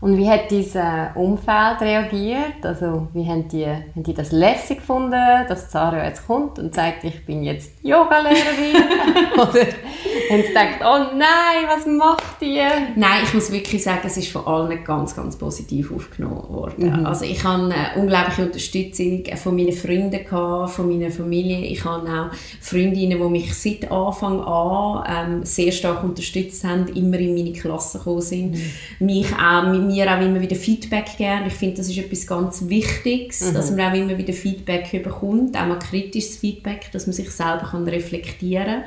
Und 0.04 0.18
wie 0.18 0.30
hat 0.30 0.52
dein 0.52 1.16
Umfeld 1.16 1.80
reagiert? 1.80 2.64
Also 2.64 3.08
wie 3.14 3.26
haben 3.26 3.48
die, 3.48 3.66
haben 3.66 4.04
die 4.04 4.14
das 4.14 4.34
lässig 4.34 4.80
gefunden, 4.80 5.14
dass 5.48 5.70
Zara 5.70 6.06
jetzt 6.06 6.28
kommt 6.28 6.60
und 6.60 6.76
sagt, 6.76 7.06
ich 7.06 7.26
bin 7.26 7.42
jetzt 7.42 7.72
Yogalehrerin? 7.84 8.76
Oder 9.36 9.62
haben 10.30 10.42
sie 10.42 10.48
gedacht, 10.50 10.82
oh 10.82 11.16
nein, 11.18 11.70
was 11.70 11.86
macht 11.86 12.42
ihr? 12.42 12.68
Nein, 12.98 13.22
ich 13.24 13.34
muss 13.34 13.50
wirklich 13.50 13.82
sagen, 13.82 14.02
es 14.04 14.18
ist 14.18 14.30
von 14.30 14.46
allen 14.46 14.84
ganz, 14.84 15.16
ganz 15.16 15.38
positiv 15.38 15.94
aufgenommen 15.96 16.50
worden. 16.50 17.00
Mhm. 17.00 17.06
Also 17.06 17.24
ich 17.24 17.42
habe 17.42 17.74
unglaubliche 17.96 18.42
Unterstützung 18.42 19.24
von 19.38 19.56
meinen 19.56 19.72
Freunden 19.72 20.26
gehabt, 20.26 20.72
von 20.72 20.90
meiner 20.90 21.12
Familie. 21.12 21.66
Ich 21.68 21.86
habe 21.86 22.10
auch 22.10 22.36
Freundinnen, 22.60 23.20
die 23.20 23.30
mich 23.30 23.54
seit 23.54 23.90
Anfang 23.90 24.42
an 24.42 25.06
ähm, 25.08 25.46
sehr 25.46 25.72
stark 25.72 26.04
unterstützt 26.04 26.66
haben, 26.66 26.88
immer 26.90 27.20
in 27.20 27.36
meine 27.36 27.54
Klasse 27.54 28.00
gekommen 28.00 28.22
sind. 28.22 28.52
Mhm. 28.52 29.06
Mich 29.06 29.34
auch, 29.34 29.72
mit 29.72 29.93
mir 29.94 30.12
auch 30.12 30.22
immer 30.22 30.42
wieder 30.42 30.56
Feedback 30.56 31.18
geben. 31.18 31.44
Ich 31.48 31.54
finde, 31.54 31.78
das 31.78 31.90
ist 31.90 31.98
etwas 31.98 32.28
ganz 32.28 32.68
Wichtiges, 32.68 33.42
mhm. 33.42 33.54
dass 33.54 33.72
man 33.72 33.92
auch 33.92 33.94
immer 33.94 34.18
wieder 34.18 34.34
Feedback 34.34 34.92
bekommt, 35.04 35.56
auch 35.58 35.68
mal 35.68 35.80
kritisches 35.80 36.38
Feedback, 36.38 36.92
dass 36.92 37.08
man 37.08 37.14
sich 37.14 37.30
selber 37.32 37.68
kann 37.72 37.88
reflektieren 37.88 38.84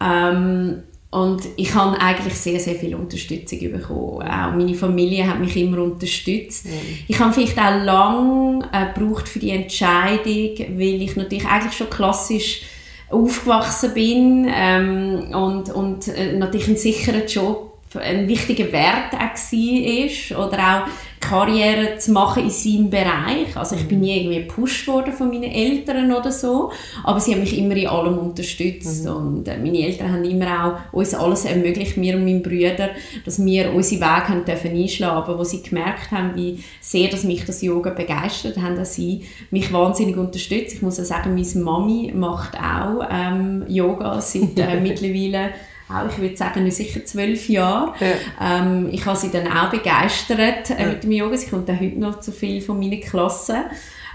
kann. 0.00 0.34
Mhm. 0.34 0.72
Ähm, 0.72 0.82
und 1.10 1.42
ich 1.56 1.74
habe 1.74 2.00
eigentlich 2.00 2.34
sehr, 2.34 2.60
sehr 2.60 2.76
viel 2.76 2.94
Unterstützung 2.94 3.58
bekommen. 3.58 4.22
Auch 4.22 4.52
meine 4.52 4.74
Familie 4.74 5.26
hat 5.26 5.40
mich 5.40 5.56
immer 5.56 5.82
unterstützt. 5.82 6.66
Mhm. 6.66 6.72
Ich 7.08 7.18
habe 7.18 7.32
vielleicht 7.32 7.58
auch 7.58 7.82
lange 7.82 8.68
äh, 8.72 8.94
gebraucht 8.94 9.28
für 9.28 9.40
die 9.40 9.50
Entscheidung, 9.50 10.78
weil 10.78 11.02
ich 11.02 11.16
natürlich 11.16 11.46
eigentlich 11.46 11.76
schon 11.76 11.90
klassisch 11.90 12.62
aufgewachsen 13.10 13.92
bin 13.92 14.46
ähm, 14.48 15.34
und, 15.34 15.70
und 15.70 16.06
äh, 16.06 16.36
natürlich 16.36 16.68
einen 16.68 16.76
sicheren 16.76 17.26
Job 17.26 17.69
ein 17.98 18.28
wichtiger 18.28 18.70
Wert 18.72 19.14
auch 19.14 19.36
war 19.36 20.46
oder 20.46 20.58
auch 20.58 20.88
Karriere 21.20 21.98
zu 21.98 22.12
machen 22.12 22.44
in 22.44 22.50
seinem 22.50 22.88
Bereich. 22.88 23.54
Also 23.54 23.76
ich 23.76 23.86
bin 23.86 24.00
nie 24.00 24.16
irgendwie 24.16 24.40
gepusht 24.40 24.88
worden 24.88 25.12
von 25.12 25.28
meinen 25.28 25.50
Eltern 25.50 26.10
oder 26.12 26.32
so, 26.32 26.70
aber 27.04 27.20
sie 27.20 27.32
haben 27.32 27.40
mich 27.40 27.56
immer 27.58 27.76
in 27.76 27.86
allem 27.88 28.18
unterstützt 28.18 29.04
mhm. 29.04 29.10
und 29.10 29.48
äh, 29.48 29.58
meine 29.58 29.80
Eltern 29.80 30.12
haben 30.12 30.24
immer 30.24 30.64
auch 30.92 30.94
uns 30.94 31.14
alles 31.14 31.44
ermöglicht, 31.44 31.96
mir 31.96 32.16
und 32.16 32.24
meinen 32.24 32.42
Brüdern, 32.42 32.90
dass 33.24 33.44
wir 33.44 33.72
unsere 33.72 34.00
Wege 34.00 34.28
haben 34.28 34.44
dürfen 34.44 34.70
einschlagen, 34.70 35.16
aber 35.16 35.38
wo 35.38 35.44
sie 35.44 35.62
gemerkt 35.62 36.10
haben, 36.10 36.34
wie 36.36 36.64
sehr 36.80 37.08
dass 37.08 37.24
mich 37.24 37.44
das 37.44 37.60
Yoga 37.60 37.90
begeistert, 37.90 38.56
haben 38.56 38.76
dass 38.76 38.94
sie 38.94 39.26
mich 39.50 39.72
wahnsinnig 39.72 40.16
unterstützt. 40.16 40.74
Ich 40.74 40.82
muss 40.82 40.98
auch 40.98 41.04
sagen, 41.04 41.34
meine 41.34 41.64
Mami 41.64 42.12
macht 42.14 42.54
auch 42.56 43.06
ähm, 43.10 43.64
Yoga 43.68 44.20
seit 44.20 44.58
äh, 44.58 44.80
mittlerweile 44.80 45.50
auch, 45.90 46.10
ich 46.10 46.18
würde 46.18 46.36
sagen, 46.36 46.70
sicher 46.70 47.04
zwölf 47.04 47.48
Jahre. 47.48 47.94
Ja. 48.00 48.58
Ähm, 48.58 48.88
ich 48.92 49.04
habe 49.06 49.16
sie 49.16 49.30
dann 49.30 49.46
auch 49.46 49.70
begeistert 49.70 50.70
äh, 50.70 50.86
mit 50.86 51.04
dem 51.04 51.12
Yoga. 51.12 51.36
Sie 51.36 51.50
kommt 51.50 51.70
auch 51.70 51.80
heute 51.80 51.98
noch 51.98 52.20
zu 52.20 52.32
viel 52.32 52.60
von 52.60 52.78
meinen 52.78 53.00
Klassen. 53.00 53.64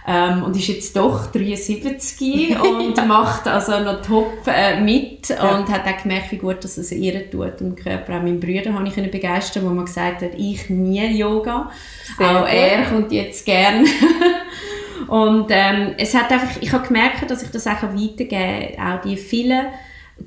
Ähm, 0.08 0.44
und 0.44 0.55
ist 0.55 0.67
jetzt 0.67 0.96
doch 0.96 1.32
73 1.32 2.60
und 2.62 3.08
macht 3.08 3.48
also 3.48 3.79
noch 3.79 4.03
top 4.03 4.34
äh, 4.46 4.79
mit 4.79 5.29
ja. 5.29 5.58
und 5.58 5.67
hat 5.70 5.82
auch 5.88 6.03
gemerkt, 6.03 6.32
wie 6.32 6.38
gut 6.38 6.63
dass 6.63 6.77
es 6.77 6.91
ihr 6.91 7.29
tut 7.32 7.60
und 7.62 7.75
Körper. 7.75 8.17
Auch 8.17 8.22
meinen 8.22 8.39
Brüder 8.39 8.72
habe 8.74 8.88
ich 8.88 9.12
begeistern, 9.12 9.65
wo 9.65 9.70
man 9.70 9.86
gesagt 9.86 10.22
hat, 10.22 10.32
ich 10.38 10.70
nie 10.70 11.17
Yoga. 11.17 11.72
Sehr 12.20 12.29
auch 12.29 12.41
gut. 12.41 12.53
er 12.53 12.84
kommt 12.84 13.12
jetzt 13.12 13.48
gern. 13.48 13.84
und 15.08 15.48
ähm, 15.50 15.96
es 15.98 16.13
hat 16.13 16.32
einfach, 16.32 16.62
ich 16.62 16.72
habe 16.72 16.86
gemerkt, 16.86 17.29
dass 17.29 17.41
ich 17.41 17.50
das 17.50 17.65
auch 17.65 17.82
weitergeben 17.82 18.75
kann, 18.75 19.00
auch 19.00 19.01
die 19.01 19.17
vielen 19.17 19.65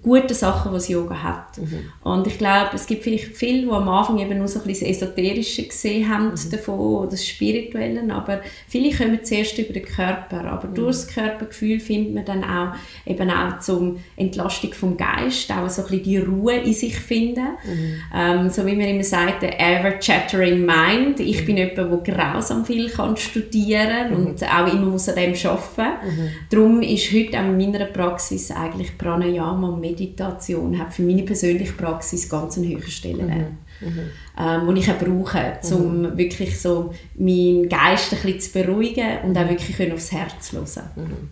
gute 0.03 0.35
Sachen, 0.35 0.71
die 0.71 0.77
das 0.77 0.89
Yoga 0.89 1.23
hat. 1.23 1.59
Mhm. 1.59 1.91
Und 2.03 2.27
ich 2.27 2.39
glaube, 2.39 2.71
es 2.75 2.87
gibt 2.87 3.05
vielleicht 3.05 3.37
viele, 3.37 3.63
die 3.63 3.71
am 3.71 3.89
Anfang 3.89 4.19
eben 4.19 4.39
nur 4.39 4.49
so 4.49 4.61
ein 4.61 4.67
bisschen 4.67 4.89
das 4.89 5.03
Esoterische 5.03 5.67
gesehen 5.67 6.09
haben 6.09 6.31
mhm. 6.31 6.51
davon, 6.51 6.79
oder 6.79 7.11
das 7.11 7.27
Spirituelle, 7.27 8.13
aber 8.13 8.41
viele 8.69 8.95
kommen 8.95 9.25
zuerst 9.25 9.59
über 9.59 9.73
den 9.73 9.85
Körper, 9.85 10.45
aber 10.45 10.69
mhm. 10.69 10.75
durch 10.75 10.97
das 10.97 11.09
Körpergefühl 11.09 11.81
findet 11.81 12.15
man 12.15 12.25
dann 12.25 12.45
auch 12.45 12.75
eben 13.07 13.31
auch 13.31 13.61
zum 13.61 13.99
Entlastung 14.17 14.75
vom 14.75 14.97
Geist, 14.97 15.51
auch 15.51 15.69
so 15.71 15.83
ein 15.83 15.89
bisschen 15.89 16.05
die 16.05 16.19
Ruhe 16.19 16.57
in 16.57 16.75
sich 16.75 16.97
finden. 16.97 17.49
Mhm. 17.65 17.95
Ähm, 18.15 18.51
so 18.51 18.67
wie 18.67 18.77
man 18.77 18.87
immer 18.87 19.05
sagt, 19.05 19.41
the 19.41 19.47
ever 19.47 19.99
chattering 19.99 20.67
mind. 20.67 21.21
Ich 21.21 21.45
bin 21.47 21.55
mhm. 21.55 21.71
jemand, 21.77 22.07
der 22.07 22.15
grausam 22.15 22.65
viel 22.65 22.91
kann 22.91 23.17
studieren 23.17 24.11
mhm. 24.11 24.27
und 24.27 24.45
auch 24.45 24.73
immer 24.73 24.87
muss 24.87 25.09
an 25.09 25.17
dem 25.17 25.35
arbeiten. 25.35 26.07
Mhm. 26.07 26.29
Darum 26.51 26.83
ist 26.83 27.13
heute 27.13 27.39
auch 27.39 27.45
in 27.45 27.57
meiner 27.57 27.87
Praxis 27.87 28.51
eigentlich 28.51 28.97
Pranayama 28.99 29.78
Meditation 29.81 30.79
hat 30.79 30.93
für 30.93 31.03
meine 31.03 31.23
persönliche 31.23 31.73
Praxis 31.73 32.29
ganz 32.29 32.57
einen 32.57 32.69
höheren 32.69 32.91
Stellenwert. 32.91 33.51
Mhm. 33.81 33.89
Mhm. 33.89 34.11
Ähm, 34.39 34.77
ich 34.77 34.91
auch 34.91 34.99
brauche, 34.99 35.59
um 35.75 36.03
mhm. 36.03 36.19
wirklich 36.19 36.61
so 36.61 36.93
meinen 37.17 37.69
Geist 37.69 38.13
ein 38.13 38.21
bisschen 38.23 38.41
zu 38.41 38.53
beruhigen 38.53 39.19
und 39.25 39.37
auch 39.39 39.49
wirklich 39.49 39.93
aufs 39.93 40.13
Herz 40.13 40.51
zu 40.51 40.57
hören. 40.57 40.91
Mhm. 40.97 41.31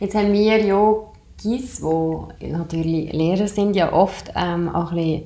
Jetzt 0.00 0.14
haben 0.14 0.32
wir 0.32 0.64
Yogis, 0.64 1.82
die 2.40 2.46
natürlich 2.46 3.12
Lehrer 3.12 3.46
sind, 3.46 3.76
ja 3.76 3.92
oft 3.92 4.32
ähm, 4.34 4.68
auch 4.68 4.92
ein 4.92 4.96
bisschen 4.96 5.22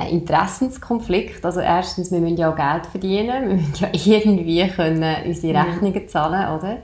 ein 0.00 0.08
Interessenskonflikt. 0.08 1.44
Also 1.44 1.60
erstens, 1.60 2.10
wir 2.10 2.20
müssen 2.20 2.38
ja 2.38 2.50
auch 2.50 2.56
Geld 2.56 2.86
verdienen, 2.86 3.48
wir 3.48 3.56
müssen 3.56 3.74
ja 3.78 3.88
irgendwie 3.92 4.66
können 4.68 5.16
unsere 5.26 5.52
mhm. 5.52 5.70
Rechnungen 5.70 6.08
zahlen, 6.08 6.58
oder? 6.58 6.78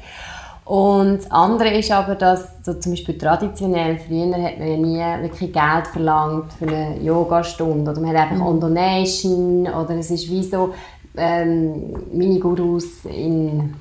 Und 0.66 1.18
das 1.18 1.30
andere 1.30 1.78
ist 1.78 1.92
aber, 1.92 2.16
dass 2.16 2.48
so 2.64 2.74
zum 2.74 2.90
Beispiel 2.90 3.16
traditionell, 3.16 4.00
früher 4.00 4.34
hat 4.42 4.58
man 4.58 4.68
ja 4.68 4.76
nie 4.76 5.22
wirklich 5.22 5.52
Geld 5.52 5.86
verlangt 5.92 6.52
für 6.54 6.66
eine 6.66 7.00
Yogastunde 7.00 7.92
oder 7.92 8.00
man 8.00 8.10
hat 8.10 8.16
einfach 8.16 8.36
mhm. 8.36 8.46
on 8.46 8.60
donation 8.60 9.68
oder 9.68 9.90
es 9.90 10.10
ist 10.10 10.28
wie 10.28 10.42
so, 10.42 10.74
ähm, 11.16 11.94
meine 12.12 12.40
Gurus 12.40 13.04
in 13.04 13.76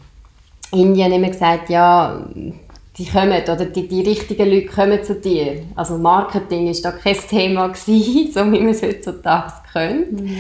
Indien 0.72 1.06
haben 1.06 1.14
immer 1.14 1.30
gesagt, 1.30 1.72
ja, 1.72 2.24
die 2.98 3.06
kommen 3.06 3.42
oder 3.42 3.66
die, 3.66 3.88
die 3.88 4.02
richtigen 4.02 4.48
Leute 4.48 4.68
kommen 4.68 5.04
zu 5.04 5.16
dir. 5.16 5.64
Also 5.76 5.98
Marketing 5.98 6.68
ist 6.68 6.86
da 6.86 6.92
kein 6.92 7.16
Thema 7.16 7.68
gewesen, 7.70 8.32
so 8.32 8.46
wie 8.52 8.60
man 8.60 8.70
es 8.70 8.84
heutzutage 8.84 9.54
kennt. 9.74 10.22
Mhm. 10.22 10.38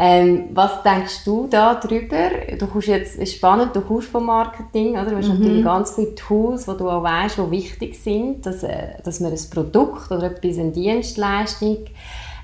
Ähm, 0.00 0.50
was 0.54 0.84
denkst 0.84 1.24
du 1.24 1.48
da 1.50 1.74
drüber? 1.74 2.30
Du 2.56 2.68
kommst 2.68 2.86
jetzt, 2.86 3.16
ist 3.16 3.34
spannend, 3.34 3.74
du 3.74 3.80
kommst 3.80 4.08
vom 4.08 4.26
Marketing, 4.26 4.92
oder? 4.92 5.06
Du 5.06 5.16
hast 5.16 5.26
mhm. 5.26 5.40
natürlich 5.40 5.64
ganz 5.64 5.94
viele 5.96 6.14
Tools, 6.14 6.66
die 6.66 6.76
du 6.76 6.88
auch 6.88 7.02
weißt, 7.02 7.38
die 7.38 7.50
wichtig 7.50 7.98
sind, 8.00 8.46
dass, 8.46 8.62
äh, 8.62 9.02
dass 9.02 9.18
man 9.18 9.32
ein 9.32 9.50
Produkt 9.52 10.12
oder 10.12 10.30
etwas, 10.30 10.56
eine 10.56 10.70
Dienstleistung 10.70 11.78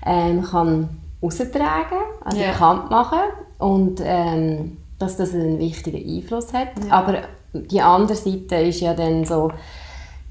ähm, 0.05 0.43
kann 0.43 0.89
austragen, 1.23 2.03
also 2.25 2.41
ja. 2.41 2.51
bekannt 2.51 2.91
machen 2.91 3.21
und 3.59 4.03
ähm, 4.05 4.79
dass 4.99 5.17
das 5.17 5.33
einen 5.33 5.61
wichtigen 5.61 6.05
Einfluss 6.05 6.53
hat. 6.53 6.71
Ja. 6.89 6.93
Aber 6.93 7.23
die 7.53 7.81
andere 7.81 8.17
Seite 8.17 8.57
ist 8.57 8.81
ja 8.81 8.95
dann 8.95 9.25
so 9.25 9.53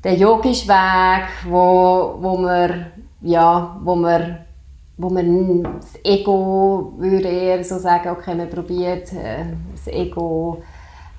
der 0.03 0.15
yogische 0.15 0.67
Weg, 0.67 1.27
wo, 1.47 2.17
wo 2.19 2.37
man 2.37 2.87
ja, 3.21 3.79
wo 3.81 3.95
man 3.95 4.39
wo 4.97 5.09
man 5.09 5.63
das 5.63 5.99
Ego 6.03 6.93
würde 6.97 7.27
eher 7.27 7.63
so 7.63 7.79
sagen, 7.79 8.09
okay, 8.09 8.35
man 8.35 8.49
probiert 8.49 9.11
äh, 9.13 9.45
das 9.71 9.87
Ego 9.87 10.61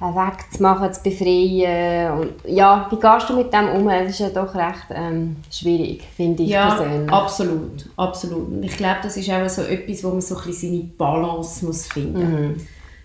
äh, 0.01 0.05
wegzumachen, 0.05 0.93
zu 0.93 1.03
befreien. 1.03 2.13
Und, 2.19 2.33
ja, 2.47 2.87
wie 2.91 2.97
gehst 2.97 3.29
du 3.29 3.37
mit 3.37 3.53
dem 3.53 3.69
um? 3.71 3.89
Das 3.89 4.11
ist 4.11 4.21
ja 4.21 4.29
doch 4.29 4.55
recht 4.55 4.87
ähm, 4.91 5.37
schwierig, 5.51 6.05
finde 6.17 6.45
ich 6.45 6.51
ja, 6.51 6.75
persönlich. 6.75 7.13
absolut, 7.13 7.87
absolut. 7.97 8.49
Und 8.49 8.63
ich 8.63 8.77
glaube, 8.77 8.99
das 9.03 9.17
ist 9.17 9.31
auch 9.31 9.49
so 9.49 9.63
etwas, 9.63 10.05
wo 10.05 10.11
man 10.11 10.21
so 10.21 10.37
ein 10.37 10.45
bisschen 10.45 10.71
seine 10.73 10.85
Balance 10.97 11.65
muss 11.65 11.87
finden 11.87 12.31
muss. 12.31 12.41
Mhm. 12.41 12.55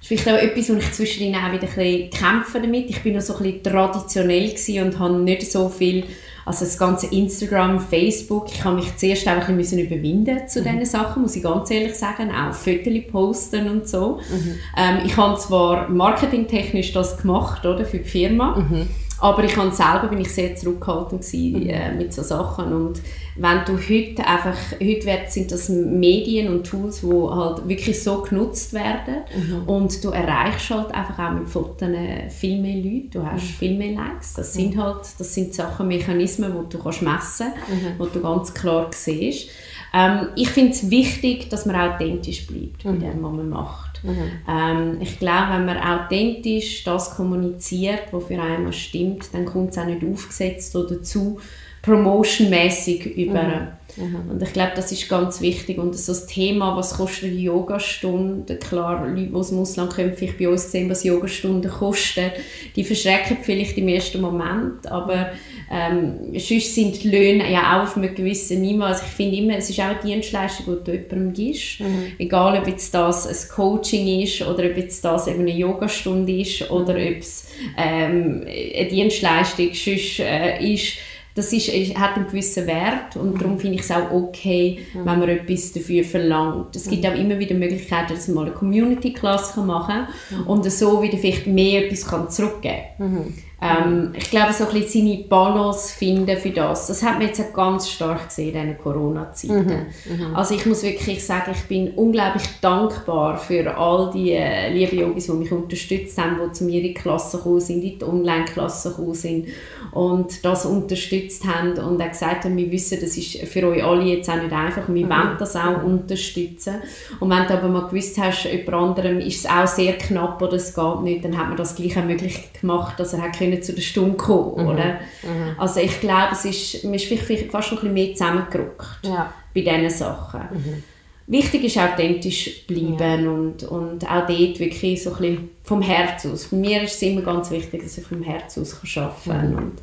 Das 0.01 0.11
ist 0.11 0.21
vielleicht 0.21 0.29
auch 0.29 0.41
etwas, 0.41 0.69
wo 0.69 0.73
ich 0.75 0.91
zwischendrin 0.93 1.35
auch 1.35 1.51
wieder 1.51 1.67
ein 1.67 1.75
bisschen 1.75 2.09
kämpfe 2.09 2.61
damit. 2.61 2.89
Ich 2.89 3.03
bin 3.03 3.15
noch 3.15 3.21
so 3.21 3.35
ein 3.35 3.43
bisschen 3.43 3.63
traditionell 3.63 4.55
und 4.83 4.99
habe 4.99 5.13
nicht 5.15 5.51
so 5.51 5.67
viel 5.67 6.05
also 6.49 6.65
das 6.65 6.79
ganze 6.79 7.05
Instagram, 7.13 7.79
Facebook, 7.79 8.47
ich 8.51 8.63
habe 8.63 8.77
mich 8.77 8.97
zuerst 8.97 9.27
auch 9.27 9.47
ein 9.47 9.55
bisschen 9.55 9.77
überwinden 9.77 10.47
zu 10.47 10.61
mhm. 10.61 10.63
diesen 10.63 10.85
Sachen, 10.85 11.21
muss 11.21 11.35
ich 11.35 11.43
ganz 11.43 11.69
ehrlich 11.69 11.93
sagen, 11.93 12.31
auch 12.31 12.53
Fotos 12.53 13.11
posten 13.11 13.69
und 13.69 13.87
so. 13.87 14.19
Mhm. 14.31 14.55
Ähm, 14.75 14.97
ich 15.05 15.15
habe 15.15 15.37
zwar 15.37 15.87
marketingtechnisch 15.89 16.91
das 16.91 17.17
gemacht, 17.17 17.67
oder, 17.67 17.85
für 17.85 17.99
die 17.99 18.09
Firma, 18.09 18.55
mhm. 18.55 18.87
Aber 19.21 19.43
ich 19.43 19.55
habe 19.57 19.71
selber 19.71 20.07
bin 20.07 20.21
ich 20.21 20.33
sehr 20.33 20.55
zurückhaltend 20.55 21.21
gewesen, 21.21 21.63
mhm. 21.63 21.69
äh, 21.69 21.93
mit 21.93 22.13
so 22.13 22.23
Sachen 22.23 22.73
und 22.73 23.01
wenn 23.35 23.63
du 23.65 23.77
heute 23.77 24.25
einfach, 24.25 24.57
heute 24.81 25.19
sind 25.27 25.51
das 25.51 25.69
Medien 25.69 26.51
und 26.51 26.65
Tools, 26.65 27.01
die 27.01 27.07
halt 27.07 27.67
wirklich 27.67 28.03
so 28.03 28.21
genutzt 28.21 28.73
werden 28.73 29.23
mhm. 29.35 29.63
und 29.67 30.03
du 30.03 30.09
erreichst 30.09 30.69
halt 30.69 30.93
einfach 30.93 31.19
auch 31.19 31.33
mit 31.33 31.47
Fotos 31.47 31.89
viel 32.29 32.61
mehr 32.61 32.75
Leute, 32.75 33.09
du 33.11 33.25
hast 33.25 33.43
mhm. 33.43 33.47
viel 33.47 33.77
mehr 33.77 33.93
Likes, 33.93 34.33
das 34.33 34.53
sind 34.53 34.75
mhm. 34.75 34.83
halt, 34.83 35.05
das 35.17 35.33
sind 35.33 35.53
Sachen, 35.53 35.87
Mechanismen, 35.87 36.51
die 36.51 36.77
du 36.77 36.83
kannst 36.83 37.01
messen 37.01 37.47
kannst, 37.65 37.83
mhm. 37.83 38.03
die 38.03 38.13
du 38.13 38.21
ganz 38.21 38.53
klar 38.53 38.87
siehst. 38.93 39.49
Ähm, 39.93 40.27
ich 40.35 40.49
finde 40.49 40.71
es 40.71 40.89
wichtig, 40.89 41.49
dass 41.49 41.65
man 41.65 41.75
authentisch 41.75 42.45
bleibt 42.45 42.83
bei 42.83 42.91
mhm. 42.91 42.99
dem, 42.99 43.23
was 43.23 43.31
man 43.31 43.49
macht. 43.49 43.88
Mhm. 44.03 44.31
Ähm, 44.47 44.97
ich 45.01 45.19
glaube, 45.19 45.53
wenn 45.53 45.65
man 45.65 45.77
authentisch 45.77 46.83
das 46.83 47.15
kommuniziert, 47.15 48.11
was 48.11 48.25
für 48.25 48.41
einen 48.41 48.71
stimmt, 48.73 49.33
dann 49.33 49.45
kommt 49.45 49.71
es 49.71 49.77
auch 49.77 49.85
nicht 49.85 50.03
aufgesetzt 50.03 50.75
oder 50.75 51.01
zu 51.01 51.39
promotionmäßig 51.81 53.05
über. 53.17 53.43
Mhm. 53.43 53.67
Mhm. 53.97 54.29
Und 54.31 54.43
ich 54.43 54.53
glaube, 54.53 54.71
das 54.75 54.91
ist 54.91 55.07
ganz 55.09 55.41
wichtig. 55.41 55.77
Und 55.77 55.95
so 55.95 56.11
das 56.11 56.27
Thema, 56.27 56.75
was 56.75 56.95
kostet 56.95 57.31
eine 57.31 57.39
Yogastunde? 57.39 58.57
Klar, 58.57 59.07
Leute, 59.07 59.27
die 59.27 59.33
aus 59.33 59.49
dem 59.49 59.59
Ausland 59.59 59.93
kommen, 59.93 60.13
vielleicht 60.13 60.37
bei 60.37 60.49
uns 60.49 60.71
sehen, 60.71 60.89
was 60.89 61.03
Yogastunden 61.03 61.71
kosten. 61.71 62.31
Die 62.75 62.83
verschrecken 62.83 63.37
vielleicht 63.41 63.77
im 63.77 63.87
ersten 63.87 64.21
Moment, 64.21 64.87
aber 64.87 65.31
Ähm, 65.71 66.33
sonst 66.33 66.73
sind 66.73 67.03
die 67.03 67.09
Löhne 67.09 67.51
ja 67.51 67.77
auch 67.77 67.83
auf 67.83 67.97
einem 67.97 68.13
gewissen 68.15 68.61
Niveau. 68.61 68.83
Also 68.83 69.03
ich 69.05 69.11
finde 69.11 69.37
immer, 69.37 69.57
es 69.57 69.69
ist 69.69 69.79
auch 69.79 69.85
eine 69.85 69.99
Dienstleistung, 69.99 70.77
die 70.79 70.83
du 70.83 70.97
jemandem 70.97 71.33
gibst. 71.33 71.79
Mhm. 71.81 72.13
Egal, 72.17 72.59
ob 72.59 72.67
jetzt 72.67 72.93
das 72.93 73.27
ein 73.27 73.55
Coaching 73.55 74.21
ist 74.21 74.41
oder 74.41 74.65
ob 74.65 74.77
jetzt 74.77 75.05
das 75.05 75.27
eben 75.27 75.41
eine 75.41 75.55
Yogastunde 75.55 76.41
ist 76.41 76.69
oder 76.71 76.93
ob 76.95 77.17
es 77.19 77.47
ähm, 77.77 78.45
eine 78.45 78.87
Dienstleistung 78.87 79.73
sonst, 79.73 80.19
äh, 80.19 80.73
ist 80.73 80.93
das 81.35 81.53
ist, 81.53 81.69
hat 81.97 82.15
einen 82.15 82.27
gewissen 82.27 82.67
Wert 82.67 83.15
und 83.15 83.39
darum 83.39 83.59
finde 83.59 83.75
ich 83.75 83.83
es 83.83 83.91
auch 83.91 84.11
okay, 84.11 84.79
mhm. 84.93 85.05
wenn 85.05 85.19
man 85.19 85.29
etwas 85.29 85.71
dafür 85.71 86.03
verlangt. 86.03 86.75
Es 86.75 86.89
gibt 86.89 87.03
mhm. 87.03 87.09
auch 87.09 87.15
immer 87.15 87.39
wieder 87.39 87.55
Möglichkeiten, 87.55 88.13
dass 88.13 88.27
man 88.27 88.47
eine 88.47 88.55
Community-Klasse 88.55 89.61
machen 89.61 90.07
kann 90.29 90.41
mhm. 90.41 90.47
und 90.47 90.71
so 90.71 91.01
wieder 91.01 91.17
vielleicht 91.17 91.47
mehr 91.47 91.85
etwas 91.85 92.07
kann 92.07 92.29
zurückgeben 92.29 92.83
kann. 92.97 93.33
Mhm. 93.61 93.67
Ähm, 93.67 94.13
ich 94.15 94.29
glaube, 94.29 94.53
so 94.53 94.65
ein 94.65 94.73
bisschen 94.73 95.07
seine 95.07 95.23
Balance 95.23 95.93
finden 95.93 96.37
für 96.37 96.51
das, 96.51 96.87
das 96.87 97.03
hat 97.03 97.19
man 97.19 97.27
jetzt 97.27 97.41
auch 97.41 97.53
ganz 97.53 97.89
stark 97.89 98.27
gesehen 98.27 98.55
in 98.55 98.61
diesen 98.61 98.77
Corona-Zeiten. 98.77 99.65
Mhm, 99.65 100.27
mhm. 100.27 100.35
Also 100.35 100.55
ich 100.55 100.65
muss 100.65 100.83
wirklich 100.83 101.25
sagen, 101.25 101.51
ich 101.53 101.63
bin 101.63 101.91
unglaublich 101.91 102.43
dankbar 102.61 103.37
für 103.37 103.77
all 103.77 104.11
die 104.11 104.31
äh, 104.31 104.71
lieben 104.71 104.99
Yogis, 104.99 105.25
die 105.25 105.33
mich 105.33 105.51
unterstützt 105.51 106.17
haben, 106.17 106.37
die 106.45 106.51
zu 106.51 106.63
mir 106.63 106.77
in 106.77 106.83
die 106.83 106.93
Klasse 106.93 107.37
gekommen 107.37 107.59
sind, 107.59 107.83
in 107.83 107.99
die 107.99 108.05
Online-Klasse 108.05 108.89
gekommen 108.89 109.13
sind 109.13 109.47
und 109.91 110.45
das 110.45 110.65
unterstützt 110.65 111.45
haben 111.45 111.77
und 111.77 112.01
auch 112.01 112.09
gesagt 112.09 112.45
haben, 112.45 112.55
wir 112.55 112.71
wissen, 112.71 112.99
das 113.01 113.17
ist 113.17 113.39
für 113.47 113.67
euch 113.67 113.83
alle 113.83 114.03
jetzt 114.03 114.29
auch 114.29 114.35
nicht 114.35 114.51
einfach 114.51 114.87
wir 114.87 115.05
mhm. 115.05 115.09
wollen 115.09 115.37
das 115.37 115.55
auch 115.55 115.83
unterstützen. 115.83 116.75
Und 117.19 117.29
wenn 117.29 117.45
du 117.45 117.53
aber 117.53 117.67
mal 117.67 117.87
gewusst 117.87 118.17
hast, 118.17 118.45
jemand 118.45 118.73
anderem 118.73 119.19
ist 119.19 119.45
es 119.45 119.49
auch 119.49 119.67
sehr 119.67 119.93
knapp 119.93 120.41
oder 120.41 120.53
es 120.53 120.73
geht 120.73 121.01
nicht, 121.01 121.25
dann 121.25 121.37
hat 121.37 121.47
man 121.47 121.57
das 121.57 121.75
gleich 121.75 121.97
auch 121.97 122.05
möglich 122.05 122.49
gemacht, 122.59 122.99
dass 122.99 123.13
er 123.13 123.21
hat 123.21 123.37
können 123.37 123.48
zu 123.61 123.73
der 123.73 123.81
Stunde 123.81 124.17
kommen, 124.17 124.63
mhm. 124.63 124.69
oder? 124.69 124.85
Mhm. 125.23 125.55
Also 125.57 125.79
ich 125.79 125.99
glaube, 125.99 126.33
es 126.33 126.45
ist, 126.45 126.83
man 126.83 126.95
ist 126.95 127.05
vielleicht 127.05 127.51
fast 127.51 127.71
noch 127.71 127.83
ein 127.83 127.93
bisschen 127.93 127.93
mehr 127.93 128.13
zusammengerückt 128.15 128.99
ja. 129.03 129.33
bei 129.53 129.61
diesen 129.61 129.89
Sachen. 129.89 130.41
Mhm. 130.53 130.83
Wichtig 131.27 131.63
ist 131.65 131.77
authentisch 131.77 132.65
bleiben 132.65 133.23
ja. 133.23 133.29
und, 133.29 133.63
und 133.63 134.09
auch 134.09 134.25
dort 134.25 134.59
wirklich 134.59 135.03
so 135.03 135.13
ein 135.13 135.17
bisschen 135.17 135.49
vom 135.63 135.81
Herz 135.81 136.25
aus. 136.25 136.45
Für 136.45 136.55
mich 136.55 136.83
ist 136.83 136.95
es 136.95 137.01
immer 137.03 137.21
ganz 137.21 137.51
wichtig, 137.51 137.83
dass 137.83 137.97
ich 137.97 138.05
vom 138.05 138.23
Herz 138.23 138.57
aus 138.57 138.79
arbeiten 138.97 139.29
kann. 139.29 139.51
Mhm. 139.51 139.57
Und 139.57 139.81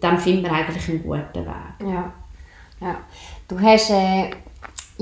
dann 0.00 0.18
findet 0.18 0.44
man 0.44 0.52
eigentlich 0.52 0.88
einen 0.88 1.02
guten 1.02 1.46
Weg. 1.46 1.80
Ja. 1.82 2.12
ja. 2.80 3.00
Du 3.48 3.60
hast 3.60 3.90
äh, 3.90 4.30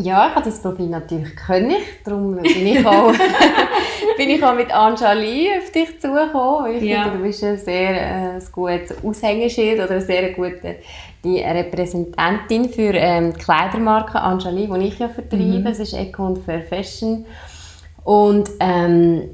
ja, 0.00 0.28
ich 0.28 0.34
habe 0.34 0.44
das 0.44 0.62
Profil 0.62 0.87
natürlich 0.87 1.34
können 1.34 1.76
darum 2.04 2.37
bin 2.37 2.66
ich 2.66 2.87
auch, 2.87 3.12
bin 4.16 4.30
ich 4.30 4.42
auch 4.42 4.54
mit 4.54 4.72
Anjali 4.72 5.48
auf 5.58 5.70
dich 5.72 6.00
zugekommen. 6.00 6.76
Ich 6.76 6.82
ja. 6.82 7.04
finde, 7.04 7.18
du 7.18 7.24
bist 7.24 7.42
ein 7.44 7.58
sehr 7.58 8.37
äh, 8.37 8.40
gutes 8.52 9.04
Aushängeschild 9.04 9.80
oder 9.80 9.90
eine 9.90 10.00
sehr 10.00 10.32
gute 10.32 10.76
die 11.24 11.40
Repräsentantin 11.40 12.68
für 12.68 12.94
ähm, 12.94 13.32
die 13.32 13.38
Kleidermarke 13.38 14.20
Anjali, 14.20 14.68
die 14.68 14.87
ich 14.87 14.98
ja 14.98 15.08
vertreibe. 15.08 15.58
Mhm. 15.58 15.66
Es 15.66 15.80
ist 15.80 15.94
Eco 15.94 16.26
und 16.26 16.38
Fair 16.38 16.62
Fashion. 16.62 17.26
Und 18.04 18.48
ähm, 18.61 19.30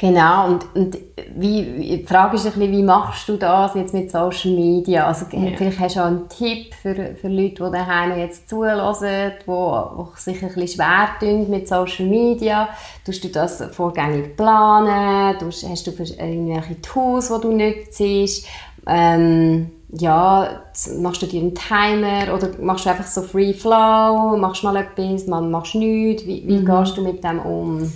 Genau, 0.00 0.46
und, 0.46 0.74
und 0.74 0.98
wie, 1.36 1.62
die 1.62 2.06
Frage 2.06 2.36
ist 2.36 2.46
ein 2.46 2.52
bisschen, 2.52 2.72
wie 2.72 2.82
machst 2.82 3.28
du 3.28 3.36
das 3.36 3.74
jetzt 3.74 3.92
mit 3.92 4.10
Social 4.10 4.52
Media? 4.52 5.06
Also 5.06 5.26
ja. 5.30 5.50
vielleicht 5.54 5.78
hast 5.78 5.96
du 5.96 6.00
auch 6.00 6.06
einen 6.06 6.26
Tipp 6.30 6.74
für, 6.74 6.94
für 7.16 7.28
Leute, 7.28 7.64
die 7.64 7.70
daheim 7.70 8.18
jetzt 8.18 8.48
zuhören, 8.48 8.94
die, 8.98 9.44
die 9.46 10.20
sich 10.20 10.42
ein 10.42 10.54
bisschen 10.54 10.68
schwer 10.68 11.08
tun 11.20 11.50
mit 11.50 11.68
Social 11.68 12.06
Media. 12.06 12.70
Tust 13.04 13.22
du 13.24 13.28
das 13.28 13.62
vorgängig 13.72 14.38
planen? 14.38 15.36
Hast 15.38 15.86
du 15.86 15.90
irgendwelche 15.90 16.80
Tools, 16.80 17.28
die 17.28 17.40
du 17.42 17.52
nutzt? 17.52 18.46
Ähm, 18.86 19.70
ja, 19.92 20.62
machst 20.98 21.20
du 21.20 21.26
dir 21.26 21.42
einen 21.42 21.54
Timer 21.54 22.34
oder 22.34 22.48
machst 22.58 22.86
du 22.86 22.90
einfach 22.90 23.06
so 23.06 23.20
Free 23.20 23.52
Flow? 23.52 24.34
Machst 24.38 24.62
du 24.62 24.68
mal 24.68 24.76
etwas, 24.76 25.26
mal 25.26 25.42
machst 25.42 25.74
du 25.74 25.78
nichts? 25.78 26.24
Wie, 26.24 26.42
wie 26.46 26.60
mhm. 26.60 26.64
gehst 26.64 26.96
du 26.96 27.02
mit 27.02 27.22
dem 27.22 27.40
um? 27.40 27.92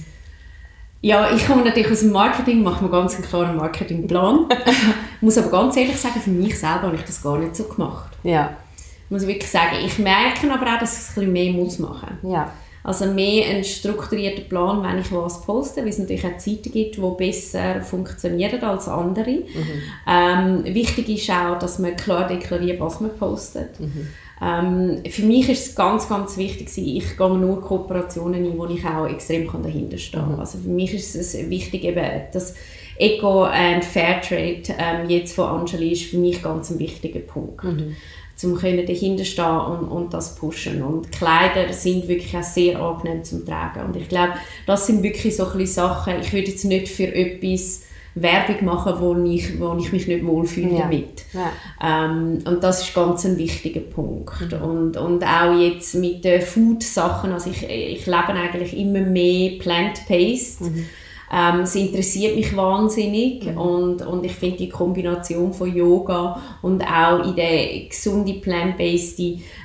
Ja, 1.05 1.31
ich 1.37 1.47
komme 1.47 1.63
natürlich 1.63 1.91
aus 1.91 2.01
dem 2.01 2.13
Marketing, 2.13 2.63
mache 2.63 2.83
mir 2.83 2.89
ganz 2.89 3.15
einen 3.15 3.25
klaren 3.25 3.59
Marketingplan. 3.59 4.47
ich 4.49 5.21
muss 5.21 5.37
aber 5.37 5.51
ganz 5.51 5.77
ehrlich 5.77 5.99
sagen, 5.99 6.19
für 6.19 6.31
mich 6.31 6.59
selber 6.59 6.85
habe 6.85 6.97
ich 6.97 7.03
das 7.03 7.23
gar 7.23 7.37
nicht 7.37 7.55
so 7.55 7.65
gemacht. 7.65 8.17
Ja. 8.23 8.57
Ich 9.05 9.11
muss 9.11 9.27
wirklich 9.27 9.51
sagen, 9.51 9.77
ich 9.85 9.99
merke 9.99 10.51
aber 10.51 10.65
auch, 10.65 10.79
dass 10.79 10.95
ich 10.95 11.01
es 11.01 11.09
ein 11.11 11.15
bisschen 11.17 11.33
mehr 11.35 11.53
muss 11.53 11.79
machen 11.79 12.19
muss. 12.23 12.33
Ja. 12.33 12.51
Also 12.83 13.05
mehr 13.05 13.51
einen 13.51 13.65
strukturierten 13.65 14.49
Plan, 14.49 14.83
wenn 14.83 14.99
ich 14.99 15.13
was 15.13 15.43
poste, 15.43 15.83
weil 15.83 15.89
es 15.89 15.99
natürlich 15.99 16.25
auch 16.25 16.39
Zeiten 16.39 16.73
gibt, 16.73 16.97
die 16.97 17.15
besser 17.19 17.83
funktionieren 17.83 18.65
als 18.65 18.89
andere. 18.89 19.31
Mhm. 19.31 19.83
Ähm, 20.09 20.65
wichtig 20.65 21.11
ist 21.11 21.31
auch, 21.31 21.59
dass 21.59 21.79
man 21.79 21.97
klar 21.97 22.27
deklariert, 22.27 22.81
was 22.81 23.01
man 23.01 23.15
postet. 23.15 23.79
Mhm. 23.79 24.09
Ähm, 24.45 25.03
für 25.09 25.23
mich 25.23 25.49
ist 25.49 25.69
es 25.69 25.75
ganz, 25.75 26.09
ganz 26.09 26.37
wichtig, 26.37 26.69
ich 26.77 27.17
gehe 27.17 27.39
nur 27.39 27.63
Kooperationen 27.63 28.45
ein, 28.45 28.59
wo 28.59 28.67
ich 28.67 28.85
auch 28.85 29.07
extrem 29.07 29.49
dahinter 29.63 29.97
stehen 29.97 30.21
kann. 30.21 30.35
Mhm. 30.35 30.41
Also 30.41 30.59
für 30.59 30.69
mich 30.69 30.93
ist 30.93 31.15
es 31.15 31.49
wichtig, 31.49 31.85
eben, 31.85 32.05
dass 32.33 32.55
Eco 32.99 33.45
and 33.45 33.85
Fairtrade 33.85 34.63
ähm, 34.79 35.09
jetzt 35.09 35.35
von 35.35 35.47
Angeli 35.47 35.93
ist 35.93 36.05
für 36.05 36.19
mich 36.19 36.43
ganz 36.43 36.71
ein 36.71 36.79
wichtiger 36.79 37.21
Punkt. 37.21 37.65
Mhm. 37.65 37.97
Zum 38.37 38.57
können 38.57 38.85
dahinter 38.85 39.25
stehen 39.25 39.45
und, 39.45 39.89
und 39.89 40.13
das 40.13 40.35
pushen. 40.35 40.83
Und 40.83 41.13
Kleider 41.13 41.73
sind 41.73 42.09
wirklich 42.09 42.37
auch 42.37 42.43
sehr 42.43 42.81
angenehm 42.81 43.23
zum 43.23 43.47
Tragen. 43.47 43.87
Und 43.87 43.97
ich 43.97 44.09
glaube, 44.09 44.33
das 44.67 44.89
sind 44.89 45.05
wirklich 45.05 45.37
so 45.37 45.47
ein 45.47 45.67
Sachen, 45.67 46.15
ich 46.21 46.33
würde 46.33 46.49
jetzt 46.51 46.65
nicht 46.65 46.89
für 46.89 47.15
etwas 47.15 47.84
Werbung 48.15 48.65
machen, 48.65 48.95
wo 48.99 49.15
ich, 49.25 49.59
wo 49.59 49.77
ich 49.77 49.93
mich 49.93 50.07
nicht 50.07 50.25
wohlfühle 50.25 50.75
ja. 50.75 50.83
damit. 50.83 51.25
Ja. 51.33 51.51
Ähm, 51.83 52.39
und 52.45 52.63
das 52.63 52.83
ist 52.83 52.95
ganz 52.95 53.25
ein 53.25 53.37
wichtiger 53.37 53.81
Punkt. 53.81 54.53
Mhm. 54.53 54.63
Und, 54.63 54.97
und 54.97 55.25
auch 55.25 55.59
jetzt 55.59 55.95
mit 55.97 56.25
den 56.25 56.41
Food-Sachen, 56.41 57.33
also 57.33 57.51
ich, 57.51 57.69
ich 57.69 58.07
lebe 58.07 58.29
eigentlich 58.29 58.79
immer 58.79 59.01
mehr 59.01 59.59
plant-based. 59.59 60.61
Mhm. 60.63 60.87
Ähm, 61.33 61.61
es 61.61 61.75
interessiert 61.75 62.37
mich 62.37 62.57
wahnsinnig 62.57 63.47
mhm. 63.47 63.59
und, 63.59 64.07
und 64.07 64.25
ich 64.25 64.33
finde 64.33 64.59
die 64.59 64.69
Kombination 64.69 65.53
von 65.53 65.75
Yoga 65.75 66.41
und 66.63 66.85
auch 66.85 67.27
in 67.27 67.35
der 67.35 67.89
gesunde 67.89 68.35
plant-based 68.35 69.19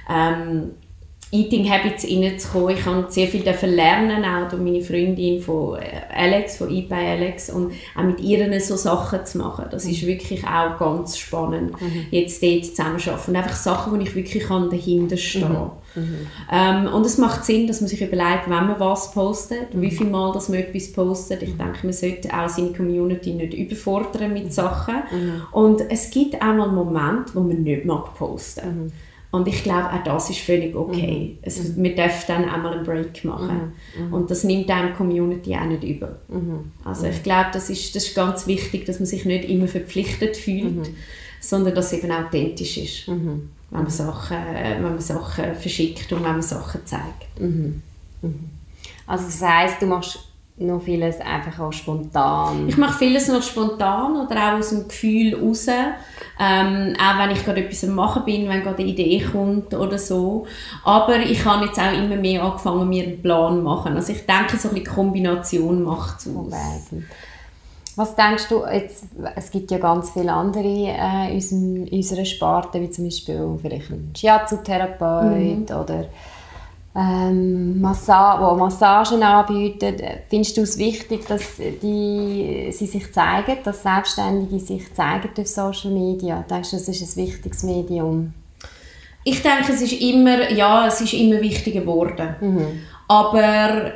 ähm, 0.09 0.71
Eating 1.31 1.69
Habits 1.69 2.05
reinzukommen. 2.05 2.75
Ich 2.75 2.85
habe 2.85 3.05
sehr 3.09 3.27
viel 3.27 3.43
lernen, 3.43 4.25
auch 4.25 4.49
durch 4.49 4.61
meine 4.61 4.81
Freundin 4.81 5.39
von 5.39 5.77
äh, 5.77 6.01
Alex, 6.11 6.57
von 6.57 6.67
by 6.67 6.95
Alex 6.95 7.51
und 7.51 7.71
auch 7.95 8.03
mit 8.03 8.19
ihr 8.19 8.59
so 8.59 8.75
Sachen 8.75 9.23
zu 9.25 9.37
machen. 9.37 9.65
Das 9.69 9.85
ist 9.85 10.01
mhm. 10.01 10.07
wirklich 10.07 10.43
auch 10.43 10.79
ganz 10.79 11.19
spannend, 11.19 11.79
mhm. 11.79 12.07
jetzt 12.09 12.41
dort 12.41 12.65
zusammenzuarbeiten. 12.65 13.35
Und 13.35 13.41
einfach 13.41 13.55
Sachen, 13.55 13.93
wo 13.93 14.01
ich 14.01 14.15
wirklich 14.15 14.43
kann 14.43 14.71
dahinter 14.71 15.17
stehen 15.17 15.49
mhm. 15.49 16.01
mhm. 16.01 16.27
ähm, 16.51 16.87
Und 16.91 17.05
es 17.05 17.19
macht 17.19 17.45
Sinn, 17.45 17.67
dass 17.67 17.79
man 17.79 17.89
sich 17.89 18.01
überlegt, 18.01 18.45
wenn 18.47 18.65
man 18.65 18.79
was 18.79 19.11
postet, 19.11 19.75
mhm. 19.75 19.81
wie 19.81 19.91
viel 19.91 20.07
Mal 20.07 20.33
dass 20.33 20.49
man 20.49 20.59
etwas 20.59 20.91
postet. 20.91 21.43
Ich 21.43 21.55
denke, 21.55 21.79
man 21.83 21.93
sollte 21.93 22.29
auch 22.35 22.49
seine 22.49 22.73
Community 22.73 23.33
nicht 23.33 23.53
überfordern 23.53 24.33
mit 24.33 24.51
Sachen. 24.51 24.95
Mhm. 25.11 25.41
Und 25.51 25.81
es 25.91 26.09
gibt 26.09 26.41
auch 26.41 26.55
mal 26.55 26.69
Momente, 26.69 27.35
wo 27.35 27.41
man 27.41 27.61
nicht 27.61 27.85
mag 27.85 28.15
posten 28.15 28.91
und 29.31 29.47
ich 29.47 29.61
glaube, 29.61 29.93
auch 29.93 30.03
das 30.03 30.31
ist 30.31 30.39
völlig 30.39 30.75
okay. 30.75 31.37
Mhm. 31.37 31.43
Also, 31.45 31.61
mhm. 31.61 31.83
wir 31.83 31.95
dürfen 31.95 32.23
dann 32.27 32.49
einmal 32.49 32.73
einen 32.73 32.83
Break 32.83 33.23
machen. 33.25 33.73
Mhm. 33.95 34.07
mhm. 34.07 34.13
Und 34.13 34.31
das 34.31 34.43
nimmt 34.43 34.69
einem 34.71 34.89
die 34.89 34.95
Community 34.95 35.55
auch 35.55 35.65
nicht 35.65 35.83
über. 35.83 36.17
Mhm. 36.27 36.71
Also 36.83 37.05
ich 37.05 37.21
glaube, 37.21 37.49
das 37.53 37.69
ist, 37.69 37.95
das 37.95 38.07
ist 38.07 38.15
ganz 38.15 38.47
wichtig, 38.47 38.85
dass 38.85 38.99
man 38.99 39.05
sich 39.05 39.25
nicht 39.25 39.47
immer 39.47 39.67
verpflichtet 39.67 40.35
fühlt, 40.35 40.77
mhm. 40.77 40.95
sondern 41.39 41.75
dass 41.75 41.93
es 41.93 41.99
eben 41.99 42.11
authentisch 42.11 42.77
ist. 42.77 43.07
Wenn, 43.07 43.49
man 43.69 43.89
Sachen, 43.89 44.37
wenn 44.37 44.81
man 44.81 44.99
Sachen 44.99 45.53
verschickt 45.53 46.11
und 46.11 46.23
wenn 46.23 46.31
man 46.31 46.41
Sachen 46.41 46.81
zeigt. 46.85 47.27
Also 49.05 49.25
das 49.25 49.41
heisst, 49.43 49.79
du 49.79 49.85
machst 49.85 50.19
noch 50.57 50.81
vieles 50.81 51.21
einfach 51.21 51.59
auch 51.59 51.71
spontan? 51.71 52.67
Ich 52.67 52.77
mache 52.77 52.97
vieles 52.97 53.27
noch 53.27 53.43
spontan 53.43 54.15
oder 54.17 54.53
auch 54.53 54.59
aus 54.59 54.69
dem 54.69 54.87
Gefühl 54.87 55.35
raus. 55.35 55.67
Ähm, 56.41 56.95
auch 56.97 57.19
wenn 57.19 57.31
ich 57.31 57.43
gerade 57.43 57.65
etwas 57.65 57.83
am 57.83 57.95
machen 57.95 58.23
bin, 58.23 58.47
wenn 58.47 58.63
gerade 58.63 58.81
eine 58.81 58.91
Idee 58.91 59.19
kommt 59.19 59.73
oder 59.73 59.97
so. 59.97 60.47
Aber 60.85 61.19
ich 61.19 61.43
habe 61.43 61.65
jetzt 61.65 61.77
auch 61.77 61.91
immer 61.91 62.15
mehr 62.15 62.43
angefangen, 62.43 62.87
mir 62.87 63.03
einen 63.03 63.21
Plan 63.21 63.57
zu 63.57 63.61
machen. 63.61 63.95
Also 63.95 64.13
ich 64.13 64.25
denke, 64.25 64.55
so 64.57 64.69
eine 64.69 64.81
Kombination 64.83 65.83
macht 65.83 66.19
es 66.19 66.27
aus. 66.27 66.53
Was 67.97 68.15
denkst 68.15 68.47
du, 68.47 68.63
jetzt, 68.65 69.07
es 69.35 69.51
gibt 69.51 69.69
ja 69.71 69.77
ganz 69.77 70.11
viele 70.11 70.31
andere 70.31 70.63
äh, 70.63 71.27
in, 71.27 71.35
unserem, 71.35 71.85
in 71.85 71.97
unserer 71.97 72.23
Sparte, 72.23 72.79
wie 72.79 72.89
zum 72.89 73.03
Beispiel 73.03 73.59
vielleicht 73.61 73.91
ein 73.91 74.13
Shiatsu-Therapeut 74.15 75.69
mhm. 75.69 75.75
oder 75.75 76.05
ähm, 76.95 77.79
Massa 77.79 78.39
wo 78.41 78.55
Massagen 78.55 79.21
anbieten. 79.21 79.95
Findest 80.29 80.57
du 80.57 80.61
es 80.61 80.77
wichtig, 80.77 81.27
dass 81.27 81.57
die, 81.57 82.69
sie 82.71 82.87
sich 82.87 83.13
zeigen, 83.13 83.57
dass 83.63 83.83
Selbstständige 83.83 84.59
sich 84.59 84.93
zeigen 84.93 85.29
auf 85.37 85.47
Social 85.47 85.91
Media? 85.91 86.43
Denkst 86.49 86.71
du, 86.71 86.77
das 86.77 86.87
ist 86.87 87.17
ein 87.17 87.27
wichtiges 87.27 87.63
Medium? 87.63 88.33
Ich 89.23 89.41
denke, 89.41 89.73
es 89.73 89.81
ist 89.81 89.93
immer, 89.93 90.49
ja, 90.51 90.87
es 90.87 91.01
ist 91.01 91.13
immer 91.13 91.41
wichtiger 91.41 91.81
geworden. 91.81 92.35
Mhm. 92.41 92.79
Aber 93.07 93.91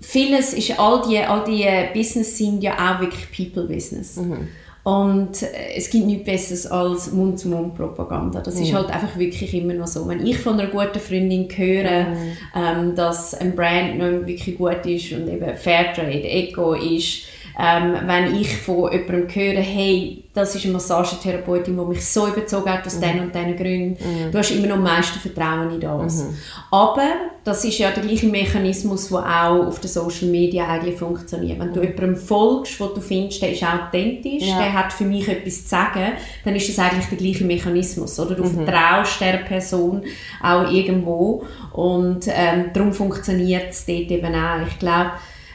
vieles 0.00 0.52
ist, 0.52 0.78
all 0.78 1.02
die, 1.08 1.18
all 1.18 1.44
die 1.44 1.66
Business 1.94 2.36
sind 2.36 2.62
ja 2.62 2.74
auch 2.74 3.00
wirklich 3.00 3.30
People-Business. 3.30 4.16
Mhm. 4.16 4.48
Und 4.88 5.42
äh, 5.42 5.74
es 5.76 5.90
gibt 5.90 6.06
nichts 6.06 6.24
Besseres 6.24 6.66
als 6.66 7.12
Mund-zu-Mund-Propaganda. 7.12 8.40
Das 8.40 8.54
mhm. 8.54 8.62
ist 8.62 8.72
halt 8.72 8.88
einfach 8.88 9.18
wirklich 9.18 9.52
immer 9.52 9.74
noch 9.74 9.86
so. 9.86 10.08
Wenn 10.08 10.26
ich 10.26 10.38
von 10.38 10.58
einer 10.58 10.70
guten 10.70 10.98
Freundin 10.98 11.46
höre, 11.54 12.08
mhm. 12.08 12.16
ähm, 12.56 12.94
dass 12.94 13.34
ein 13.34 13.54
Brand 13.54 13.98
noch 13.98 14.26
wirklich 14.26 14.56
gut 14.56 14.86
ist 14.86 15.12
und 15.12 15.28
eben 15.28 15.54
Fairtrade, 15.56 16.26
Eco 16.26 16.72
ist, 16.72 17.24
ähm, 17.60 17.96
wenn 18.06 18.36
ich 18.36 18.56
von 18.56 18.92
jemandem 18.92 19.28
höre, 19.28 19.60
hey, 19.60 20.22
das 20.32 20.54
ist 20.54 20.64
eine 20.64 20.74
Massagetherapeutin, 20.74 21.76
die 21.76 21.84
mich 21.84 22.06
so 22.06 22.28
überzogen 22.28 22.70
hat 22.70 22.86
aus 22.86 22.96
mhm. 22.96 23.00
diesen 23.00 23.20
und 23.20 23.34
diesen 23.34 23.56
Gründen, 23.56 23.96
mhm. 23.98 24.30
du 24.30 24.38
hast 24.38 24.50
immer 24.52 24.68
noch 24.68 24.76
am 24.76 24.84
meisten 24.84 25.18
Vertrauen 25.18 25.72
in 25.72 25.80
das. 25.80 26.22
Mhm. 26.22 26.36
Aber 26.70 27.08
das 27.42 27.64
ist 27.64 27.78
ja 27.78 27.90
der 27.90 28.04
gleiche 28.04 28.28
Mechanismus, 28.28 29.08
der 29.08 29.18
auch 29.18 29.66
auf 29.66 29.80
den 29.80 29.90
Social 29.90 30.28
Media 30.28 30.68
eigentlich 30.68 30.96
funktioniert. 30.96 31.58
Wenn 31.58 31.72
du 31.72 31.80
mhm. 31.80 31.86
jemandem 31.86 32.16
folgst, 32.16 32.78
wo 32.78 32.86
du 32.86 33.00
findest, 33.00 33.42
der 33.42 33.50
ist 33.50 33.64
authentisch, 33.64 34.46
ja. 34.46 34.58
der 34.58 34.72
hat 34.72 34.92
für 34.92 35.04
mich 35.04 35.26
etwas 35.26 35.64
zu 35.64 35.68
sagen, 35.70 36.12
dann 36.44 36.54
ist 36.54 36.68
das 36.68 36.78
eigentlich 36.78 37.06
der 37.06 37.18
gleiche 37.18 37.44
Mechanismus. 37.44 38.20
Oder 38.20 38.36
du 38.36 38.44
mhm. 38.44 38.66
vertraust 38.66 39.20
der 39.20 39.38
Person 39.38 40.02
auch 40.40 40.70
irgendwo 40.70 41.44
und 41.72 42.28
ähm, 42.28 42.70
darum 42.72 42.92
funktioniert 42.92 43.70
es 43.70 43.84
dort 43.84 44.12
eben 44.12 44.34
auch. 44.34 44.64
Ich 44.64 44.78
glaube, 44.78 45.10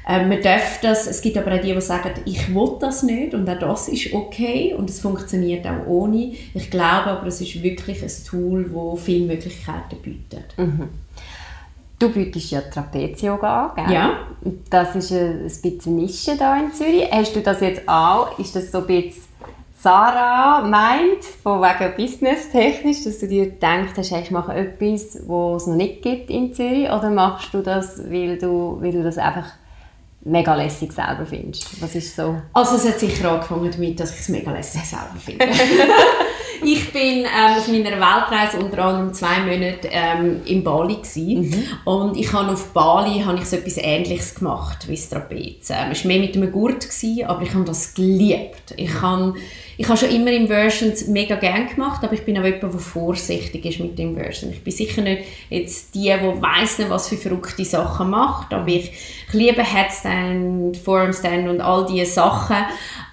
ähm, 0.08 0.30
man 0.30 0.42
darf 0.42 0.82
das, 0.82 1.08
es 1.08 1.22
gibt 1.22 1.38
aber 1.38 1.54
auch 1.56 1.62
die, 1.62 1.74
die 1.74 1.82
sagen, 1.82 2.12
ich 2.26 2.54
will 2.54 2.76
das 2.80 3.04
nicht 3.04 3.34
und 3.34 3.50
auch 3.50 3.60
das 3.60 3.88
ist 3.88 4.14
okay 4.14 4.74
und 4.78 4.90
es 4.90 5.00
funktioniert 5.00 5.66
auch 5.66 5.88
ohne. 5.88 6.34
Ich 6.54 6.70
glaube 6.70 7.12
aber, 7.12 7.28
es 7.28 7.40
ist 7.40 7.64
wirklich 7.64 8.04
ein 8.04 8.12
Tool, 8.28 8.70
das 8.70 9.04
viele 9.04 9.28
Möglichkeiten 9.28 9.96
bietet. 10.02 10.58
Mhm. 10.58 10.90
Du 12.00 12.10
bietest 12.10 12.52
ja 12.52 12.62
Trapez-Yoga 12.62 13.68
an, 13.68 13.86
gell? 13.86 13.94
Ja. 13.94 14.28
Das 14.70 14.94
ist 14.96 15.14
ein 15.14 15.50
bisschen 15.62 15.96
Nische 15.96 16.34
hier 16.34 16.58
in 16.62 16.74
Zürich. 16.74 17.10
Hast 17.10 17.34
du 17.34 17.40
das 17.40 17.62
jetzt 17.62 17.88
auch? 17.88 18.38
Ist 18.40 18.56
das 18.56 18.72
so 18.72 18.80
ein 18.80 18.88
bisschen 18.88 19.24
Sarah 19.84 20.62
meint, 20.66 21.24
von 21.44 21.62
wegen 21.62 21.96
business-technisch, 21.96 23.04
dass 23.04 23.20
du 23.20 23.28
dir 23.28 23.52
denkst, 23.52 23.94
hast, 23.98 24.12
ich 24.12 24.32
mache 24.32 24.54
etwas, 24.54 25.28
was 25.28 25.64
es 25.64 25.68
noch 25.68 25.76
nicht 25.76 26.02
gibt 26.02 26.30
in 26.30 26.54
Zürich? 26.54 26.90
Oder 26.90 27.10
machst 27.10 27.54
du 27.54 27.62
das, 27.62 28.00
weil 28.10 28.38
du, 28.38 28.78
weil 28.82 28.92
du 28.92 29.04
das 29.04 29.18
einfach 29.18 29.52
mega 30.26 30.56
lässig 30.56 30.92
selber 30.92 31.26
findest? 31.26 31.82
Was 31.82 31.96
ist 31.96 32.16
so? 32.16 32.42
Also 32.54 32.76
es 32.76 32.88
hat 32.88 33.00
sicher 33.00 33.32
angefangen 33.32 33.72
damit, 33.72 34.00
dass 34.00 34.14
ich 34.14 34.20
es 34.22 34.30
mega 34.30 34.52
lässig 34.52 34.84
selber 34.86 35.16
finde. 35.20 35.46
ich 36.66 36.92
bin 36.92 37.26
ähm, 37.26 37.58
auf 37.58 37.68
meiner 37.68 37.92
Weltreise 37.92 38.60
unter 38.60 38.86
anderem 38.86 39.14
zwei 39.14 39.40
Monate 39.40 39.90
ähm, 39.92 40.42
in 40.46 40.64
Bali 40.64 40.98
mhm. 41.16 41.64
und 41.86 42.18
ich 42.18 42.32
habe 42.34 42.52
auf 42.52 42.74
Bali 42.74 43.22
habe 43.22 43.38
ich 43.38 43.46
so 43.46 43.58
etwas 43.58 43.78
Ähnliches 43.78 44.36
gemacht 44.36 44.88
wie 44.88 44.96
das 44.96 45.10
Trapez. 45.10 45.70
Ähm, 45.70 45.92
es 45.92 46.04
war 46.04 46.08
mehr 46.08 46.20
mit 46.20 46.36
einem 46.36 46.52
Gurt, 46.52 46.82
gewesen, 46.82 47.26
aber 47.26 47.42
ich 47.44 47.54
habe 47.54 47.66
das 47.66 47.94
geliebt. 47.94 48.74
Ich 48.78 49.02
habe 49.02 49.36
ich 49.76 49.88
habe 49.88 49.98
schon 49.98 50.10
immer 50.10 50.32
Inversions 50.32 51.08
mega 51.08 51.36
gerne 51.36 51.66
gemacht, 51.66 52.04
aber 52.04 52.14
ich 52.14 52.24
bin 52.24 52.38
auch 52.38 52.44
jemand, 52.44 52.64
der 52.64 52.80
vorsichtig 52.80 53.66
ist 53.66 53.80
mit 53.80 53.98
Inversion. 54.00 54.52
Ich 54.52 54.64
bin 54.64 54.72
sicher 54.72 55.02
nicht 55.02 55.24
jetzt 55.50 55.96
die, 55.96 56.14
die 56.14 56.42
weiss 56.42 56.78
nicht, 56.78 56.92
was 56.92 57.10
für 57.10 57.18
verrückte 57.18 57.66
Sachen 57.66 58.12
macht, 58.12 58.54
aber 58.54 58.68
ich, 58.68 58.92
ich 59.28 59.34
liebe 59.34 59.64
Headstand, 59.64 60.78
Formstand 60.78 61.50
und 61.50 61.62
all 61.62 61.88
diese 61.88 62.06
Sachen. 62.06 62.58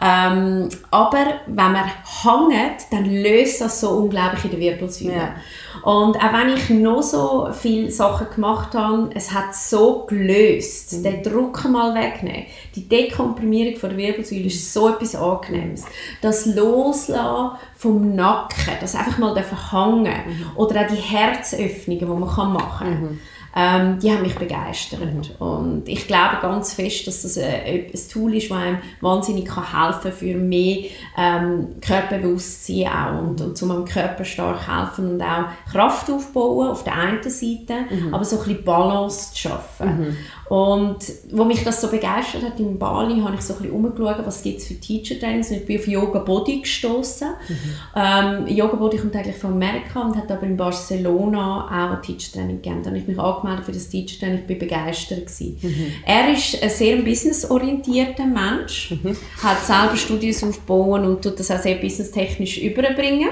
Ähm, 0.02 0.68
aber 0.90 1.40
wenn 1.46 1.72
man 1.72 1.84
hängt, 1.86 2.80
dann 2.90 3.06
löst 3.06 3.39
das 3.60 3.80
so 3.80 3.90
unglaublich 3.90 4.44
in 4.44 4.50
der 4.50 4.60
Wirbelsäule. 4.60 5.14
Ja. 5.14 5.34
Und 5.82 6.16
auch 6.16 6.32
wenn 6.32 6.54
ich 6.54 6.68
noch 6.70 7.02
so 7.02 7.48
viele 7.52 7.90
Sachen 7.90 8.26
gemacht 8.34 8.74
habe, 8.74 9.10
es 9.14 9.32
hat 9.32 9.54
so 9.54 10.04
gelöst. 10.06 10.92
Mhm. 10.92 11.02
Den 11.02 11.22
Druck 11.22 11.64
mal 11.68 11.94
wegnehmen. 11.94 12.46
Die 12.74 12.88
Dekomprimierung 12.88 13.76
von 13.76 13.90
der 13.90 13.98
Wirbelsäule 13.98 14.46
ist 14.46 14.72
so 14.72 14.88
etwas 14.88 15.14
Angenehmes. 15.14 15.84
Das 16.20 16.46
Loslassen 16.46 17.56
vom 17.76 18.14
Nacken, 18.14 18.74
das 18.80 18.94
einfach 18.94 19.18
mal 19.18 19.34
hängen 19.34 20.04
mhm. 20.04 20.56
Oder 20.56 20.82
auch 20.82 20.86
die 20.86 20.96
Herzöffnungen, 20.96 22.00
die 22.00 22.04
man 22.04 22.20
machen 22.20 22.78
kann. 22.78 23.00
Mhm 23.00 23.18
ähm, 23.54 23.98
die 23.98 24.10
haben 24.12 24.22
mich 24.22 24.36
begeistert. 24.36 25.00
Mhm. 25.00 25.22
Und 25.44 25.88
ich 25.88 26.06
glaube 26.06 26.38
ganz 26.40 26.74
fest, 26.74 27.06
dass 27.06 27.22
das 27.22 27.36
ein, 27.36 27.86
ein 27.92 28.00
Tool 28.10 28.34
ist, 28.34 28.50
das 28.50 28.58
einem 28.58 28.78
wahnsinnig 29.00 29.46
kann 29.46 29.70
helfen 29.70 30.02
kann 30.02 30.12
für 30.12 30.34
mehr 30.36 30.84
ähm, 31.16 31.80
Körperbewusstsein 31.80 32.86
auch 32.86 33.18
und, 33.22 33.40
und 33.40 33.62
um 33.62 33.70
am 33.70 33.84
Körper 33.84 34.24
stark 34.24 34.68
helfen 34.68 35.12
und 35.12 35.22
auch 35.22 35.46
Kraft 35.70 36.10
aufbauen 36.10 36.68
auf 36.68 36.84
der 36.84 36.94
einen 36.94 37.22
Seite, 37.22 37.86
mhm. 37.90 38.14
aber 38.14 38.24
so 38.24 38.38
ein 38.38 38.44
bisschen 38.44 38.64
Balance 38.64 39.32
zu 39.32 39.38
schaffen. 39.38 39.98
Mhm. 39.98 40.16
Und 40.50 40.96
wo 41.30 41.44
mich 41.44 41.62
das 41.62 41.80
so 41.80 41.86
begeistert 41.86 42.42
hat 42.42 42.58
in 42.58 42.76
Bali, 42.76 43.20
habe 43.20 43.36
ich 43.36 43.40
so 43.42 43.54
ein 43.54 43.60
bisschen 43.60 43.72
umgeschaut, 43.72 44.16
was 44.24 44.42
gibt 44.42 44.58
es 44.58 44.66
für 44.66 44.74
Teacher-Trainings. 44.74 45.52
Ich 45.52 45.64
bin 45.64 45.78
auf 45.78 45.86
Yoga 45.86 46.18
Body 46.18 46.62
gestoßen. 46.62 47.28
Mhm. 47.28 47.54
Ähm, 47.94 48.48
Yoga 48.48 48.74
Body 48.74 48.98
kommt 48.98 49.14
eigentlich 49.14 49.36
von 49.36 49.52
Amerika 49.52 50.00
und 50.00 50.16
hat 50.16 50.28
aber 50.28 50.42
in 50.42 50.56
Barcelona 50.56 51.66
auch 51.66 51.96
ein 51.96 52.02
Teacher-Training 52.02 52.60
gegeben. 52.60 52.80
Da 52.82 52.90
habe 52.90 52.98
ich 52.98 53.06
mich 53.06 53.16
angemeldet 53.16 53.64
für 53.64 53.70
das 53.70 53.88
Teacher-Training, 53.90 54.40
ich 54.40 54.46
bin 54.46 54.58
begeistert 54.58 55.28
Mhm. 55.40 55.92
Er 56.04 56.32
ist 56.32 56.60
ein 56.60 56.70
sehr 56.70 56.96
businessorientierter 56.96 58.26
Mensch, 58.26 58.90
mhm. 58.90 59.16
hat 59.40 59.64
selber 59.64 59.96
Studios 59.96 60.42
aufbauen 60.42 61.04
und 61.04 61.22
tut 61.22 61.38
das 61.38 61.48
auch 61.52 61.60
sehr 61.60 61.76
businesstechnisch 61.76 62.58
überbringen. 62.58 63.28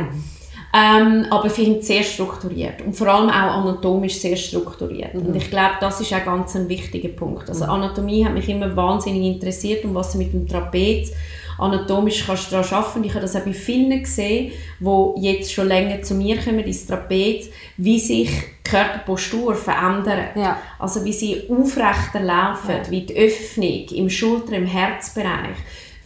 Ähm, 0.75 1.27
aber 1.31 1.49
finde 1.49 1.83
sehr 1.83 2.03
strukturiert 2.03 2.83
und 2.83 2.95
vor 2.95 3.09
allem 3.09 3.31
auch 3.31 3.63
anatomisch 3.63 4.17
sehr 4.17 4.37
strukturiert. 4.37 5.15
Mhm. 5.15 5.27
Und 5.27 5.37
ich 5.37 5.49
glaube, 5.49 5.77
das 5.81 6.01
ist 6.01 6.13
auch 6.13 6.25
ganz 6.25 6.55
ein 6.57 6.69
wichtiger 6.69 7.09
Punkt. 7.09 7.49
Also 7.49 7.65
mhm. 7.65 7.71
Anatomie 7.71 8.25
hat 8.25 8.35
mich 8.35 8.49
immer 8.49 8.77
wahnsinnig 8.77 9.35
interessiert 9.35 9.85
und 9.85 9.95
was 9.95 10.15
mit 10.15 10.33
dem 10.33 10.47
Trapez 10.47 11.13
anatomisch 11.59 12.25
kannst 12.27 12.53
du 12.53 12.57
daran 12.57 12.73
arbeiten. 12.73 13.05
Ich 13.05 13.11
habe 13.11 13.23
das 13.23 13.35
auch 13.35 13.41
bei 13.41 13.53
vielen 13.53 14.03
gesehen, 14.03 14.53
die 14.79 15.27
jetzt 15.27 15.53
schon 15.53 15.69
länger 15.69 16.03
zu 16.03 16.15
mir 16.15 16.39
kommen, 16.39 16.61
ins 16.61 16.87
Trapez, 16.87 17.49
wie 17.77 17.99
sich 17.99 18.29
die 18.29 18.71
Körperpostur 18.71 19.55
verändert. 19.55 20.37
Ja. 20.37 20.59
Also 20.79 21.05
wie 21.05 21.13
sie 21.13 21.45
aufrechter 21.49 22.21
laufen, 22.21 22.71
ja. 22.71 22.91
wie 22.91 23.03
die 23.03 23.17
Öffnung 23.17 23.87
im 23.91 24.11
Schulter-, 24.11 24.53
im 24.53 24.67
Herzbereich 24.67 25.57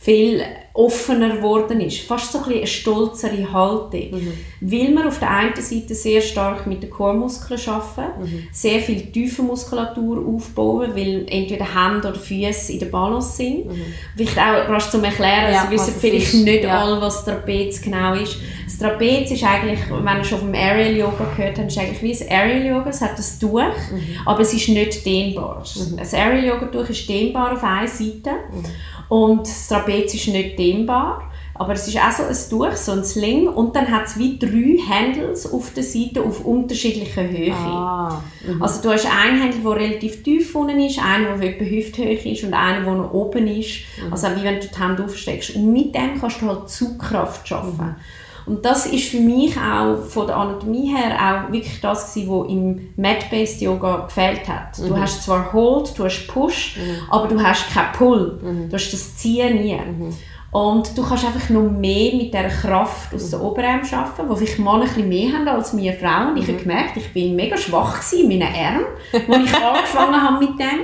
viel 0.03 0.43
offener 0.75 1.37
geworden 1.37 1.81
ist, 1.81 2.01
fast 2.01 2.33
so 2.33 2.39
ein 2.39 2.53
eine 2.53 2.67
stolzere 2.67 3.53
Haltung, 3.53 4.11
mhm. 4.11 4.33
weil 4.61 4.91
wir 4.91 5.07
auf 5.07 5.19
der 5.21 5.31
einen 5.31 5.55
Seite 5.55 5.95
sehr 5.95 6.21
stark 6.21 6.67
mit 6.67 6.83
den 6.83 6.91
Chormuskeln 6.91 7.61
arbeiten, 7.67 8.23
mhm. 8.23 8.49
sehr 8.51 8.81
viel 8.81 9.03
Tiefenmuskulatur 9.13 10.27
aufbauen, 10.27 10.91
weil 10.95 11.27
entweder 11.29 11.67
Hände 11.67 12.09
oder 12.09 12.19
Füße 12.19 12.73
in 12.73 12.79
der 12.81 12.87
Balance 12.87 13.37
sind. 13.37 13.67
Mhm. 13.67 13.85
Vielleicht 14.17 14.39
auch 14.39 14.69
rasch 14.71 14.89
zum 14.89 15.05
Erklären, 15.05 15.53
ja, 15.53 15.61
also 15.61 15.73
wissen 15.73 15.95
vielleicht 16.01 16.35
ist. 16.35 16.45
nicht 16.45 16.65
ja. 16.65 16.83
alle, 16.83 17.01
was 17.01 17.25
Trapez 17.25 17.81
genau 17.81 18.15
ist. 18.15 18.39
Das 18.65 18.79
Trapez 18.79 19.31
ist 19.31 19.45
eigentlich, 19.45 19.81
wenn 19.89 20.17
ihr 20.17 20.25
schon 20.25 20.39
vom 20.41 20.55
Aerial 20.55 20.97
Yoga 20.97 21.31
gehört 21.37 21.59
habt, 21.59 21.69
ist 21.69 21.79
eigentlich 21.79 22.03
wie 22.03 22.13
das 22.13 22.29
Aerial 22.29 22.65
Yoga, 22.65 22.89
es 22.89 23.01
hat 23.03 23.17
das 23.17 23.39
Tuch, 23.39 23.61
mhm. 23.61 24.17
aber 24.25 24.41
es 24.41 24.53
ist 24.53 24.69
nicht 24.69 25.05
dehnbar. 25.05 25.63
Mhm. 25.77 25.99
Das 25.99 26.15
Aerial 26.15 26.47
Yoga 26.47 26.67
Tuch 26.67 26.89
ist 26.89 27.07
dehnbar 27.09 27.53
auf 27.53 27.63
einer 27.63 27.87
Seite 27.87 28.31
mhm. 28.51 28.65
Und 29.13 29.41
das 29.41 29.69
Trapez 29.69 30.15
ist 30.15 30.29
nicht 30.29 30.59
dehnbar. 30.59 31.31
Aber 31.55 31.75
es 31.75 31.87
ist 31.87 31.99
auch 31.99 32.11
so 32.11 32.23
ein 32.23 32.35
Tuch, 32.49 32.75
so 32.77 32.93
ein 32.93 33.05
Sling. 33.05 33.47
Und 33.47 33.77
dann 33.77 33.91
hat 33.91 34.07
es 34.07 34.19
wie 34.19 34.39
drei 34.39 34.79
Handles 34.89 35.53
auf 35.53 35.75
der 35.75 35.83
Seite 35.83 36.23
auf 36.23 36.47
unterschiedlicher 36.47 37.29
Höhe. 37.29 37.53
Ah, 37.53 38.23
mhm. 38.47 38.63
also 38.63 38.81
du 38.81 38.89
hast 38.89 39.05
einen 39.05 39.43
Handel, 39.43 39.61
der 39.61 39.77
relativ 39.77 40.23
tief 40.23 40.55
unten 40.55 40.81
ist, 40.81 40.99
einen, 40.99 41.39
der 41.39 41.51
etwa 41.51 41.63
Hüfthöhe 41.63 42.15
ist 42.15 42.43
und 42.43 42.55
einen, 42.55 42.87
der 42.87 42.95
noch 42.95 43.13
oben 43.13 43.47
ist. 43.49 43.81
Mhm. 44.03 44.13
Also 44.15 44.29
wie 44.29 44.45
wenn 44.45 44.61
du 44.61 44.67
die 44.67 44.83
Hände 44.83 45.05
aufsteckst. 45.05 45.57
Und 45.57 45.71
mit 45.71 45.95
dem 45.95 46.19
kannst 46.19 46.41
du 46.41 46.47
halt 46.47 46.71
Zugkraft 46.71 47.47
schaffen. 47.47 47.85
Mhm. 47.89 47.97
Und 48.47 48.65
das 48.65 48.87
ist 48.87 49.09
für 49.09 49.21
mich 49.21 49.57
auch 49.57 50.03
von 50.05 50.27
der 50.27 50.37
Anatomie 50.37 50.95
her 50.95 51.17
auch 51.17 51.53
wirklich 51.53 51.81
das 51.81 52.13
gewesen, 52.13 52.31
was 52.31 52.49
im 52.51 52.89
Mat-Based 52.97 53.61
Yoga 53.61 54.07
gefehlt 54.07 54.49
hat. 54.49 54.79
Mhm. 54.79 54.89
Du 54.89 54.97
hast 54.97 55.23
zwar 55.23 55.53
Hold, 55.53 55.97
du 55.97 56.05
hast 56.05 56.27
Push, 56.27 56.77
mhm. 56.77 56.97
aber 57.11 57.29
du 57.29 57.43
hast 57.43 57.73
kein 57.73 57.93
Pull. 57.93 58.41
Mhm. 58.43 58.69
Du 58.69 58.75
hast 58.75 58.93
das 58.93 59.17
Ziehen 59.17 59.63
nie. 59.63 59.77
Mhm. 59.77 60.15
Und 60.53 60.99
du 60.99 61.03
kannst 61.03 61.25
einfach 61.25 61.49
noch 61.49 61.63
mehr 61.63 62.15
mit 62.15 62.35
der 62.35 62.49
Kraft 62.49 63.15
aus 63.15 63.31
den 63.31 63.39
mhm. 63.39 63.47
Oberarm 63.47 63.81
arbeiten, 63.91 64.29
wo 64.29 64.37
vielleicht 64.37 64.59
mal 64.59 64.83
ein 64.83 64.87
bisschen 64.87 65.09
mehr 65.09 65.33
haben 65.33 65.49
als 65.49 65.75
wir 65.75 65.95
Frauen. 65.95 66.37
Ich 66.37 66.43
habe 66.43 66.53
mhm. 66.53 66.63
gemerkt, 66.63 66.97
ich 66.97 67.11
bin 67.13 67.35
mega 67.35 67.57
schwach 67.57 68.01
in 68.13 68.29
meinen 68.29 68.43
Armen, 68.43 68.85
als 69.13 69.51
ich 69.51 69.55
angefangen 69.65 70.23
habe 70.23 70.45
mit 70.45 70.59
dem. 70.59 70.81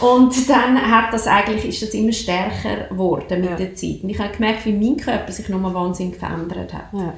Und 0.00 0.48
dann 0.48 0.90
hat 0.90 1.12
das 1.12 1.26
eigentlich, 1.26 1.64
ist 1.64 1.82
das 1.82 1.94
immer 1.94 2.12
stärker 2.12 2.88
geworden 2.88 3.40
mit 3.40 3.50
ja. 3.50 3.56
der 3.56 3.74
Zeit. 3.74 4.02
Und 4.02 4.10
ich 4.10 4.18
habe 4.18 4.32
gemerkt, 4.32 4.66
wie 4.66 4.72
mein 4.72 4.96
Körper 4.96 5.32
sich 5.32 5.48
nochmal 5.48 5.74
wahnsinnig 5.74 6.16
verändert 6.16 6.74
hat. 6.74 6.92
Ja. 6.92 7.14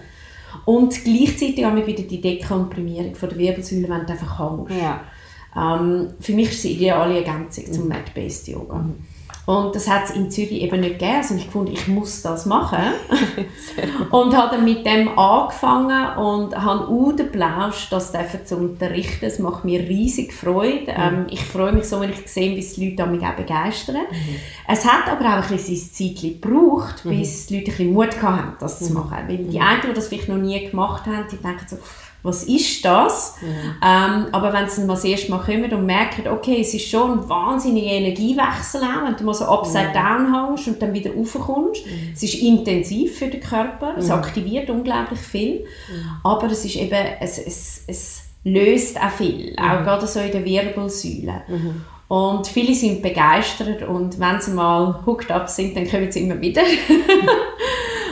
Und 0.64 1.04
gleichzeitig 1.04 1.64
haben 1.64 1.76
wir 1.76 1.86
wieder 1.86 2.02
die 2.02 2.20
Dekomprimierung 2.20 3.14
von 3.14 3.28
der 3.28 3.38
Wirbelsäule, 3.38 3.88
wenn 3.88 4.06
du 4.06 4.12
einfach 4.12 4.38
hängst. 4.38 4.72
Ja. 4.80 5.00
Ähm, 5.56 6.08
für 6.20 6.32
mich 6.32 6.50
ist 6.50 6.58
es 6.58 6.64
eine 6.66 6.74
ideale 6.74 7.16
Ergänzung 7.18 7.72
zum 7.72 7.84
mhm. 7.84 7.88
Mat-Based 7.88 8.48
Yoga. 8.48 8.78
Mhm. 8.78 8.94
Und 9.48 9.74
das 9.74 9.88
hat 9.88 10.04
es 10.04 10.10
in 10.10 10.30
Zürich 10.30 10.60
eben 10.60 10.80
nicht 10.80 10.98
gegeben. 10.98 11.16
Also 11.16 11.34
ich 11.34 11.46
fand, 11.46 11.70
ich 11.70 11.88
muss 11.88 12.20
das 12.20 12.44
machen. 12.44 12.82
und 14.10 14.36
habe 14.36 14.56
dann 14.56 14.64
mit 14.66 14.84
dem 14.84 15.18
angefangen 15.18 16.18
und 16.18 16.54
habe 16.54 16.86
auch 16.86 17.12
den 17.12 17.32
Plausch, 17.32 17.88
das 17.88 18.12
zu 18.44 18.56
unterrichten. 18.58 19.24
Es 19.24 19.38
macht 19.38 19.64
mir 19.64 19.80
riesig 19.80 20.34
Freude. 20.34 20.92
Mhm. 20.92 20.98
Ähm, 20.98 21.26
ich 21.30 21.42
freue 21.42 21.72
mich 21.72 21.84
so, 21.84 21.98
wenn 21.98 22.10
ich 22.10 22.30
sehe, 22.30 22.54
wie 22.54 22.60
die 22.60 22.90
Leute 22.90 23.10
mich 23.10 23.24
auch 23.24 23.36
begeistern. 23.36 23.96
Mhm. 24.10 24.36
Es 24.68 24.84
hat 24.84 25.10
aber 25.10 25.24
auch 25.24 25.42
ein 25.42 25.56
bisschen 25.56 25.76
sein 25.76 26.14
Zeit 26.14 26.20
gebraucht, 26.20 27.06
mhm. 27.06 27.18
bis 27.18 27.46
die 27.46 27.56
Leute 27.56 27.70
ein 27.70 27.76
bisschen 27.78 27.92
Mut 27.94 28.22
hatten, 28.22 28.52
das 28.60 28.80
zu 28.80 28.90
mhm. 28.90 28.98
machen. 28.98 29.16
Weil 29.28 29.38
die 29.38 29.58
mhm. 29.58 29.64
einen, 29.64 29.80
die 29.80 29.94
das 29.94 30.08
vielleicht 30.08 30.28
noch 30.28 30.36
nie 30.36 30.62
gemacht 30.68 31.06
haben, 31.06 31.24
die 31.32 31.38
denken 31.38 31.64
so, 31.66 31.78
was 32.28 32.44
ist 32.44 32.84
das? 32.84 33.36
Mhm. 33.40 33.48
Ähm, 33.82 34.26
aber 34.32 34.52
wenn 34.52 34.68
sie 34.68 34.82
mal 34.82 34.94
das 34.94 35.04
erste 35.04 35.30
Mal 35.30 35.40
kommen 35.40 35.72
und 35.72 35.86
merken, 35.86 36.28
okay, 36.28 36.60
es 36.60 36.74
ist 36.74 36.88
schon 36.88 37.20
ein 37.20 37.28
wahnsinniger 37.28 37.92
Energiewechsel 37.92 38.82
auch, 38.82 39.06
wenn 39.06 39.16
du 39.16 39.24
mal 39.24 39.34
so 39.34 39.46
upside 39.46 39.88
mhm. 39.88 39.94
down 39.94 40.48
hängst 40.48 40.68
und 40.68 40.82
dann 40.82 40.92
wieder 40.92 41.10
raufkommst. 41.14 41.86
Mhm. 41.86 42.12
Es 42.14 42.22
ist 42.22 42.34
intensiv 42.34 43.18
für 43.18 43.28
den 43.28 43.40
Körper, 43.40 43.94
es 43.96 44.06
mhm. 44.06 44.12
aktiviert 44.12 44.70
unglaublich 44.70 45.20
viel, 45.20 45.60
mhm. 45.60 46.10
aber 46.22 46.46
es 46.50 46.64
ist 46.64 46.76
eben, 46.76 47.06
es, 47.20 47.38
es, 47.38 47.84
es 47.86 48.22
löst 48.44 49.00
auch 49.00 49.10
viel, 49.10 49.56
auch 49.56 49.80
mhm. 49.80 49.84
gerade 49.84 50.06
so 50.06 50.20
in 50.20 50.32
der 50.32 50.44
Wirbelsäule. 50.44 51.42
Und 52.08 52.46
viele 52.46 52.74
sind 52.74 53.02
begeistert 53.02 53.82
und 53.86 54.18
wenn 54.18 54.40
sie 54.40 54.52
mal 54.52 55.02
hooked 55.04 55.30
up 55.30 55.48
sind, 55.48 55.76
dann 55.76 55.88
kommen 55.88 56.10
sie 56.10 56.20
immer 56.20 56.40
wieder. 56.40 56.62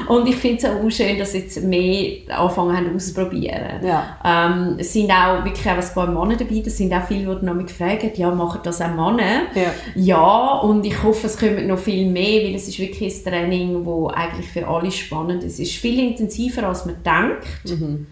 Und 0.09 0.29
ich 0.29 0.37
finde 0.37 0.57
es 0.59 0.65
auch 0.65 0.91
schön, 0.91 1.19
dass 1.19 1.33
jetzt 1.35 1.63
mehr 1.63 2.19
anfangen 2.29 2.77
haben 2.77 2.95
auszuprobieren. 2.95 3.85
Ja. 3.85 4.19
Ähm, 4.25 4.77
es 4.79 4.93
sind 4.93 5.11
auch 5.11 5.45
wirklich 5.45 5.67
auch 5.67 5.77
ein 5.77 5.95
paar 5.95 6.07
Männer 6.07 6.37
dabei, 6.37 6.61
da 6.65 6.71
sind 6.71 6.93
auch 6.93 7.05
viele, 7.07 7.37
die 7.37 7.45
noch 7.45 7.55
mich 7.55 7.71
fragen, 7.71 8.11
ja, 8.15 8.31
machen 8.31 8.61
das 8.63 8.81
auch 8.81 8.89
Männer? 8.89 9.43
Ja. 9.55 9.73
ja, 9.95 10.59
und 10.61 10.85
ich 10.85 11.03
hoffe, 11.03 11.27
es 11.27 11.39
kommen 11.39 11.67
noch 11.67 11.79
viel 11.79 12.11
mehr, 12.11 12.45
weil 12.45 12.55
es 12.55 12.69
ist 12.69 12.79
wirklich 12.79 13.15
ein 13.15 13.25
Training, 13.25 13.85
das 13.85 14.15
eigentlich 14.15 14.49
für 14.49 14.67
alle 14.67 14.91
spannend 14.91 15.43
ist. 15.43 15.55
Es 15.55 15.61
ist 15.61 15.77
viel 15.77 15.99
intensiver, 16.09 16.69
als 16.69 16.87
man 16.87 16.97
denkt, 17.03 17.81
mhm. 17.81 18.07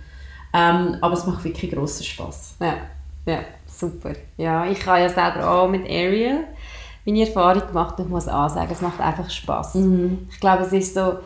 ähm, 0.52 0.96
aber 1.00 1.14
es 1.14 1.26
macht 1.26 1.44
wirklich 1.44 1.70
grossen 1.70 2.04
Spass. 2.04 2.56
Ja. 2.60 2.76
ja, 3.26 3.40
super. 3.66 4.12
Ja, 4.36 4.66
ich 4.66 4.84
habe 4.86 5.00
ja 5.00 5.08
selber 5.08 5.50
auch 5.50 5.68
mit 5.68 5.84
Ariel 5.88 6.44
meine 7.06 7.26
Erfahrung 7.26 7.66
gemacht 7.66 7.98
und 7.98 8.06
ich 8.06 8.10
muss 8.10 8.28
auch 8.28 8.48
sagen, 8.48 8.70
es 8.72 8.80
macht 8.80 9.00
einfach 9.00 9.28
Spass. 9.28 9.74
Mhm. 9.74 10.28
Ich 10.30 10.40
glaube, 10.40 10.62
es 10.62 10.72
ist 10.72 10.94
so 10.94 11.18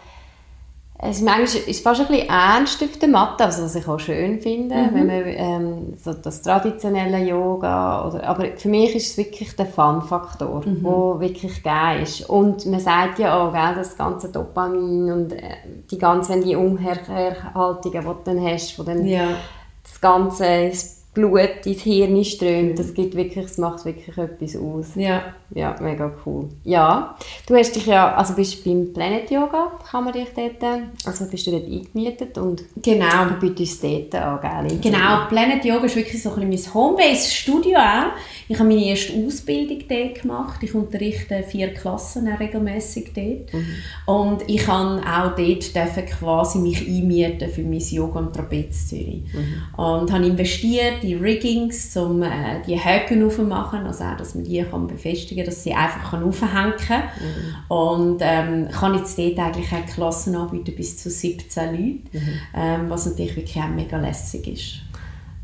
es 1.00 1.18
ist 1.18 1.24
manchmal 1.24 1.62
ist 1.68 1.84
fast 1.84 2.00
ein 2.00 2.08
bisschen 2.08 2.28
ernst 2.28 2.82
auf 2.82 2.98
der 2.98 3.08
Matte, 3.08 3.44
also 3.44 3.62
was 3.62 3.76
ich 3.76 3.86
auch 3.86 4.00
schön 4.00 4.40
finde, 4.40 4.74
mhm. 4.74 4.94
wenn 4.94 5.06
man 5.06 5.22
ähm, 5.26 5.94
so 5.96 6.12
das 6.12 6.42
traditionelle 6.42 7.24
Yoga 7.24 8.08
oder, 8.08 8.24
aber 8.24 8.56
für 8.56 8.68
mich 8.68 8.96
ist 8.96 9.10
es 9.10 9.16
wirklich 9.16 9.54
der 9.54 9.66
Fun-Faktor, 9.66 10.66
mhm. 10.66 10.82
wo 10.82 11.20
wirklich 11.20 11.62
geil 11.62 12.02
ist. 12.02 12.28
Und 12.28 12.66
man 12.66 12.80
sagt 12.80 13.20
ja 13.20 13.38
auch, 13.38 13.52
gell, 13.52 13.74
das 13.76 13.96
ganze 13.96 14.28
Dopamin 14.30 15.12
und 15.12 15.32
äh, 15.34 15.56
die 15.88 15.98
ganzen 15.98 16.42
die 16.42 16.56
Umherhaltungen, 16.56 18.00
die 18.00 18.06
du 18.06 18.16
dann 18.24 18.44
hast, 18.44 18.76
wo 18.76 18.82
dann 18.82 19.06
ja. 19.06 19.36
das 19.84 20.00
ganze 20.00 20.72
Blut 21.14 21.64
ins 21.64 21.82
Hirn 21.82 22.24
strömt. 22.24 22.78
Das 22.78 22.92
gibt 22.92 23.14
wirklich, 23.14 23.46
das 23.46 23.58
macht 23.58 23.84
wirklich 23.84 24.18
etwas 24.18 24.56
aus. 24.56 24.94
Ja. 24.96 25.22
Ja, 25.54 25.74
mega 25.80 26.12
cool. 26.26 26.50
Ja, 26.64 27.16
du 27.46 27.54
hast 27.54 27.74
dich 27.74 27.86
ja, 27.86 28.14
also 28.14 28.34
bist 28.34 28.62
beim 28.64 28.92
Planet 28.92 29.30
Yoga, 29.30 29.72
kann 29.90 30.04
man 30.04 30.12
dich 30.12 30.28
dort, 30.36 30.62
also 31.06 31.24
bist 31.26 31.46
du 31.46 31.52
dort 31.52 31.64
eingemietet 31.64 32.36
und 32.36 32.64
genau. 32.82 33.24
du 33.24 33.34
bietest 33.40 33.82
dort 33.82 34.14
an, 34.14 34.68
gell? 34.68 34.78
Genau, 34.82 35.26
Planet 35.28 35.64
Yoga 35.64 35.86
ist 35.86 35.96
wirklich 35.96 36.22
so 36.22 36.34
ein 36.34 36.50
bisschen 36.50 36.74
mein 36.74 36.74
Homebase-Studio 36.74 37.78
auch. 37.78 38.12
Ich 38.50 38.58
habe 38.58 38.68
meine 38.68 38.84
erste 38.84 39.12
Ausbildung 39.12 39.84
dort 39.88 40.22
gemacht. 40.22 40.62
Ich 40.62 40.74
unterrichte 40.74 41.42
vier 41.42 41.74
Klassen 41.74 42.28
regelmäßig 42.28 43.12
dort. 43.14 43.52
Mhm. 43.52 43.66
Und 44.06 44.48
ich 44.48 44.64
kann 44.64 45.00
auch 45.00 45.36
dort 45.36 45.74
dürfen 45.74 46.06
quasi 46.06 46.58
mich 46.58 46.86
einmieten 46.86 47.50
für 47.50 47.62
mein 47.62 47.80
Yoga 47.80 48.20
und 48.20 48.34
Trapez 48.34 48.88
Zürich. 48.88 49.22
Mhm. 49.34 49.82
Und 49.82 50.12
habe 50.12 50.26
investiert 50.26 51.04
in 51.04 51.20
Riggings, 51.20 51.94
um 51.96 52.22
äh, 52.22 52.62
die 52.66 52.78
Haken 52.78 53.24
aufzumachen, 53.24 53.86
also 53.86 54.04
auch, 54.04 54.16
dass 54.16 54.34
man 54.34 54.44
die 54.44 54.62
kann 54.62 54.86
befestigen 54.86 55.37
kann, 55.38 55.46
dass 55.46 55.64
sie 55.64 55.72
einfach 55.72 56.12
aufhängen 56.12 56.74
kann. 56.76 57.02
Mhm. 57.02 57.76
Und 57.76 58.18
ähm, 58.20 58.68
kann 58.68 58.94
jetzt 58.94 59.18
dort 59.18 59.38
eigentlich 59.38 59.72
auch 59.72 59.86
Klassen 59.94 60.36
anbieten 60.36 60.74
bis 60.76 60.96
zu 60.96 61.10
17 61.10 61.70
Leuten, 61.70 62.08
mhm. 62.12 62.40
ähm, 62.54 62.90
was 62.90 63.06
natürlich 63.06 63.36
wirklich 63.36 63.56
auch 63.56 63.68
mega 63.68 63.98
lässig 63.98 64.46
ist. 64.48 64.88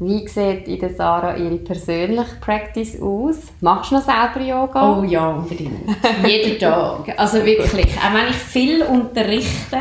Wie 0.01 0.27
sieht 0.27 0.67
in 0.67 0.81
der 0.81 0.93
Sarah 0.95 1.37
ihre 1.37 1.57
persönliche 1.59 2.37
Practice 2.41 3.01
aus? 3.01 3.37
Machst 3.61 3.93
du 3.93 3.95
noch 3.95 4.03
selber 4.03 4.41
Yoga? 4.45 4.99
Oh 4.99 5.05
ja, 5.05 5.31
unbedingt. 5.31 5.89
Jeden 6.27 6.59
Tag. 6.59 7.15
Also 7.17 7.45
wirklich. 7.45 7.87
Auch 7.99 8.13
wenn 8.13 8.29
ich 8.29 8.37
viel 8.37 8.83
unterrichte, 8.83 9.79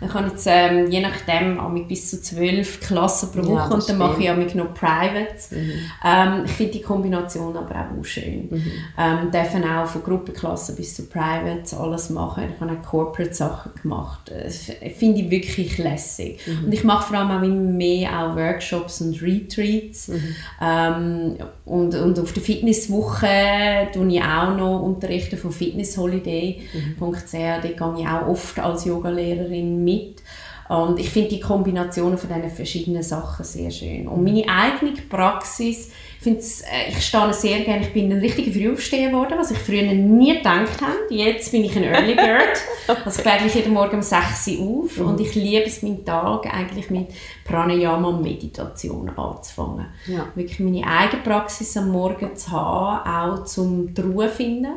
ich 0.00 0.14
habe 0.14 0.28
jetzt 0.28 0.46
ähm, 0.46 0.90
je 0.90 1.00
nachdem 1.00 1.60
mit 1.72 1.88
bis 1.88 2.10
zu 2.10 2.22
zwölf 2.22 2.80
Klassen 2.80 3.30
pro 3.32 3.42
Woche 3.46 3.52
ja, 3.52 3.74
und 3.74 3.88
dann 3.88 3.98
mache 3.98 4.22
ich 4.22 4.30
auch 4.30 4.54
noch 4.54 4.74
Privates. 4.74 5.50
Mhm. 5.50 5.72
Ähm, 6.04 6.42
ich 6.46 6.52
finde 6.52 6.72
die 6.72 6.82
Kombination 6.82 7.56
aber 7.56 7.74
auch 7.74 8.04
schön. 8.04 8.48
Mhm. 8.50 8.72
Ähm, 8.98 9.30
dürfen 9.30 9.64
auch 9.64 9.86
von 9.86 10.02
Gruppenklassen 10.02 10.76
bis 10.76 10.96
zu 10.96 11.06
Privates 11.06 11.74
alles 11.74 12.10
machen. 12.10 12.44
Ich 12.54 12.60
habe 12.60 12.72
auch 12.72 12.82
Corporate 12.82 13.34
Sachen 13.34 13.72
gemacht. 13.82 14.30
Das 14.30 14.70
finde 14.96 15.20
ich 15.20 15.30
wirklich 15.30 15.78
lässig. 15.78 16.40
Mhm. 16.46 16.64
Und 16.64 16.72
ich 16.72 16.84
mache 16.84 17.08
vor 17.08 17.18
allem 17.18 17.30
auch 17.30 17.42
immer 17.42 17.54
mehr 17.54 18.10
auch 18.18 18.36
Workshops 18.36 19.00
und 19.00 19.20
Retreats. 19.20 20.08
Mhm. 20.08 20.36
Ähm, 20.62 21.36
und, 21.66 21.94
und 21.94 22.18
auf 22.18 22.32
der 22.32 22.42
Fitnesswoche 22.42 23.88
tue 23.92 24.08
ich 24.08 24.22
auch 24.22 24.56
noch 24.56 24.80
unterrichten 24.80 25.36
von 25.36 25.52
fitnessholiday.ch. 25.52 26.74
Mhm. 26.74 26.96
Dort 26.98 27.30
gehe 27.30 27.74
ich 27.74 27.80
auch 28.08 28.26
oft 28.28 28.58
als 28.58 28.84
Yogalehrerin 28.84 29.84
mit. 29.90 30.22
Und 30.70 31.00
ich 31.00 31.10
finde 31.10 31.30
die 31.30 31.40
Kombination 31.40 32.16
von 32.16 32.32
diesen 32.32 32.48
verschiedenen 32.48 33.02
Sachen 33.02 33.44
sehr 33.44 33.72
schön. 33.72 34.06
Und 34.06 34.22
meine 34.22 34.48
eigene 34.48 34.92
Praxis, 35.08 35.90
ich, 36.20 36.26
äh, 36.28 36.90
ich 36.90 37.04
stehe 37.04 37.34
sehr 37.34 37.60
gerne, 37.60 37.82
ich 37.82 37.92
bin 37.92 38.12
ein 38.12 38.20
richtiger 38.20 38.52
Frühaufsteher 38.52 39.10
geworden, 39.10 39.34
was 39.36 39.50
ich 39.50 39.58
früher 39.58 39.82
nie 39.82 40.36
gedacht 40.36 40.80
habe. 40.80 40.96
Jetzt 41.12 41.50
bin 41.50 41.64
ich 41.64 41.76
ein 41.76 41.82
Early 41.82 42.14
Bird. 42.14 42.60
also 43.04 43.20
ich 43.20 43.24
gehe 43.24 43.48
jeden 43.48 43.72
Morgen 43.72 43.96
um 43.96 44.02
6 44.02 44.46
Uhr 44.60 44.84
auf 44.84 44.96
mhm. 44.96 45.06
und 45.06 45.20
ich 45.20 45.34
liebe 45.34 45.64
es, 45.64 45.82
meinen 45.82 46.04
Tag 46.04 46.46
eigentlich 46.54 46.88
mit 46.88 47.08
Pranayama 47.44 48.06
und 48.06 48.22
Meditation 48.22 49.08
anzufangen. 49.08 49.86
Ja. 50.06 50.28
Wirklich 50.36 50.60
meine 50.60 50.86
eigene 50.86 51.22
Praxis 51.24 51.76
am 51.76 51.90
Morgen 51.90 52.36
zu 52.36 52.52
haben, 52.52 53.08
auch 53.08 53.44
zum 53.44 53.92
Ruhe 53.98 54.28
finden 54.28 54.76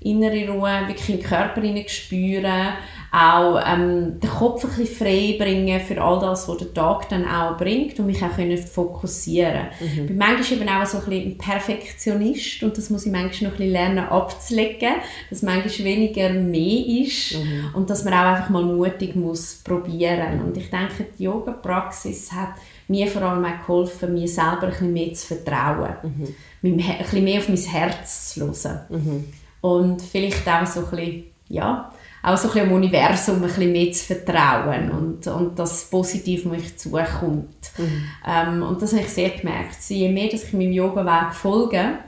innere 0.00 0.48
Ruhe, 0.48 0.88
wirklich 0.88 1.10
in 1.10 1.16
den 1.18 1.26
Körper 1.26 1.62
spüren, 1.88 2.72
auch 3.12 3.60
ähm, 3.66 4.20
den 4.20 4.30
Kopf 4.30 4.64
ein 4.64 4.70
bisschen 4.70 4.96
frei 4.96 5.36
bringen 5.36 5.80
für 5.80 6.00
all 6.00 6.20
das, 6.20 6.48
was 6.48 6.58
der 6.58 6.72
Tag 6.72 7.08
dann 7.08 7.26
auch 7.26 7.56
bringt 7.56 7.98
und 7.98 8.06
mich 8.06 8.22
auch 8.22 8.36
können 8.36 8.56
fokussieren 8.56 9.66
mhm. 9.80 10.02
Ich 10.02 10.06
bin 10.06 10.16
manchmal 10.16 10.60
eben 10.60 10.68
auch 10.68 10.86
so 10.86 10.98
ein, 10.98 11.04
bisschen 11.04 11.30
ein 11.32 11.38
Perfektionist 11.38 12.62
und 12.62 12.78
das 12.78 12.88
muss 12.88 13.06
ich 13.06 13.12
manchmal 13.12 13.50
noch 13.50 13.58
ein 13.58 13.66
bisschen 13.66 13.72
lernen 13.72 13.98
abzulegen, 13.98 14.94
dass 15.28 15.42
manchmal 15.42 15.86
weniger 15.86 16.30
mehr 16.30 16.86
ist 17.04 17.34
mhm. 17.34 17.70
und 17.74 17.90
dass 17.90 18.04
man 18.04 18.14
auch 18.14 18.36
einfach 18.36 18.48
mal 18.48 18.62
mutig 18.62 19.16
muss 19.16 19.56
probieren 19.56 20.42
und 20.44 20.56
ich 20.56 20.70
denke, 20.70 21.06
die 21.18 21.24
Yoga-Praxis 21.24 22.30
hat 22.32 22.54
mir 22.86 23.08
vor 23.08 23.22
allem 23.22 23.44
auch 23.44 23.66
geholfen, 23.66 24.14
mir 24.14 24.28
selber 24.28 24.64
ein 24.64 24.70
bisschen 24.70 24.92
mehr 24.92 25.14
zu 25.14 25.26
vertrauen, 25.26 25.94
mhm. 26.02 26.28
ein 26.62 26.76
bisschen 26.76 27.24
mehr 27.24 27.38
auf 27.38 27.48
mein 27.48 27.56
Herz 27.56 28.34
zu 28.34 28.40
hören. 28.40 28.80
Mhm. 28.88 29.24
Und 29.62 30.02
vielleicht 30.02 30.48
auch 30.48 30.66
so 30.66 30.80
ein 30.80 30.90
bisschen, 30.90 31.24
ja, 31.48 31.92
auch 32.22 32.36
so 32.36 32.48
ein 32.48 32.54
bisschen 32.54 32.68
im 32.68 32.76
Universum 32.76 33.36
ein 33.36 33.42
bisschen 33.42 33.72
mehr 33.72 33.92
zu 33.92 34.14
vertrauen 34.14 34.90
und, 34.90 35.26
und 35.26 35.58
das 35.58 35.84
positiv 35.90 36.46
auf 36.46 36.52
mich 36.52 36.76
zukommt. 36.76 37.70
Mhm. 37.78 38.04
Ähm, 38.26 38.62
und 38.62 38.82
das 38.82 38.92
habe 38.92 39.02
ich 39.02 39.08
sehr 39.08 39.30
gemerkt. 39.30 39.76
Je 39.88 40.08
mehr 40.08 40.28
dass 40.28 40.44
ich 40.44 40.52
meinem 40.52 40.72
Yoga-Weg 40.72 41.34
folge, 41.34 41.98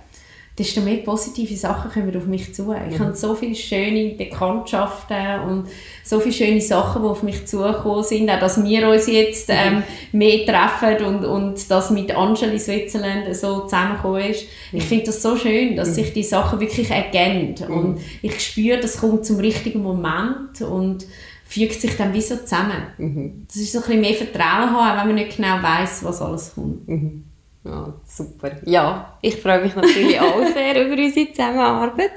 desto 0.59 0.83
mehr 0.83 0.99
positive 0.99 1.57
Sachen 1.57 1.91
kommen 1.91 2.15
auf 2.15 2.27
mich 2.27 2.55
zu. 2.55 2.75
Ich 2.91 2.99
mhm. 2.99 3.05
habe 3.05 3.17
so 3.17 3.35
viele 3.35 3.55
schöne 3.55 4.11
Bekanntschaften 4.11 5.41
und 5.49 5.69
so 6.05 6.21
viele 6.21 6.35
schöne 6.35 6.61
Sachen, 6.61 7.03
die 7.03 7.09
auf 7.09 7.23
mich 7.23 7.47
zugekommen 7.47 8.05
sind. 8.05 8.29
Auch, 8.31 8.38
dass 8.38 8.62
wir 8.62 8.88
uns 8.88 9.07
jetzt 9.07 9.49
mhm. 9.49 9.55
ähm, 9.59 9.83
mehr 10.12 10.45
treffen 10.45 11.07
und, 11.07 11.25
und 11.25 11.71
das 11.71 11.91
mit 11.91 12.15
Angeli 12.15 12.59
Switzerland 12.59 13.35
so 13.35 13.61
zusammengekommen 13.62 14.31
ist. 14.31 14.47
Mhm. 14.73 14.79
Ich 14.79 14.85
finde 14.85 15.07
das 15.07 15.23
so 15.23 15.37
schön, 15.37 15.75
dass 15.75 15.91
mhm. 15.91 15.95
sich 15.95 16.12
die 16.12 16.23
Sachen 16.23 16.61
wirklich 16.61 16.91
ergänzen. 16.91 17.69
Mhm. 17.69 17.75
Und 17.75 18.01
ich 18.21 18.38
spüre, 18.41 18.79
das 18.79 18.99
kommt 18.99 19.25
zum 19.25 19.38
richtigen 19.38 19.83
Moment 19.83 20.61
und 20.61 21.07
fügt 21.47 21.81
sich 21.81 21.97
dann 21.97 22.12
wie 22.12 22.21
so 22.21 22.37
zusammen. 22.37 22.83
Mhm. 22.99 23.47
Das 23.47 23.57
ist 23.57 23.73
so 23.73 23.79
ein 23.79 23.85
bisschen 23.85 24.01
mehr 24.03 24.15
Vertrauen 24.15 24.71
haben, 24.71 24.99
wenn 24.99 25.07
man 25.07 25.25
nicht 25.25 25.37
genau 25.37 25.63
weiß, 25.63 26.05
was 26.05 26.21
alles 26.21 26.55
kommt. 26.55 27.32
Ja, 27.65 27.94
super. 28.04 28.50
Ja, 28.65 29.19
ich 29.21 29.37
freue 29.37 29.63
mich 29.63 29.75
natürlich 29.75 30.19
auch 30.21 30.44
sehr 30.54 30.85
über 30.85 31.00
unsere 31.00 31.31
Zusammenarbeit. 31.31 32.10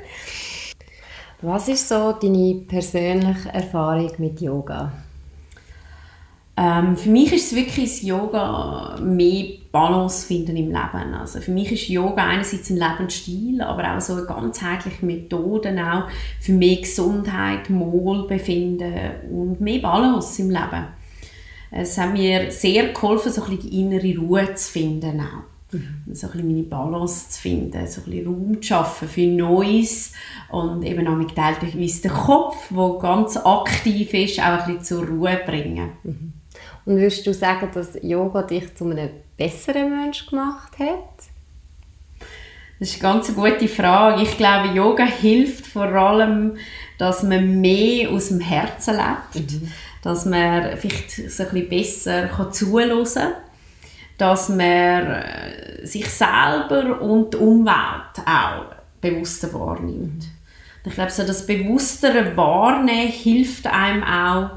Was 1.42 1.68
ist 1.68 1.88
so 1.88 2.14
deine 2.14 2.64
persönliche 2.68 3.50
Erfahrung 3.50 4.12
mit 4.18 4.42
Yoga? 4.42 4.92
Ähm, 6.58 6.96
für 6.96 7.10
mich 7.10 7.34
ist 7.34 7.52
es 7.52 7.56
wirklich 7.56 7.86
das 7.86 8.02
Yoga 8.02 8.98
mehr 9.02 9.46
Balance 9.74 10.26
finden 10.26 10.56
im 10.56 10.68
Leben. 10.68 11.14
Also 11.20 11.42
für 11.42 11.52
mich 11.52 11.70
ist 11.72 11.90
Yoga 11.90 12.26
einerseits 12.26 12.70
ein 12.70 12.78
Lebensstil, 12.78 13.62
aber 13.62 13.96
auch 13.96 14.00
so 14.00 14.14
eine 14.14 14.26
ganzheitliche 14.26 15.06
Methode 15.06 15.76
auch 15.84 16.10
für 16.40 16.54
mehr 16.54 16.78
Gesundheit, 16.78 17.70
Wohlbefinden 17.70 18.94
und 19.30 19.60
mehr 19.60 19.80
Balance 19.82 20.42
im 20.42 20.50
Leben. 20.50 20.88
Es 21.78 21.98
hat 21.98 22.14
mir 22.14 22.52
sehr 22.52 22.94
geholfen, 22.94 23.34
so 23.34 23.44
ein 23.44 23.50
bisschen 23.50 23.70
die 23.70 23.82
innere 23.82 24.18
Ruhe 24.18 24.56
zu 24.56 24.72
finden 24.72 25.20
auch. 25.20 25.74
Mhm. 25.74 26.14
So 26.14 26.28
ein 26.28 26.32
bisschen 26.32 26.48
meine 26.48 26.64
Balance 26.64 27.30
zu 27.32 27.42
finden, 27.42 27.86
so 27.86 28.02
ein 28.02 28.06
bisschen 28.06 28.28
Raum 28.28 28.62
zu 28.62 28.68
schaffen 28.68 29.10
für 29.10 29.28
Neues 29.28 30.14
und 30.50 30.84
eben 30.84 31.06
auch 31.06 31.18
mit 31.18 31.36
teilweise 31.36 32.02
den 32.02 32.12
Kopf, 32.12 32.70
der 32.70 32.98
ganz 33.02 33.36
aktiv 33.36 34.14
ist, 34.14 34.40
auch 34.40 34.66
ein 34.66 34.78
bisschen 34.78 34.84
zur 34.84 35.08
Ruhe 35.08 35.38
bringen. 35.46 35.90
Mhm. 36.04 36.34
Und 36.86 36.96
würdest 36.96 37.28
du 37.28 37.34
sagen, 37.34 37.70
dass 37.74 37.98
Yoga 38.02 38.44
dich 38.44 38.74
zu 38.76 38.86
einem 38.86 39.10
besseren 39.36 39.90
Mensch 39.90 40.28
gemacht 40.28 40.80
hat? 40.80 41.26
Das 42.80 42.90
ist 42.90 43.04
eine 43.04 43.14
ganz 43.14 43.34
gute 43.34 43.68
Frage. 43.68 44.24
Ich 44.24 44.38
glaube, 44.38 44.74
Yoga 44.74 45.06
hilft 45.06 45.66
vor 45.66 45.88
allem, 45.88 46.58
dass 46.98 47.24
man 47.24 47.60
mehr 47.60 48.10
aus 48.12 48.30
dem 48.30 48.40
Herzen 48.40 48.96
lebt, 48.96 49.52
mhm. 49.52 49.72
Dass 50.06 50.26
man 50.26 50.78
vielleicht 50.78 51.12
so 51.12 51.44
ein 51.44 51.50
bisschen 51.50 51.70
besser 51.70 52.52
zuhören 52.52 53.04
kann 53.04 53.34
dass 54.18 54.50
man 54.50 54.60
äh, 54.60 55.86
sich 55.86 56.08
selber 56.08 57.02
und 57.02 57.34
die 57.34 57.38
Umwelt 57.38 58.26
auch 58.26 58.74
bewusster 59.02 59.54
wahrnimmt. 59.54 60.26
Ich 60.86 60.94
glaube, 60.94 61.12
so 61.12 61.26
das 61.26 61.46
bewusstere 61.46 62.38
Wahrnehmen 62.38 63.12
hilft 63.12 63.68
einem 63.68 64.04
auch, 64.04 64.52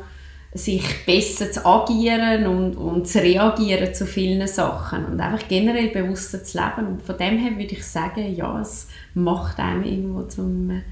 sich 0.55 1.05
besser 1.05 1.51
zu 1.51 1.65
agieren 1.67 2.47
und, 2.47 2.77
und 2.77 3.07
zu 3.07 3.19
reagieren 3.21 3.93
zu 3.93 4.07
vielen 4.07 4.47
Sachen 4.47 5.05
und 5.05 5.21
einfach 5.21 5.47
generell 5.47 5.89
bewusster 5.89 6.43
zu 6.43 6.59
leben. 6.59 6.87
Und 6.87 7.03
von 7.03 7.19
dem 7.19 7.39
her 7.39 7.53
würde 7.53 7.73
ich 7.75 7.85
sagen, 7.85 8.35
ja, 8.35 8.61
es 8.61 8.89
macht 9.15 9.59
einem 9.59 9.85
irgendwo 9.85 10.23
zum, 10.23 10.83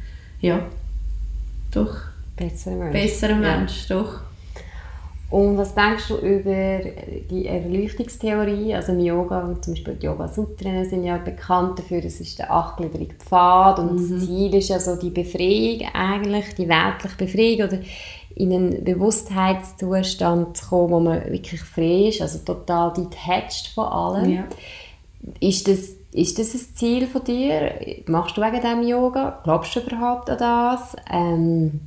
ja, 0.40 0.66
doch, 1.70 1.96
besserer 2.36 2.76
Mensch. 2.76 2.92
Besserer 2.92 3.36
Mensch, 3.36 3.88
ja. 3.88 3.96
doch. 3.96 4.20
Und 5.28 5.58
was 5.58 5.74
denkst 5.74 6.06
du 6.08 6.16
über 6.18 6.78
die 7.28 7.46
Erleuchtungstheorie? 7.46 8.74
Also 8.74 8.92
im 8.92 9.00
Yoga, 9.00 9.56
zum 9.60 9.74
Beispiel 9.74 9.94
die 9.94 10.06
Yoga-Sutren 10.06 10.84
sind 10.84 11.02
ja 11.02 11.16
bekannt 11.16 11.80
dafür, 11.80 12.00
das 12.00 12.20
ist 12.20 12.38
der 12.38 12.52
achtgliedrige 12.52 13.14
Pfad 13.14 13.80
und 13.80 13.92
mhm. 13.92 13.96
das 13.96 14.24
Ziel 14.26 14.54
ist 14.54 14.68
ja 14.68 14.78
so 14.78 14.94
die 14.94 15.10
Befreiung 15.10 15.88
eigentlich, 15.92 16.54
die 16.54 16.68
weltliche 16.68 17.16
Befreiung 17.16 17.68
oder 17.68 17.78
in 18.36 18.52
einen 18.52 18.84
Bewusstheitszustand 18.84 20.58
zu 20.58 20.68
kommen, 20.68 20.90
wo 20.90 21.00
man 21.00 21.24
wirklich 21.32 21.60
frei 21.62 22.08
ist, 22.08 22.20
also 22.20 22.38
total 22.38 22.92
detached 22.92 23.72
von 23.74 23.86
allem. 23.86 24.30
Ja. 24.30 24.44
Ist, 25.40 25.66
das, 25.66 25.96
ist 26.12 26.38
das 26.38 26.54
ein 26.54 26.76
Ziel 26.76 27.06
von 27.08 27.24
dir? 27.24 27.72
Machst 28.06 28.36
du 28.36 28.42
wegen 28.42 28.60
dem 28.60 28.86
Yoga? 28.86 29.40
Glaubst 29.42 29.74
du 29.74 29.80
überhaupt 29.80 30.30
an 30.30 30.38
das? 30.38 30.94
Ähm, 31.10 31.80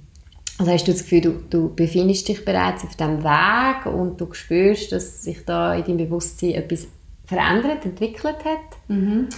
also 0.60 0.74
hast 0.74 0.88
du 0.90 0.92
das 0.92 1.04
Gefühl, 1.04 1.22
du, 1.22 1.32
du 1.50 1.74
befindest 1.74 2.28
dich 2.28 2.44
bereits 2.44 2.84
auf 2.84 2.94
diesem 2.94 3.24
Weg 3.24 3.86
und 3.86 4.20
du 4.20 4.34
spürst, 4.34 4.92
dass 4.92 5.24
sich 5.24 5.46
da 5.46 5.74
in 5.74 5.86
deinem 5.86 6.10
Bewusstsein 6.10 6.52
etwas 6.52 6.88
verändert, 7.26 7.86
entwickelt 7.86 8.44
hat? 8.44 8.78
Mhm. 8.90 9.30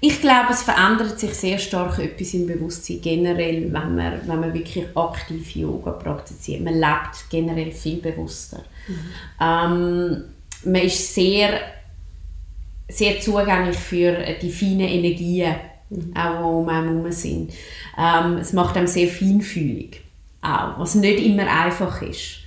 Ich 0.00 0.20
glaube, 0.20 0.52
es 0.52 0.62
verändert 0.62 1.18
sich 1.18 1.34
sehr 1.34 1.58
stark 1.58 1.98
etwas 1.98 2.34
im 2.34 2.46
Bewusstsein 2.46 3.00
generell, 3.02 3.64
wenn 3.64 3.96
man, 3.96 4.20
wenn 4.24 4.40
man 4.40 4.54
wirklich 4.54 4.86
aktiv 4.94 5.56
Yoga 5.56 5.90
praktiziert. 5.90 6.60
Man 6.60 6.74
lebt 6.74 7.28
generell 7.28 7.72
viel 7.72 8.00
bewusster. 8.00 8.62
Mhm. 8.86 8.94
Ähm, 9.40 10.24
man 10.66 10.82
ist 10.82 11.12
sehr, 11.12 11.60
sehr 12.88 13.20
zugänglich 13.20 13.76
für 13.76 14.16
die 14.40 14.52
feinen 14.52 14.88
Energien, 14.88 15.56
mhm. 15.90 16.14
auch 16.16 16.38
die 16.38 16.44
um 16.44 16.68
einen 16.68 16.88
herum 16.96 17.10
sind. 17.12 17.52
Ähm, 17.98 18.36
es 18.36 18.52
macht 18.52 18.76
einem 18.76 18.86
sehr 18.86 19.08
feinfühlig 19.08 20.02
auch, 20.42 20.78
was 20.78 20.94
nicht 20.94 21.20
immer 21.20 21.46
einfach 21.46 22.02
ist. 22.02 22.38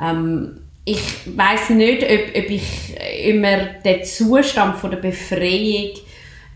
Ähm, 0.00 0.58
ich 0.84 1.00
weiß 1.36 1.70
nicht, 1.70 2.02
ob, 2.02 2.36
ob 2.36 2.50
ich 2.50 2.96
immer 3.24 3.56
den 3.84 4.04
Zustand 4.04 4.76
von 4.76 4.90
der 4.90 4.98
Befreiung 4.98 5.92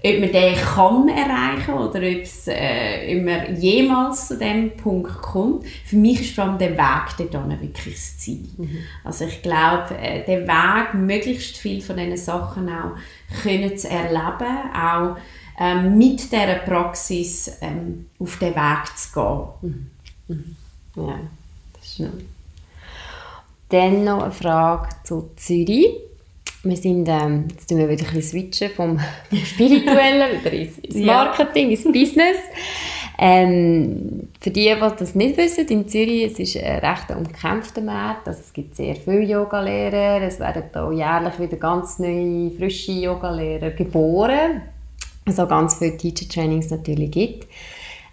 ob 0.04 0.20
man 0.20 0.32
den 0.32 0.54
kann 0.54 1.08
erreichen 1.08 1.74
oder 1.74 1.98
ob 1.98 2.22
es 2.22 2.46
äh, 2.48 3.10
immer 3.10 3.50
jemals 3.50 4.28
zu 4.28 4.38
dem 4.38 4.76
Punkt 4.76 5.20
kommt. 5.20 5.66
Für 5.84 5.96
mich 5.96 6.20
ist 6.20 6.34
vor 6.34 6.44
allem 6.44 6.58
der 6.58 6.76
Weg 6.76 7.16
dorthin 7.16 7.60
wirklich 7.60 7.94
das 7.94 8.18
Ziel. 8.18 8.46
Mhm. 8.56 8.78
Also 9.04 9.24
ich 9.24 9.42
glaube, 9.42 9.96
äh, 9.98 10.24
der 10.24 10.46
Weg, 10.46 10.94
möglichst 10.94 11.56
viel 11.56 11.80
von 11.80 11.96
diesen 11.96 12.16
Sachen 12.16 12.68
auch 12.68 12.96
können 13.42 13.76
zu 13.76 13.88
erleben, 13.88 14.74
auch 14.74 15.16
ähm, 15.58 15.96
mit 15.96 16.30
dieser 16.30 16.54
Praxis 16.56 17.58
ähm, 17.60 18.06
auf 18.18 18.38
den 18.38 18.54
Weg 18.54 18.96
zu 18.96 19.12
gehen. 19.12 19.46
Mhm. 19.62 19.90
Mhm. 20.28 20.56
Ja, 20.96 21.20
das 21.74 21.94
stimmt. 21.94 22.24
Dann 23.68 24.04
noch 24.04 24.22
eine 24.22 24.32
Frage 24.32 24.88
zu 25.04 25.30
Zürich. 25.36 25.88
Wir 26.62 26.76
sind, 26.76 27.08
ähm, 27.08 27.46
jetzt 27.50 27.68
tun 27.68 27.78
wir 27.78 27.88
wieder 27.88 28.06
ein 28.06 28.14
bisschen 28.14 28.40
switchen 28.42 28.70
vom, 28.70 28.98
vom 29.28 29.38
Spirituellen 29.38 30.40
über 30.40 30.52
ins, 30.52 30.78
ins 30.78 30.96
Marketing, 30.96 31.70
ins 31.70 31.84
Business. 31.84 32.36
Ähm, 33.18 34.28
für 34.40 34.50
die, 34.50 34.64
die 34.74 34.96
das 34.98 35.14
nicht 35.14 35.36
wissen, 35.36 35.66
in 35.68 35.88
Zürich 35.88 36.24
es 36.24 36.38
ist 36.38 36.56
ein 36.56 36.78
recht 36.80 37.10
umkämpfter 37.10 37.80
Markt. 37.80 38.28
Also 38.28 38.40
es 38.40 38.52
gibt 38.52 38.76
sehr 38.76 38.94
viele 38.94 39.22
Yogalehrer. 39.22 40.22
Es 40.22 40.38
werden 40.38 40.64
auch 40.74 40.92
jährlich 40.92 41.38
wieder 41.38 41.56
ganz 41.56 41.98
neue, 41.98 42.50
frische 42.50 42.92
Yogalehrer 42.92 43.70
geboren. 43.70 44.62
Also 45.24 45.46
ganz 45.46 45.76
viele 45.78 45.96
Teacher-Trainings 45.96 46.70
natürlich 46.70 47.10
gibt. 47.10 47.48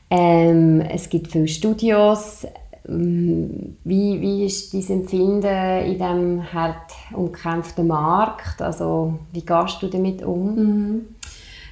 Ähm, 0.09 0.81
es 0.81 1.09
gibt 1.09 1.31
viele 1.31 1.47
Studios. 1.47 2.47
Wie, 2.85 4.21
wie 4.21 4.45
ist 4.45 4.73
dein 4.73 4.99
Empfinden 4.99 5.85
in 5.85 5.93
diesem 5.93 6.53
hart 6.53 6.91
umkämpften 7.13 7.87
Markt? 7.87 8.61
Also, 8.61 9.19
wie 9.31 9.45
gehst 9.45 9.81
du 9.81 9.87
damit 9.87 10.21
um? 10.23 10.55
Mhm. 10.55 11.01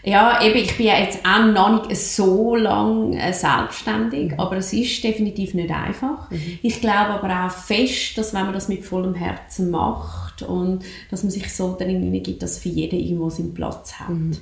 Ja, 0.03 0.41
eben, 0.41 0.57
ich 0.57 0.76
bin 0.78 0.88
jetzt 0.88 1.20
auch 1.26 1.45
noch 1.45 1.88
nicht 1.88 2.01
so 2.01 2.55
lange 2.55 3.22
äh, 3.22 3.34
selbstständig, 3.34 4.32
mhm. 4.32 4.39
aber 4.39 4.57
es 4.57 4.74
ist 4.74 5.03
definitiv 5.03 5.53
nicht 5.53 5.70
einfach. 5.70 6.32
Mhm. 6.32 6.59
Ich 6.64 6.82
glaube 6.82 7.12
aber 7.12 7.45
auch 7.45 7.51
fest, 7.51 8.18
dass 8.18 8.34
wenn 8.34 8.45
man 8.45 8.53
das 8.53 8.68
mit 8.68 8.84
vollem 8.84 9.14
Herzen 9.14 9.70
macht, 9.70 10.30
und 10.43 10.83
dass 11.09 11.23
man 11.23 11.31
sich 11.31 11.53
so 11.53 11.75
darin 11.77 12.11
gibt, 12.23 12.41
dass 12.41 12.59
für 12.59 12.69
jeden 12.69 12.99
irgendwo 12.99 13.29
seinen 13.29 13.53
Platz 13.53 13.93
hat. 13.93 14.09
Mhm. 14.09 14.37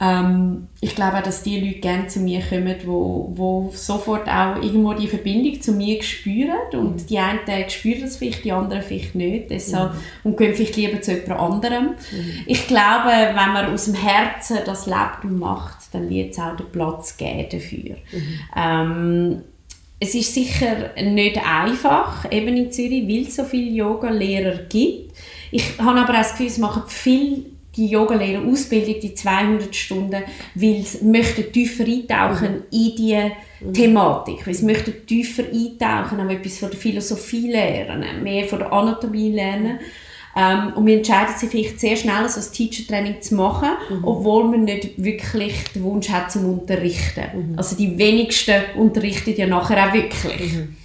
Ähm, 0.00 0.68
ich 0.80 0.94
glaube 0.94 1.18
auch, 1.18 1.22
dass 1.22 1.42
die 1.42 1.60
Leute 1.60 1.80
gerne 1.80 2.06
zu 2.06 2.20
mir 2.20 2.40
kommen, 2.40 2.74
wo, 2.84 3.32
wo 3.34 3.72
sofort 3.74 4.28
auch 4.28 4.62
irgendwo 4.62 4.92
die 4.94 5.08
Verbindung 5.08 5.60
zu 5.60 5.72
mir 5.72 6.02
spüren 6.02 6.58
und 6.72 7.02
mhm. 7.02 7.06
die 7.06 7.18
einen 7.18 7.70
spüren 7.70 8.02
das 8.02 8.16
vielleicht, 8.16 8.44
die 8.44 8.52
anderen 8.52 8.82
vielleicht 8.82 9.14
nicht 9.14 9.50
deshalb, 9.50 9.94
mhm. 9.94 9.98
und 10.24 10.36
gehen 10.36 10.54
vielleicht 10.54 10.76
lieber 10.76 11.00
zu 11.00 11.12
jemand 11.12 11.40
anderem. 11.40 11.84
Mhm. 11.84 12.32
Ich 12.46 12.66
glaube, 12.66 13.10
wenn 13.10 13.52
man 13.52 13.72
aus 13.72 13.86
dem 13.86 13.94
Herzen 13.94 14.58
das 14.64 14.86
lebt 14.86 15.24
und 15.24 15.38
macht, 15.38 15.78
dann 15.92 16.08
wird 16.08 16.32
es 16.32 16.38
auch 16.38 16.56
den 16.56 16.70
Platz 16.70 17.16
geben 17.16 17.46
dafür. 17.50 17.96
Mhm. 18.12 18.40
Ähm, 18.56 19.42
es 20.00 20.14
ist 20.14 20.34
sicher 20.34 20.90
nicht 20.96 21.38
einfach, 21.46 22.30
eben 22.32 22.56
in 22.56 22.72
Zürich, 22.72 23.06
weil 23.06 23.26
es 23.26 23.36
so 23.36 23.44
viele 23.44 23.70
Yoga-Lehrer 23.70 24.60
gibt. 24.68 25.12
Ich 25.50 25.78
habe 25.78 26.00
aber 26.00 26.14
auch 26.14 26.22
das 26.22 26.32
Gefühl, 26.32 26.46
es 26.46 26.58
machen 26.58 26.82
viel 26.88 27.44
die 27.76 27.86
Yogalehrer 27.86 28.44
Ausbildung, 28.44 28.96
die 29.00 29.14
200 29.14 29.74
Stunden, 29.74 30.22
weil 30.54 30.82
sie 30.82 31.04
möchten 31.04 31.52
tiefer 31.52 31.84
eintauchen 31.84 32.52
mhm. 32.52 32.62
in 32.70 32.96
die 32.96 33.30
mhm. 33.60 33.72
Thematik, 33.72 34.46
weil 34.46 34.54
sie 34.54 34.66
möchten 34.66 35.06
tiefer 35.06 35.44
eintauchen, 35.44 36.20
auch 36.20 36.30
etwas 36.30 36.58
von 36.58 36.70
der 36.70 36.78
Philosophie 36.78 37.50
lernen, 37.50 38.22
mehr 38.22 38.46
von 38.46 38.58
der 38.58 38.72
Anatomie 38.72 39.32
lernen. 39.32 39.78
Ähm, 40.36 40.72
und 40.74 40.86
wir 40.86 40.98
entscheiden 40.98 41.34
sich 41.36 41.50
vielleicht 41.50 41.80
sehr 41.80 41.96
schnell, 41.96 42.28
so 42.28 42.40
ein 42.40 42.52
Teacher-Training 42.52 43.20
zu 43.20 43.34
machen, 43.34 43.70
mhm. 43.88 44.04
obwohl 44.04 44.44
man 44.44 44.64
nicht 44.64 45.02
wirklich 45.02 45.54
den 45.74 45.82
Wunsch 45.82 46.08
hat 46.08 46.30
zum 46.30 46.44
Unterrichten. 46.46 47.52
Mhm. 47.52 47.58
Also 47.58 47.76
die 47.76 47.98
wenigsten 47.98 48.62
unterrichten 48.76 49.34
ja 49.36 49.46
nachher 49.46 49.88
auch 49.88 49.92
wirklich. 49.92 50.52
Mhm. 50.52 50.76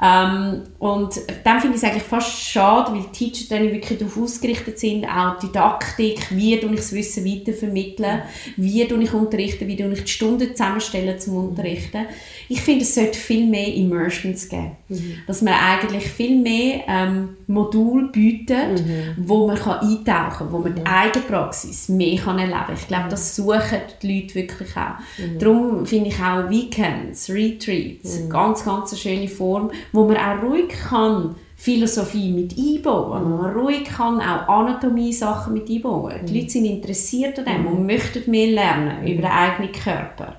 Ähm, 0.00 0.62
und 0.78 1.14
dann 1.44 1.60
finde 1.60 1.76
ich 1.76 1.82
es 1.82 1.88
eigentlich 1.88 2.04
fast 2.04 2.40
schade, 2.40 2.92
weil 2.92 3.02
die 3.02 3.30
Teacher 3.30 3.46
dann 3.50 3.72
wirklich 3.72 3.98
darauf 3.98 4.16
ausgerichtet 4.16 4.78
sind, 4.78 5.04
auch 5.06 5.38
Didaktik, 5.38 6.30
wie 6.30 6.54
ich 6.54 6.76
das 6.76 6.92
Wissen 6.92 7.24
weitervermitteln, 7.24 8.22
wie 8.56 8.82
ich 8.82 9.14
unterrichten, 9.14 9.66
wie 9.66 9.74
ich 9.74 10.04
die 10.04 10.10
Stunden 10.10 10.50
zusammenstellen 10.50 11.18
zum 11.18 11.36
Unterrichten. 11.48 12.06
Ich 12.48 12.60
finde, 12.60 12.82
es 12.82 12.94
sollte 12.94 13.18
viel 13.18 13.46
mehr 13.46 13.74
Immersions 13.74 14.48
geben. 14.48 14.76
Mhm. 14.88 15.14
Dass 15.26 15.42
man 15.42 15.54
eigentlich 15.54 16.04
viel 16.04 16.38
mehr 16.38 16.82
ähm, 16.86 17.36
Module 17.46 18.08
bietet, 18.08 18.86
mhm. 18.86 19.14
wo 19.16 19.46
man 19.46 19.58
kann 19.58 19.80
eintauchen 19.80 20.38
kann, 20.38 20.52
wo 20.52 20.58
man 20.58 20.72
mhm. 20.72 20.76
die 20.76 20.86
eigene 20.86 21.24
Praxis 21.24 21.88
mehr 21.88 22.18
kann 22.18 22.38
erleben 22.38 22.58
kann. 22.66 22.74
Ich 22.74 22.88
glaube, 22.88 23.08
das 23.10 23.36
suchen 23.36 23.80
die 24.02 24.20
Leute 24.20 24.34
wirklich 24.34 24.76
auch. 24.76 24.98
Mhm. 25.18 25.38
Darum 25.38 25.86
finde 25.86 26.08
ich 26.08 26.20
auch 26.20 26.48
Weekends, 26.48 27.28
Retreats, 27.30 28.20
mhm. 28.20 28.30
ganz, 28.30 28.64
ganz 28.64 28.92
eine 28.92 28.98
schöne 28.98 29.28
Form, 29.28 29.70
wo 29.92 30.04
man 30.04 30.16
auch 30.16 30.42
ruhig 30.42 30.68
kann 30.68 31.34
Philosophie 31.56 32.30
mit 32.30 32.56
einbauen, 32.56 33.24
wo 33.24 33.42
man 33.42 33.52
ruhig 33.52 33.84
kann 33.84 34.20
auch 34.20 34.48
Anatomie-Sachen 34.48 35.52
mit 35.52 35.68
einbauen. 35.68 36.24
Die 36.24 36.38
Leute 36.38 36.50
sind 36.50 36.66
interessiert 36.66 37.36
an 37.40 37.46
dem 37.46 37.66
und 37.66 37.84
möchten 37.84 38.30
mehr 38.30 38.52
lernen 38.52 39.02
über 39.02 39.22
den 39.22 39.30
eigenen 39.30 39.72
Körper 39.72 40.36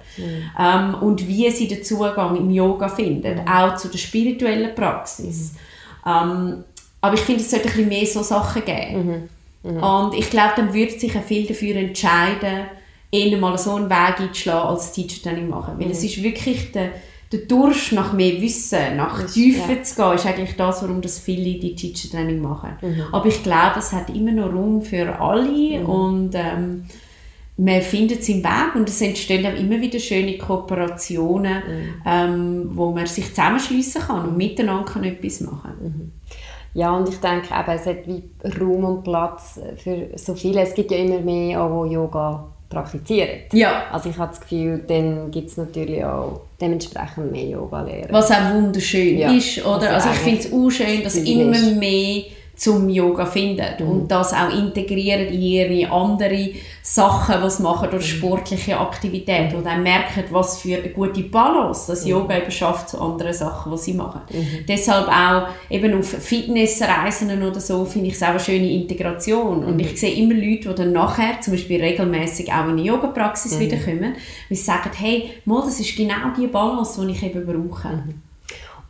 ähm, 0.57 0.95
und 1.01 1.27
wie 1.27 1.49
sie 1.51 1.67
den 1.67 1.83
Zugang 1.83 2.37
im 2.37 2.49
Yoga 2.49 2.87
finden, 2.87 3.41
auch 3.47 3.75
zu 3.75 3.89
der 3.89 3.97
spirituellen 3.97 4.73
Praxis. 4.73 5.53
Ähm, 6.05 6.63
aber 7.01 7.15
ich 7.15 7.21
finde, 7.21 7.41
es 7.41 7.51
sollte 7.51 7.67
ein 7.67 7.71
bisschen 7.73 7.89
mehr 7.89 8.05
so 8.05 8.23
Sachen 8.23 8.63
geben. 8.63 9.29
Mhm. 9.63 9.83
Und 9.83 10.13
ich 10.13 10.29
glaube, 10.29 10.53
dann 10.55 10.73
würde 10.73 10.91
sich 10.91 11.17
auch 11.17 11.23
viel 11.23 11.45
dafür 11.45 11.75
entscheiden, 11.75 12.67
eher 13.11 13.37
mal 13.37 13.57
so 13.57 13.75
einen 13.75 13.89
Weg 13.89 14.19
einzuschlagen, 14.19 14.69
als 14.69 14.91
Teacher 14.91 15.21
Training 15.23 15.49
machen. 15.49 15.75
Weil 15.77 15.87
mhm. 15.87 15.91
es 15.91 16.03
ist 16.03 16.21
wirklich 16.21 16.71
der, 16.71 16.91
der 17.31 17.41
Durst 17.41 17.91
nach 17.91 18.13
mehr 18.13 18.41
Wissen, 18.41 18.97
nach 18.97 19.23
Tiefe 19.31 19.73
ja. 19.73 19.83
zu 19.83 19.95
gehen, 19.95 20.13
ist 20.13 20.25
eigentlich 20.25 20.55
das, 20.55 20.81
warum 20.81 21.01
das 21.01 21.19
viele 21.19 21.59
die 21.59 21.75
Teacher 21.75 22.09
Training 22.09 22.41
machen. 22.41 22.71
Mhm. 22.81 23.03
Aber 23.11 23.27
ich 23.27 23.43
glaube, 23.43 23.79
es 23.79 23.93
hat 23.93 24.09
immer 24.09 24.31
noch 24.31 24.51
Raum 24.51 24.81
für 24.81 25.19
alle 25.19 25.79
mhm. 25.79 25.85
und 25.85 26.31
ähm, 26.33 26.85
man 27.57 27.81
findet 27.81 28.23
seinen 28.23 28.43
Weg 28.43 28.75
und 28.75 28.89
es 28.89 29.01
entstehen 29.01 29.45
auch 29.45 29.59
immer 29.59 29.79
wieder 29.81 29.99
schöne 29.99 30.37
Kooperationen, 30.37 31.57
mhm. 31.57 32.01
ähm, 32.05 32.69
wo 32.73 32.91
man 32.91 33.05
sich 33.05 33.29
zusammenschließen 33.29 34.01
kann 34.01 34.29
und 34.29 34.37
miteinander 34.37 34.91
kann 34.91 35.03
etwas 35.03 35.41
machen 35.41 35.71
mhm. 35.81 36.11
Ja, 36.73 36.95
und 36.95 37.09
ich 37.09 37.19
denke 37.19 37.47
eben, 37.51 37.71
es 37.71 37.85
hat 37.87 38.07
wie 38.07 38.23
Raum 38.59 38.83
und 38.83 39.03
Platz 39.03 39.59
für 39.77 40.09
so 40.15 40.35
viele. 40.35 40.61
Es 40.61 40.75
gibt 40.75 40.91
ja 40.91 40.97
immer 40.97 41.19
mehr, 41.19 41.63
auch, 41.63 41.85
die 41.85 41.93
Yoga 41.93 42.47
praktizieren. 42.69 43.29
Ja. 43.51 43.85
Also 43.91 44.09
ich 44.09 44.17
habe 44.17 44.29
das 44.29 44.41
Gefühl, 44.41 44.83
dann 44.87 45.31
gibt 45.31 45.49
es 45.49 45.57
natürlich 45.57 46.03
auch 46.03 46.41
dementsprechend 46.61 47.31
mehr 47.31 47.45
Yoga-Lehrer. 47.45 48.11
Was 48.11 48.31
auch 48.31 48.53
wunderschön 48.53 49.17
ja. 49.17 49.31
ist, 49.31 49.65
oder? 49.65 49.93
Also, 49.93 50.09
also 50.09 50.09
ich 50.11 50.17
finde 50.17 50.39
es 50.39 50.53
auch 50.53 50.69
schön, 50.69 51.03
dass 51.03 51.15
immer 51.15 51.71
mehr 51.71 52.23
zum 52.59 52.89
Yoga 52.89 53.25
finden 53.25 53.65
mhm. 53.79 53.89
und 53.89 54.07
das 54.11 54.33
auch 54.33 54.53
integrieren 54.53 55.27
in 55.27 55.41
ihre 55.41 55.91
anderen 55.91 56.49
Sachen, 56.83 57.41
was 57.41 57.59
machen 57.59 57.89
durch 57.89 58.13
mhm. 58.13 58.17
sportliche 58.17 58.77
Aktivität 58.77 59.53
und 59.53 59.65
dann 59.65 59.81
merken, 59.81 60.25
was 60.31 60.59
für 60.59 60.77
eine 60.77 60.89
gute 60.89 61.23
Balance 61.23 61.87
das 61.87 62.03
mhm. 62.03 62.11
Yoga 62.11 62.37
eben 62.37 62.51
schafft 62.51 62.89
zu 62.89 62.99
anderen 62.99 63.33
Sachen, 63.33 63.71
was 63.71 63.85
sie 63.85 63.93
machen. 63.93 64.21
Mhm. 64.29 64.65
Deshalb 64.67 65.07
auch 65.07 65.47
eben 65.69 65.97
auf 65.97 66.07
Fitnessreisen 66.07 67.41
oder 67.41 67.61
so 67.61 67.85
finde 67.85 68.09
ich 68.09 68.15
es 68.15 68.23
auch 68.23 68.29
eine 68.29 68.39
schöne 68.41 68.69
Integration 68.69 69.63
und 69.63 69.75
mhm. 69.75 69.79
ich 69.79 69.97
sehe 69.97 70.15
immer 70.15 70.33
Leute, 70.33 70.69
die 70.69 70.75
dann 70.75 70.91
nachher 70.91 71.39
zum 71.39 71.53
Beispiel 71.53 71.81
regelmäßig 71.81 72.51
auch 72.51 72.65
in 72.65 72.71
eine 72.71 72.81
Yoga-Praxis 72.81 73.55
mhm. 73.55 73.59
wiederkommen, 73.61 74.15
sie 74.49 74.55
sagen, 74.55 74.89
hey, 74.97 75.31
mal, 75.45 75.61
das 75.61 75.79
ist 75.79 75.95
genau 75.95 76.33
die 76.37 76.47
Balance, 76.47 77.05
die 77.05 77.13
ich 77.13 77.23
eben 77.23 77.45
brauche. 77.45 78.03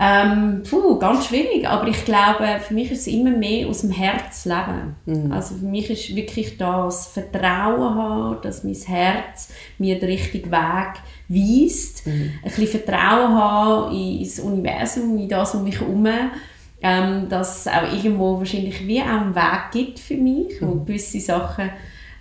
Ähm, 0.04 0.64
puh, 0.68 0.98
ganz 0.98 1.26
schwierig, 1.26 1.68
aber 1.68 1.86
ich 1.86 2.04
glaube, 2.04 2.58
für 2.58 2.74
mich 2.74 2.90
ist 2.90 3.02
es 3.02 3.06
immer 3.06 3.30
mehr 3.30 3.68
aus 3.68 3.82
dem 3.82 3.92
Herz 3.92 4.44
leben. 4.44 4.96
Mhm. 5.06 5.30
Also 5.30 5.54
für 5.54 5.64
mich 5.64 5.90
ist 5.90 6.16
wirklich 6.16 6.58
das 6.58 7.06
Vertrauen 7.06 7.94
haben, 7.94 8.42
dass 8.42 8.64
mein 8.64 8.74
Herz 8.74 9.52
mir 9.78 10.00
den 10.00 10.08
richtigen 10.08 10.50
Weg 10.50 10.94
weist. 11.28 12.04
Mhm. 12.04 12.32
Ein 12.42 12.50
bisschen 12.50 12.66
Vertrauen 12.66 13.32
haben 13.32 13.96
ins 13.96 14.40
Universum, 14.40 15.16
in 15.18 15.28
das 15.28 15.54
um 15.54 15.62
mich 15.62 15.78
herum. 15.78 16.08
Ähm, 16.84 17.28
dass 17.28 17.60
es 17.60 17.72
auch 17.72 17.92
irgendwo 17.92 18.38
wahrscheinlich 18.38 18.84
wie 18.88 19.00
auch 19.00 19.06
einen 19.06 19.36
Weg 19.36 19.70
gibt 19.70 20.00
für 20.00 20.16
mich, 20.16 20.60
mhm. 20.60 20.66
wo 20.66 20.74
gewisse 20.84 21.20
Sachen 21.20 21.70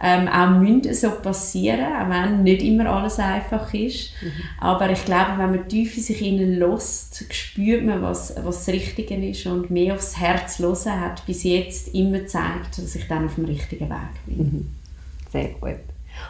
ähm, 0.02 0.28
auch 0.28 0.50
müssen 0.50 0.94
so 0.94 1.12
passieren, 1.12 1.86
auch 1.86 2.10
wenn 2.10 2.44
nicht 2.44 2.64
immer 2.64 2.88
alles 2.88 3.20
einfach 3.20 3.72
ist. 3.74 4.12
Mhm. 4.22 4.32
Aber 4.60 4.90
ich 4.90 5.06
glaube, 5.06 5.34
wenn 5.38 5.52
man 5.52 5.68
tief 5.68 5.96
in 5.96 6.04
sich 6.04 6.22
innen 6.22 6.58
lässt, 6.58 7.32
spürt 7.32 7.86
man, 7.86 8.02
was, 8.02 8.36
was 8.44 8.66
das 8.66 8.74
Richtige 8.74 9.16
ist 9.16 9.46
und 9.46 9.70
mehr 9.70 9.94
aufs 9.94 10.18
Herz 10.18 10.60
hören 10.60 11.00
hat 11.00 11.26
bis 11.26 11.44
jetzt 11.44 11.94
immer 11.94 12.20
gezeigt, 12.20 12.78
dass 12.78 12.96
ich 12.96 13.08
dann 13.08 13.26
auf 13.26 13.36
dem 13.36 13.46
richtigen 13.46 13.90
Weg 13.90 14.26
bin. 14.26 14.38
Mhm. 14.38 14.70
Sehr 15.32 15.50
gut. 15.50 15.80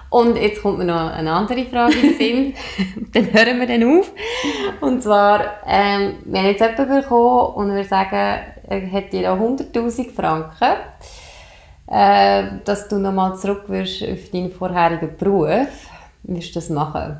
Und 0.09 0.35
jetzt 0.35 0.61
kommt 0.61 0.77
mir 0.77 0.85
noch 0.85 1.11
eine 1.11 1.31
andere 1.31 1.65
Frage 1.65 1.95
in 1.95 2.01
den 2.01 2.17
Sinn. 2.17 2.53
dann 3.13 3.33
hören 3.33 3.59
wir 3.59 3.67
dann 3.67 3.99
auf. 3.99 4.11
Und 4.81 5.01
zwar, 5.01 5.61
ähm, 5.65 6.15
wir 6.25 6.39
haben 6.39 6.47
jetzt 6.47 6.61
jemanden 6.61 7.01
bekommen 7.01 7.55
und 7.55 7.75
wir 7.75 7.85
sagen, 7.85 8.39
er 8.67 8.79
hätte 8.79 9.17
ja 9.17 9.33
100'000 9.33 10.11
Franken 10.13 10.75
äh, 11.91 12.43
dass 12.63 12.87
du 12.87 12.97
nochmal 12.97 13.35
zurück 13.37 13.63
wirst 13.67 14.01
auf 14.03 14.29
deinen 14.31 14.51
vorherigen 14.51 15.17
Beruf. 15.17 15.67
Wirst 16.23 16.51
du 16.51 16.53
das 16.53 16.69
machen? 16.69 17.19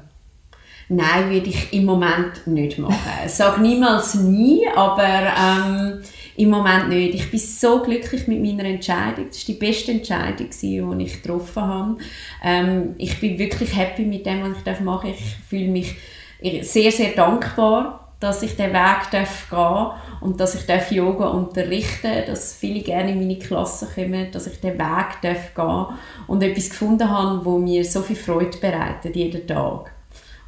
Nein, 0.87 1.29
würde 1.29 1.47
ich 1.47 1.73
im 1.73 1.85
Moment 1.85 2.45
nicht 2.47 2.77
machen. 2.77 2.95
Sag 3.27 3.59
niemals 3.59 4.15
nie, 4.15 4.65
aber 4.73 5.03
ähm, 5.03 6.01
im 6.37 6.49
Moment 6.49 6.89
nicht. 6.89 7.15
Ich 7.15 7.31
bin 7.31 7.39
so 7.39 7.81
glücklich 7.81 8.27
mit 8.27 8.41
meiner 8.41 8.69
Entscheidung. 8.69 9.27
Das 9.27 9.39
war 9.39 9.45
die 9.47 9.59
beste 9.59 9.91
Entscheidung, 9.91 10.47
die 10.61 11.03
ich 11.03 11.21
getroffen 11.21 11.63
habe. 11.63 11.97
Ähm, 12.43 12.95
ich 12.97 13.19
bin 13.19 13.37
wirklich 13.37 13.75
happy 13.75 14.03
mit 14.03 14.25
dem, 14.25 14.41
was 14.43 14.57
ich 14.57 14.79
machen 14.79 15.09
darf. 15.09 15.19
Ich 15.19 15.35
fühle 15.49 15.67
mich 15.67 15.95
sehr, 16.61 16.91
sehr 16.91 17.11
dankbar 17.11 18.01
dass 18.21 18.43
ich 18.43 18.55
den 18.55 18.71
Weg 18.71 19.11
darf 19.11 19.49
gehen 19.49 19.91
und 20.21 20.39
dass 20.39 20.55
ich 20.55 20.65
darf 20.65 20.91
Yoga 20.91 21.29
unterrichten 21.29 22.11
dass 22.27 22.53
viele 22.53 22.81
gerne 22.81 23.11
in 23.11 23.19
meine 23.19 23.37
Klasse 23.37 23.87
kommen, 23.93 24.31
dass 24.31 24.47
ich 24.47 24.59
den 24.59 24.77
Weg 24.77 25.21
darf 25.21 25.53
gehen 25.53 25.97
und 26.27 26.43
etwas 26.43 26.69
gefunden 26.69 27.09
habe, 27.09 27.43
wo 27.43 27.57
mir 27.57 27.83
so 27.83 28.01
viel 28.01 28.15
Freude 28.15 28.57
bereitet, 28.57 29.15
jeden 29.15 29.45
Tag. 29.45 29.91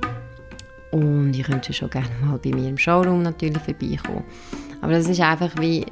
und 0.91 1.33
ihr 1.33 1.43
könnt 1.45 1.73
schon 1.73 1.89
gerne 1.89 2.09
mal 2.21 2.37
bei 2.37 2.49
mir 2.49 2.67
im 2.67 2.77
Showroom 2.77 3.23
natürlich 3.23 3.59
vorbeikommen. 3.59 4.25
Aber 4.81 4.91
das 4.91 5.07
ist 5.07 5.21
einfach 5.21 5.51
wie, 5.61 5.85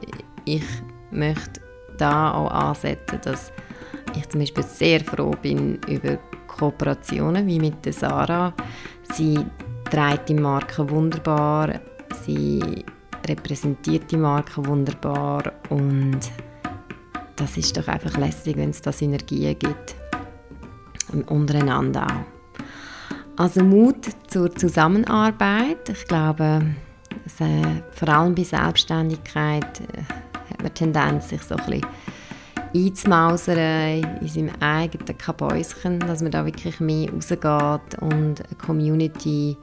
ich 0.44 0.66
möchte 1.12 1.62
da 1.98 2.34
auch 2.34 2.52
ansetzen, 2.52 3.20
dass 3.24 3.54
ich 4.18 4.28
zum 4.28 4.42
Beispiel 4.42 4.66
sehr 4.66 5.00
froh 5.00 5.34
bin 5.42 5.80
über 5.88 6.18
Kooperationen 6.48 7.48
wie 7.48 7.60
mit 7.60 7.86
der 7.86 7.94
Sarah. 7.94 8.54
Sie 9.14 9.40
trägt 9.90 10.28
die 10.28 10.34
Marke 10.34 10.90
wunderbar, 10.90 11.80
sie 12.26 12.84
repräsentiert 13.26 14.12
die 14.12 14.18
Marke 14.18 14.66
wunderbar 14.66 15.54
und 15.70 16.20
das 17.42 17.58
ist 17.58 17.76
doch 17.76 17.88
einfach 17.88 18.18
lässig, 18.18 18.56
wenn 18.56 18.70
es 18.70 18.82
da 18.82 18.92
Synergien 18.92 19.58
gibt 19.58 19.96
untereinander 21.28 22.06
auch. 22.06 23.42
Also 23.42 23.64
Mut 23.64 24.06
zur 24.28 24.56
Zusammenarbeit. 24.56 25.90
Ich 25.90 26.06
glaube, 26.06 26.62
es, 27.26 27.42
äh, 27.42 27.82
vor 27.92 28.10
allem 28.10 28.36
bei 28.36 28.44
Selbstständigkeit 28.44 29.82
äh, 29.82 30.04
hat 30.52 30.62
man 30.62 30.74
Tendenz, 30.74 31.30
sich 31.30 31.42
so 31.42 31.56
ein 31.56 31.66
bisschen 31.66 31.86
einzumausern 32.74 34.04
in 34.22 34.28
seinem 34.28 34.52
eigenen 34.60 35.18
Kabäuschen, 35.18 36.00
dass 36.00 36.22
man 36.22 36.32
da 36.32 36.46
wirklich 36.46 36.80
mehr 36.80 37.12
rausgeht 37.12 38.00
und 38.00 38.36
eine 38.42 38.58
Community, 38.64 39.58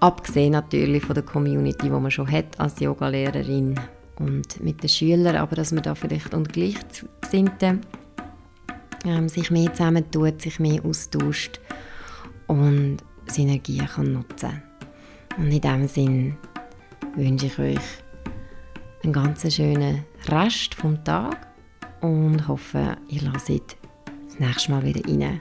abgesehen 0.00 0.52
natürlich 0.52 1.04
von 1.04 1.14
der 1.14 1.24
Community, 1.24 1.86
die 1.86 1.90
man 1.90 2.10
schon 2.10 2.30
hat 2.30 2.60
als 2.60 2.78
Yogalehrerin 2.78 3.74
und 4.18 4.62
mit 4.62 4.82
den 4.82 4.88
Schülern, 4.88 5.36
aber 5.36 5.56
dass 5.56 5.72
man 5.72 5.82
da 5.82 5.94
vielleicht 5.94 6.34
unter 6.34 6.52
Gleichgesinnten 6.52 7.80
ähm, 9.04 9.28
sich 9.28 9.50
mehr 9.50 9.72
zusammentut, 9.72 10.42
sich 10.42 10.58
mehr 10.58 10.84
austauscht 10.84 11.60
und 12.46 12.98
Synergien 13.26 13.86
kann 13.86 14.12
nutzen 14.12 14.62
Und 15.36 15.52
in 15.52 15.60
diesem 15.60 15.88
Sinn 15.88 16.36
wünsche 17.14 17.46
ich 17.46 17.58
euch 17.58 17.78
einen 19.04 19.12
ganz 19.12 19.54
schönen 19.54 20.04
Rest 20.26 20.74
vom 20.74 21.02
Tag 21.04 21.48
und 22.00 22.46
hoffe, 22.48 22.96
ihr 23.08 23.22
lasst 23.22 23.50
das 23.50 24.38
nächste 24.38 24.72
Mal 24.72 24.84
wieder 24.84 25.02
rein. 25.08 25.38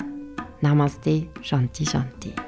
Namaste, 0.62 1.28
Shanti 1.42 1.86
Shanti. 1.86 2.47